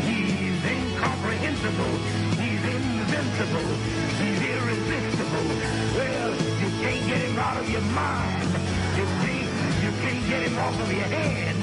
He's 0.00 0.64
incomprehensible. 0.64 1.94
He's 2.40 2.64
invincible. 2.64 3.68
He's 4.16 4.40
irresistible. 4.48 5.48
Well, 5.92 6.30
you 6.32 6.70
can't 6.80 7.04
get 7.04 7.20
him 7.20 7.38
out 7.38 7.56
of 7.60 7.68
your 7.68 7.84
mind. 7.92 8.48
You 8.96 9.04
can't, 9.20 9.52
you 9.84 9.92
can't 10.00 10.24
get 10.24 10.40
him 10.48 10.58
off 10.58 10.80
of 10.80 10.88
your 10.88 11.10
head. 11.12 11.56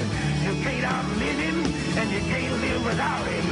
You 0.46 0.54
can't 0.62 0.86
outlive 0.86 1.38
him, 1.38 1.58
and 1.98 2.06
you 2.14 2.22
can't 2.30 2.60
live 2.62 2.84
without 2.84 3.26
him. 3.26 3.46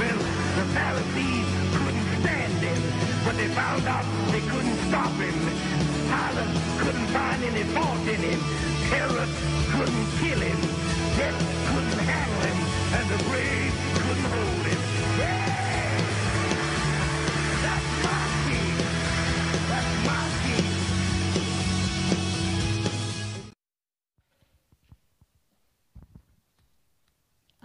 Well, 0.00 0.20
the 0.56 0.64
Pharisees 0.72 1.48
couldn't 1.76 2.08
stand 2.20 2.58
him, 2.64 2.80
but 3.24 3.36
they 3.36 3.48
found 3.48 3.84
out 3.86 4.04
they 4.32 4.40
couldn't 4.40 4.78
stop 4.88 5.12
him. 5.20 5.93
Pilate 6.14 6.54
couldn't 6.78 7.08
find 7.08 7.42
any 7.42 7.64
fault 7.74 8.06
in 8.06 8.20
him. 8.22 8.40
Herod 8.92 9.30
couldn't 9.74 10.06
kill 10.20 10.40
him. 10.40 10.60
Death 11.18 11.40
couldn't 11.70 12.02
handle 12.06 12.42
him, 12.48 12.58
and 12.96 13.06
the 13.10 13.18
grave 13.24 13.74
couldn't 13.94 14.28
hold 14.34 14.66
him. 14.70 14.80
Yeah! 15.18 15.54
That's 17.64 17.88
my 18.06 18.22
king. 18.46 18.76
That's 19.70 19.94
my 20.06 20.22
king. 20.44 20.68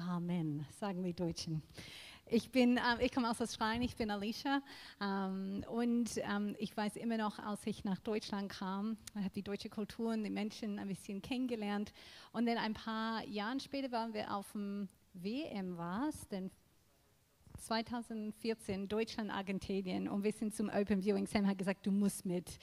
Amen, 0.09 0.65
sagen 0.79 1.04
die 1.04 1.13
Deutschen. 1.13 1.62
Ich, 2.32 2.52
bin, 2.52 2.77
äh, 2.77 2.82
ich 3.04 3.12
komme 3.12 3.30
aus 3.30 3.42
Australien, 3.42 3.82
ich 3.82 3.96
bin 3.96 4.12
Alicia 4.12 4.62
ähm, 5.02 5.63
und 5.67 6.10
ähm, 6.17 6.56
ich 6.60 6.75
weiß 6.77 6.96
immer 6.98 7.17
noch, 7.17 7.40
als 7.40 7.65
ich 7.65 7.84
nach 7.84 8.00
Deutschland 8.00 8.52
kam, 8.52 8.98
habe 9.15 9.32
die 9.32 9.42
deutsche 9.42 9.69
Kultur 9.69 10.13
und 10.13 10.23
die 10.23 10.30
Menschen 10.30 10.77
ein 10.77 10.88
bisschen 10.88 11.23
kennengelernt 11.23 11.92
und 12.32 12.46
dann 12.46 12.58
ein 12.58 12.75
paar 12.75 13.25
Jahre 13.25 13.60
später 13.60 13.92
waren 13.92 14.13
wir 14.13 14.36
auf 14.36 14.52
dem 14.52 14.88
WM, 15.13 15.77
war 15.77 16.10
es, 16.10 16.27
denn 16.27 16.52
2014 17.58 18.88
Deutschland, 18.88 19.32
Argentinien 19.32 20.08
und 20.08 20.23
wir 20.23 20.32
sind 20.32 20.54
zum 20.54 20.69
Open 20.69 21.02
Viewing. 21.02 21.25
Sam 21.25 21.48
hat 21.48 21.58
gesagt, 21.58 21.86
du 21.86 21.92
musst 21.92 22.25
mit. 22.25 22.60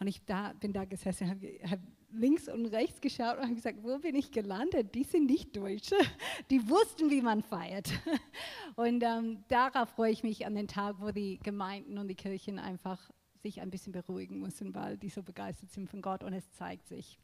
Und 0.00 0.06
ich 0.06 0.24
da, 0.24 0.54
bin 0.54 0.72
da 0.72 0.86
gesessen, 0.86 1.28
habe 1.28 1.46
hab 1.70 1.78
links 2.12 2.48
und 2.48 2.66
rechts 2.66 3.00
geschaut 3.00 3.36
und 3.36 3.44
habe 3.44 3.54
gesagt, 3.54 3.82
wo 3.82 3.98
bin 3.98 4.14
ich 4.14 4.30
gelandet? 4.32 4.94
Die 4.94 5.04
sind 5.04 5.26
nicht 5.26 5.54
Deutsche. 5.54 5.94
Die 6.50 6.68
wussten, 6.68 7.10
wie 7.10 7.20
man 7.20 7.42
feiert. 7.42 7.92
Und 8.76 9.02
ähm, 9.04 9.44
darauf 9.48 9.90
freue 9.90 10.10
ich 10.10 10.22
mich 10.22 10.46
an 10.46 10.54
den 10.54 10.68
Tag, 10.68 10.96
wo 11.00 11.10
die 11.10 11.38
Gemeinden 11.38 11.98
und 11.98 12.08
die 12.08 12.14
Kirchen 12.14 12.58
einfach 12.58 13.10
sich 13.42 13.60
ein 13.60 13.70
bisschen 13.70 13.92
beruhigen 13.92 14.40
müssen, 14.40 14.74
weil 14.74 14.96
die 14.96 15.10
so 15.10 15.22
begeistert 15.22 15.70
sind 15.70 15.88
von 15.90 16.00
Gott 16.00 16.24
und 16.24 16.32
es 16.32 16.50
zeigt 16.52 16.88
sich 16.88 17.18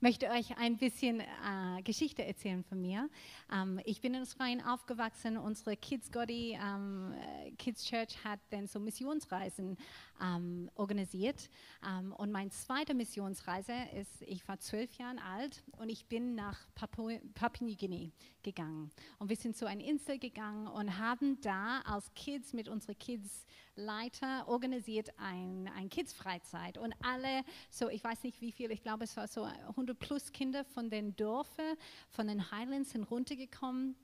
möchte 0.00 0.30
euch 0.30 0.56
ein 0.56 0.76
bisschen 0.78 1.20
äh, 1.20 1.82
Geschichte 1.84 2.24
erzählen 2.24 2.64
von 2.64 2.80
mir. 2.80 3.08
Ähm, 3.52 3.80
ich 3.84 4.00
bin 4.00 4.14
in 4.14 4.22
Australien 4.22 4.62
aufgewachsen. 4.62 5.36
Unsere 5.36 5.76
Kids 5.76 6.10
Gotti 6.10 6.58
ähm, 6.60 7.12
äh, 7.12 7.50
Kids 7.52 7.84
Church 7.84 8.24
hat 8.24 8.40
dann 8.50 8.66
so 8.66 8.80
Missionsreisen 8.80 9.76
ähm, 10.20 10.70
organisiert. 10.74 11.48
Ähm, 11.86 12.12
und 12.12 12.30
meine 12.30 12.50
zweite 12.50 12.94
Missionsreise 12.94 13.72
ist, 13.98 14.22
ich 14.22 14.46
war 14.48 14.58
zwölf 14.58 14.92
Jahre 14.98 15.22
alt 15.22 15.62
und 15.78 15.88
ich 15.88 16.06
bin 16.06 16.34
nach 16.34 16.58
Papua-Neuguinea 16.74 18.10
gegangen. 18.42 18.90
Und 19.18 19.28
wir 19.28 19.36
sind 19.36 19.56
zu 19.56 19.66
einer 19.66 19.84
Insel 19.84 20.18
gegangen 20.18 20.66
und 20.66 20.98
haben 20.98 21.40
da 21.40 21.80
als 21.80 22.12
Kids 22.14 22.52
mit 22.52 22.68
unseren 22.68 22.98
Kids 22.98 23.46
Leiter 23.76 24.46
organisiert 24.46 25.10
ein, 25.18 25.70
ein 25.76 25.88
Kids-Freizeit 25.88 26.76
und 26.76 26.94
alle, 27.02 27.44
so 27.70 27.88
ich 27.88 28.04
weiß 28.04 28.22
nicht 28.24 28.40
wie 28.40 28.52
viel, 28.52 28.70
ich 28.70 28.82
glaube 28.82 29.04
es 29.04 29.16
war 29.16 29.26
so 29.26 29.44
100 29.44 29.98
plus 29.98 30.32
Kinder 30.32 30.64
von 30.64 30.90
den 30.90 31.16
Dörfern, 31.16 31.76
von 32.08 32.26
den 32.26 32.50
Highlands 32.50 32.90
sind 32.90 33.04
runtergekommen. 33.04 33.96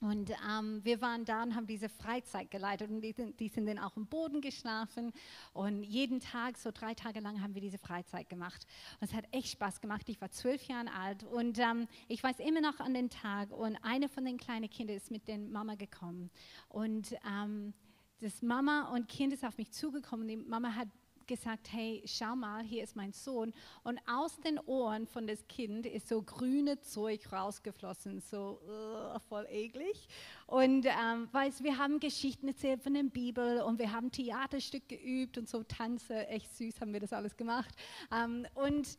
Und 0.00 0.30
ähm, 0.48 0.80
wir 0.84 1.00
waren 1.00 1.24
da 1.24 1.42
und 1.42 1.54
haben 1.54 1.66
diese 1.66 1.88
Freizeit 1.88 2.50
geleitet 2.50 2.90
und 2.90 3.00
die, 3.00 3.14
die, 3.14 3.48
sind 3.48 3.66
dann 3.66 3.78
auch 3.78 3.96
im 3.96 4.06
Boden 4.06 4.40
geschlafen 4.40 5.12
und 5.52 5.82
jeden 5.82 6.20
Tag, 6.20 6.56
so 6.56 6.70
drei 6.72 6.94
Tage 6.94 7.20
lang, 7.20 7.42
haben 7.42 7.54
wir 7.54 7.60
diese 7.60 7.78
Freizeit 7.78 8.28
gemacht. 8.28 8.66
Und 9.00 9.08
es 9.08 9.14
hat 9.14 9.24
echt 9.32 9.48
Spaß 9.48 9.80
gemacht. 9.80 10.08
Ich 10.08 10.20
war 10.20 10.30
zwölf 10.30 10.62
Jahre 10.64 10.92
alt 10.92 11.24
und 11.24 11.58
ähm, 11.58 11.88
ich 12.06 12.22
weiß 12.22 12.38
immer 12.38 12.60
noch 12.60 12.78
an 12.78 12.94
den 12.94 13.10
Tag 13.10 13.50
und 13.50 13.76
eine 13.82 14.08
von 14.08 14.24
den 14.24 14.38
kleinen 14.38 14.70
Kindern 14.70 14.96
ist 14.96 15.10
mit 15.10 15.26
der 15.26 15.38
Mama 15.38 15.74
gekommen 15.74 16.30
und 16.68 17.14
ähm, 17.26 17.74
das 18.20 18.42
Mama 18.42 18.92
und 18.94 19.08
Kind 19.08 19.32
ist 19.32 19.44
auf 19.44 19.56
mich 19.58 19.70
zugekommen. 19.72 20.26
Die 20.26 20.36
Mama 20.36 20.74
hat 20.74 20.88
gesagt, 21.28 21.68
hey, 21.72 22.02
schau 22.06 22.34
mal, 22.34 22.64
hier 22.64 22.82
ist 22.82 22.96
mein 22.96 23.12
Sohn. 23.12 23.52
Und 23.84 24.00
aus 24.08 24.40
den 24.40 24.58
Ohren 24.58 25.06
von 25.06 25.26
das 25.26 25.46
Kind 25.46 25.86
ist 25.86 26.08
so 26.08 26.22
grüne 26.22 26.80
Zeug 26.80 27.32
rausgeflossen, 27.32 28.20
so 28.20 28.60
uh, 28.66 29.18
voll 29.28 29.46
eklig. 29.48 30.08
Und 30.46 30.86
ähm, 30.86 31.28
weißt, 31.30 31.62
wir 31.62 31.78
haben 31.78 32.00
Geschichten 32.00 32.48
erzählt 32.48 32.82
von 32.82 32.94
der 32.94 33.04
Bibel 33.04 33.60
und 33.60 33.78
wir 33.78 33.92
haben 33.92 34.10
Theaterstück 34.10 34.88
geübt 34.88 35.38
und 35.38 35.48
so 35.48 35.62
Tanze, 35.62 36.26
echt 36.26 36.52
süß 36.56 36.80
haben 36.80 36.92
wir 36.92 37.00
das 37.00 37.12
alles 37.12 37.36
gemacht. 37.36 37.74
Ähm, 38.12 38.46
und 38.54 38.98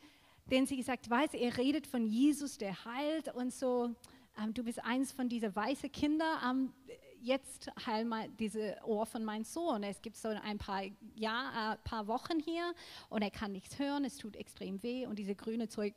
denn 0.51 0.65
sie 0.65 0.77
gesagt, 0.77 1.09
weißt, 1.09 1.33
ihr 1.33 1.57
redet 1.57 1.85
von 1.85 2.05
Jesus, 2.05 2.57
der 2.57 2.85
heilt 2.85 3.33
und 3.35 3.53
so. 3.53 3.93
Ähm, 4.41 4.53
du 4.53 4.63
bist 4.63 4.83
eins 4.83 5.11
von 5.11 5.29
diesen 5.29 5.55
weißen 5.55 5.91
Kindern. 5.91 6.37
Ähm, 6.49 6.73
jetzt 7.21 7.69
heil 7.85 8.05
mal 8.05 8.29
diese 8.39 8.77
Ohr 8.83 9.05
von 9.05 9.23
meinem 9.23 9.43
Sohn. 9.43 9.83
Es 9.83 10.01
gibt 10.01 10.17
so 10.17 10.29
ein 10.29 10.57
paar, 10.57 10.83
ja, 11.15 11.71
ein 11.71 11.83
paar 11.83 12.07
Wochen 12.07 12.39
hier 12.39 12.73
und 13.09 13.21
er 13.21 13.31
kann 13.31 13.51
nichts 13.51 13.79
hören, 13.79 14.05
es 14.05 14.17
tut 14.17 14.35
extrem 14.35 14.81
weh 14.83 15.05
und 15.05 15.17
diese 15.17 15.35
grüne 15.35 15.67
Zeug 15.67 15.93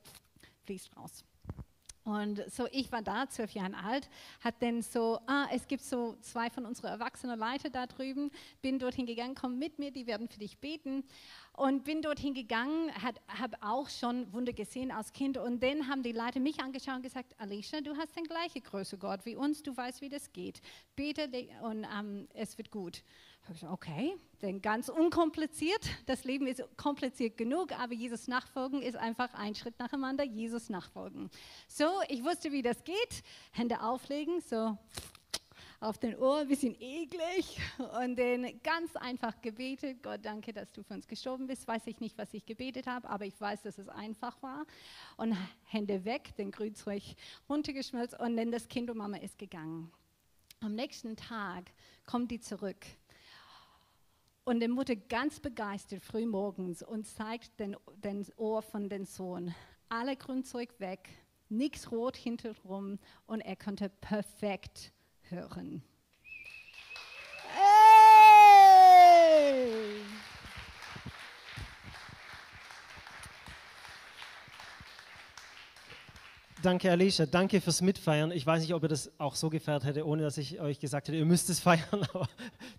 fließt 0.65 0.97
raus. 0.97 1.25
Und 2.05 2.43
so, 2.51 2.67
ich 2.73 2.91
war 2.91 3.03
da, 3.03 3.29
zwölf 3.29 3.53
Jahre 3.53 3.77
alt, 3.77 4.09
hat 4.41 4.57
dann 4.61 4.83
so, 4.83 5.21
ah, 5.27 5.47
es 5.53 5.69
gibt 5.69 5.85
so 5.85 6.17
zwei 6.21 6.51
von 6.51 6.67
unseren 6.67 6.91
erwachsenen 6.91 7.39
Leute 7.39 7.71
da 7.71 7.87
drüben, 7.87 8.31
bin 8.61 8.79
dorthin 8.79 9.07
gegangen, 9.07 9.35
komm 9.35 9.59
mit 9.59 9.79
mir, 9.79 9.93
die 9.93 10.07
werden 10.07 10.29
für 10.29 10.39
dich 10.39 10.59
beten. 10.59 11.05
Und 11.55 11.85
bin 11.85 12.01
dorthin 12.01 12.33
gegangen, 12.33 12.91
habe 13.29 13.57
auch 13.61 13.89
schon 13.89 14.33
Wunder 14.33 14.55
gesehen 14.55 14.91
als 14.91 15.13
Kind. 15.13 15.37
Und 15.37 15.63
dann 15.63 15.87
haben 15.87 16.03
die 16.03 16.13
Leute 16.13 16.41
mich 16.41 16.61
angeschaut 16.61 16.97
und 16.97 17.03
gesagt, 17.03 17.39
Alicia, 17.39 17.83
du 17.83 17.95
hast 17.97 18.17
den 18.17 18.25
gleichen 18.25 18.63
Größe 18.63 18.97
Gott 18.97 19.25
wie 19.27 19.37
uns, 19.37 19.63
du 19.63 19.77
weißt, 19.77 20.01
wie 20.01 20.09
das 20.09 20.33
geht. 20.33 20.61
Bete 20.97 21.29
und 21.63 21.87
ähm, 21.95 22.27
es 22.33 22.57
wird 22.57 22.71
gut. 22.71 23.03
Ich 23.43 23.49
gesagt, 23.49 23.73
okay, 23.73 24.17
denn 24.41 24.63
ganz 24.63 24.89
unkompliziert. 24.89 25.91
Das 26.07 26.25
Leben 26.25 26.47
ist 26.47 26.65
kompliziert 26.77 27.37
genug, 27.37 27.73
aber 27.79 27.93
Jesus 27.93 28.29
nachfolgen 28.29 28.83
ist 28.83 28.97
einfach 28.97 29.35
ein 29.35 29.55
Schritt 29.55 29.79
nacheinander. 29.79 30.25
Jesus 30.25 30.69
nachfolgen. 30.69 31.29
So, 31.67 31.87
ich 32.09 32.25
wusste, 32.25 32.53
wie 32.53 32.63
das 32.63 32.85
geht. 32.85 33.23
Hände 33.51 33.83
auflegen, 33.83 34.41
so 34.41 34.79
auf 35.81 35.99
den 35.99 36.17
Ohr, 36.17 36.39
ein 36.39 36.49
bisschen 36.49 36.77
eklig 36.81 37.59
und 38.01 38.17
dann 38.17 38.47
ganz 38.63 38.95
einfach 38.95 39.41
gebetet. 39.43 40.01
Gott, 40.03 40.21
danke, 40.23 40.53
dass 40.53 40.71
du 40.73 40.85
für 40.85 40.95
uns 40.95 41.09
gestorben 41.09 41.49
bist. 41.49 41.67
Weiß 41.67 41.87
ich 41.87 41.99
nicht, 41.99 42.17
was 42.17 42.33
ich 42.33 42.47
gebetet 42.47 42.87
habe, 42.87 43.11
aber 43.11 43.27
ich 43.27 43.39
weiß, 43.41 43.63
dass 43.63 43.79
es 43.79 43.89
einfach 43.89 44.41
war. 44.43 44.65
Und 45.17 45.37
Hände 45.65 46.05
weg, 46.05 46.37
den 46.37 46.53
Grünzeug 46.53 47.03
runtergeschmelzt 47.49 48.19
und 48.21 48.37
dann 48.37 48.53
das 48.53 48.69
Kind 48.69 48.91
und 48.91 48.99
Mama 48.99 49.17
ist 49.17 49.39
gegangen. 49.39 49.91
Am 50.61 50.77
nächsten 50.77 51.17
Tag 51.17 51.73
kommt 52.07 52.31
die 52.31 52.39
zurück. 52.39 52.87
Und 54.45 54.59
die 54.59 54.67
Mutter 54.67 54.97
ganz 54.97 55.39
begeistert 55.39 56.03
früh 56.03 56.27
morgens 56.27 56.83
und 56.83 57.07
zeigt 57.07 57.61
den, 57.61 57.77
den 58.03 58.27
Ohr 58.37 58.61
von 58.61 58.89
dem 58.89 59.05
Sohn. 59.05 59.55
Alle 59.89 60.17
Grünzeug 60.17 60.81
weg, 60.81 61.09
nichts 61.49 61.93
rot 61.93 62.17
hinterrum 62.17 62.99
und 63.27 63.41
er 63.41 63.55
konnte 63.55 63.89
perfekt 63.89 64.93
hören. 65.29 65.85
Hey! 67.55 68.33
Danke, 76.63 76.91
Alicia. 76.91 77.27
Danke 77.27 77.61
fürs 77.61 77.81
Mitfeiern. 77.81 78.33
Ich 78.33 78.45
weiß 78.45 78.63
nicht, 78.63 78.75
ob 78.75 78.83
ihr 78.83 78.89
das 78.89 79.13
auch 79.21 79.37
so 79.37 79.51
gefeiert 79.51 79.85
hätte, 79.85 80.05
ohne 80.05 80.23
dass 80.23 80.37
ich 80.37 80.61
euch 80.61 80.81
gesagt 80.81 81.07
hätte, 81.07 81.19
ihr 81.19 81.27
müsst 81.27 81.49
es 81.49 81.61
feiern. 81.61 81.85
Aber 82.13 82.29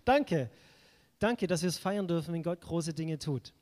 danke. 0.04 0.50
Danke, 1.24 1.46
dass 1.46 1.62
wir 1.62 1.70
es 1.70 1.78
feiern 1.78 2.06
dürfen, 2.06 2.34
wenn 2.34 2.42
Gott 2.42 2.60
große 2.60 2.92
Dinge 2.92 3.18
tut. 3.18 3.54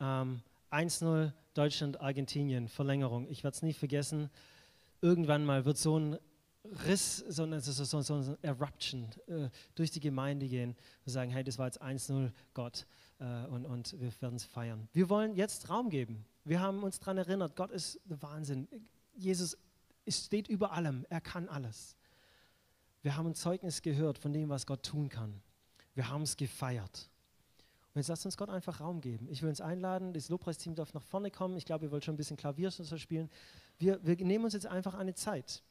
Ähm, 0.00 0.42
1-0 0.72 1.32
Deutschland, 1.54 2.00
Argentinien, 2.00 2.66
Verlängerung. 2.66 3.28
Ich 3.28 3.44
werde 3.44 3.54
es 3.54 3.62
nie 3.62 3.74
vergessen. 3.74 4.28
Irgendwann 5.02 5.44
mal 5.44 5.64
wird 5.64 5.78
so 5.78 6.00
ein 6.00 6.18
Riss, 6.84 7.18
so 7.18 7.44
eine, 7.44 7.60
so, 7.60 7.84
so, 7.84 8.00
so 8.00 8.14
eine 8.14 8.36
Eruption 8.42 9.08
äh, 9.28 9.50
durch 9.76 9.92
die 9.92 10.00
Gemeinde 10.00 10.48
gehen 10.48 10.74
und 11.04 11.12
sagen, 11.12 11.30
hey, 11.30 11.44
das 11.44 11.58
war 11.58 11.66
jetzt 11.66 11.80
1-0 11.80 12.32
Gott 12.54 12.88
äh, 13.20 13.46
und, 13.52 13.66
und 13.66 14.00
wir 14.00 14.10
werden 14.20 14.34
es 14.34 14.44
feiern. 14.44 14.88
Wir 14.92 15.08
wollen 15.08 15.36
jetzt 15.36 15.70
Raum 15.70 15.90
geben. 15.90 16.24
Wir 16.42 16.60
haben 16.60 16.82
uns 16.82 16.98
daran 16.98 17.18
erinnert, 17.18 17.54
Gott 17.54 17.70
ist 17.70 18.00
der 18.06 18.20
Wahnsinn. 18.20 18.66
Jesus 19.14 19.56
steht 20.08 20.48
über 20.48 20.72
allem, 20.72 21.06
er 21.08 21.20
kann 21.20 21.48
alles. 21.48 21.94
Wir 23.02 23.16
haben 23.16 23.28
ein 23.28 23.36
Zeugnis 23.36 23.80
gehört 23.80 24.18
von 24.18 24.32
dem, 24.32 24.48
was 24.48 24.66
Gott 24.66 24.82
tun 24.82 25.08
kann. 25.08 25.40
Wir 25.96 26.08
haben 26.08 26.22
es 26.22 26.36
gefeiert. 26.36 27.10
Und 27.92 28.00
jetzt 28.00 28.08
lasst 28.08 28.24
uns 28.24 28.36
Gott 28.36 28.50
einfach 28.50 28.80
Raum 28.80 29.00
geben. 29.00 29.26
Ich 29.28 29.42
will 29.42 29.48
uns 29.48 29.60
einladen, 29.60 30.12
das 30.12 30.28
Lobpreisteam 30.28 30.76
darf 30.76 30.94
nach 30.94 31.02
vorne 31.02 31.32
kommen. 31.32 31.56
Ich 31.56 31.64
glaube, 31.64 31.86
ihr 31.86 31.90
wollt 31.90 32.04
schon 32.04 32.14
ein 32.14 32.18
bisschen 32.18 32.36
Klavier 32.36 32.70
spielen. 32.70 33.28
Wir, 33.78 33.98
wir 34.06 34.16
nehmen 34.16 34.44
uns 34.44 34.54
jetzt 34.54 34.66
einfach 34.66 34.94
eine 34.94 35.14
Zeit 35.14 35.64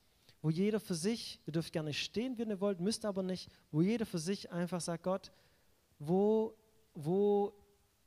wo 0.46 0.52
jeder 0.52 0.80
für 0.80 0.94
sich, 0.94 1.42
ihr 1.48 1.54
dürft 1.54 1.74
gerne 1.74 1.92
stehen, 1.92 2.38
wenn 2.38 2.52
ihr 2.52 2.62
wollt, 2.62 2.80
müsst 2.80 3.04
aber 3.04 3.24
nicht, 3.24 3.50
wo 3.72 3.82
jeder 3.82 4.06
für 4.06 4.20
sich 4.20 4.52
einfach 4.52 4.80
sagt, 4.80 5.02
Gott, 5.02 5.32
wo, 5.98 6.54
wo 6.94 7.52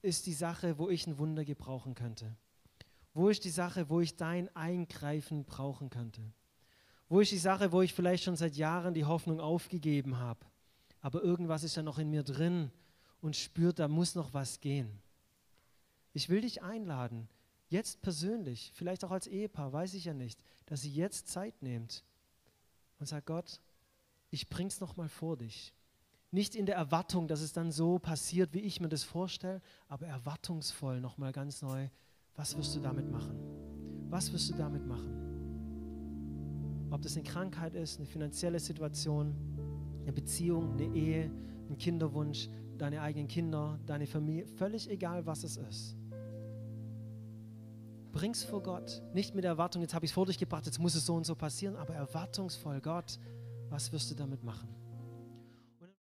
ist 0.03 0.25
die 0.25 0.35
Sache, 0.35 0.79
wo 0.79 0.89
ich 0.89 1.05
ein 1.09 1.19
Wunder 1.19 1.45
gebrauchen 1.45 1.97
könnte? 1.97 2.37
Wo 3.13 3.29
ist 3.29 3.45
die 3.45 3.51
Sache, 3.51 3.89
wo 3.89 4.01
ich 4.01 4.15
dein 4.15 4.55
Eingreifen 4.55 5.47
brauchen 5.47 5.91
könnte? 5.91 6.23
Wo 7.09 7.19
ist 7.19 7.33
die 7.33 7.39
Sache, 7.39 7.73
wo 7.73 7.83
ich 7.83 7.93
vielleicht 7.93 8.23
schon 8.23 8.37
seit 8.37 8.55
Jahren 8.55 8.95
die 8.95 9.05
Hoffnung 9.05 9.41
aufgegeben 9.41 10.21
habe, 10.21 10.39
aber 11.09 11.23
irgendwas 11.23 11.65
ist 11.65 11.75
ja 11.75 11.83
noch 11.83 11.99
in 11.99 12.11
mir 12.11 12.23
drin 12.23 12.71
und 13.23 13.35
spürt, 13.35 13.79
da 13.79 13.89
muss 13.89 14.15
noch 14.15 14.35
was 14.35 14.61
gehen. 14.61 15.01
Ich 16.13 16.29
will 16.29 16.43
dich 16.43 16.63
einladen, 16.63 17.31
jetzt 17.71 18.03
persönlich, 18.03 18.73
vielleicht 18.75 19.07
auch 19.07 19.11
als 19.11 19.27
Ehepaar, 19.27 19.73
weiß 19.73 19.95
ich 19.95 20.05
ja 20.05 20.13
nicht, 20.13 20.39
dass 20.67 20.85
ihr 20.85 20.91
jetzt 20.91 21.29
Zeit 21.29 21.63
nehmt 21.63 22.05
und 22.99 23.07
sag 23.07 23.25
Gott, 23.25 23.63
ich 24.29 24.51
bring's 24.51 24.81
noch 24.81 24.99
mal 24.99 25.09
vor 25.09 25.39
dich. 25.39 25.73
Nicht 26.31 26.55
in 26.55 26.67
der 26.67 26.77
Erwartung, 26.77 27.27
dass 27.27 27.41
es 27.41 27.55
dann 27.55 27.73
so 27.73 27.99
passiert, 27.99 28.53
wie 28.53 28.61
ich 28.61 28.79
mir 28.79 28.91
das 28.91 29.03
vorstelle, 29.03 29.63
aber 29.89 30.07
erwartungsvoll 30.07 31.01
noch 31.01 31.17
mal 31.17 31.33
ganz 31.33 31.63
neu. 31.63 31.89
Was 32.35 32.55
wirst 32.55 32.77
du 32.77 32.81
damit 32.81 33.11
machen? 33.11 33.41
Was 34.11 34.31
wirst 34.31 34.51
du 34.51 34.55
damit 34.57 34.87
machen? 34.87 35.25
Ob 36.91 37.01
das 37.01 37.17
eine 37.17 37.25
Krankheit 37.25 37.75
ist, 37.75 37.97
eine 37.97 38.05
finanzielle 38.05 38.61
Situation, 38.61 39.68
eine 40.09 40.15
Beziehung, 40.15 40.73
eine 40.73 40.87
Ehe, 40.95 41.31
ein 41.69 41.77
Kinderwunsch, 41.77 42.49
deine 42.79 43.03
eigenen 43.03 43.29
Kinder, 43.29 43.79
deine 43.85 44.07
Familie, 44.07 44.47
völlig 44.47 44.89
egal, 44.89 45.27
was 45.27 45.45
es 45.45 45.59
ist. 45.59 45.97
Bring's 48.13 48.43
vor 48.43 48.63
Gott. 48.63 49.03
Nicht 49.13 49.35
mit 49.35 49.45
der 49.45 49.51
Erwartung, 49.51 49.83
jetzt 49.83 49.93
habe 49.93 50.07
ich 50.07 50.11
es 50.11 50.15
vor 50.15 50.25
dich 50.25 50.39
gebracht, 50.39 50.65
jetzt 50.65 50.79
muss 50.79 50.95
es 50.95 51.05
so 51.05 51.15
und 51.15 51.27
so 51.27 51.35
passieren, 51.35 51.77
aber 51.77 51.95
erwartungsvoll, 51.95 52.81
Gott, 52.81 53.19
was 53.69 53.93
wirst 53.93 54.11
du 54.11 54.15
damit 54.15 54.43
machen? 54.43 54.69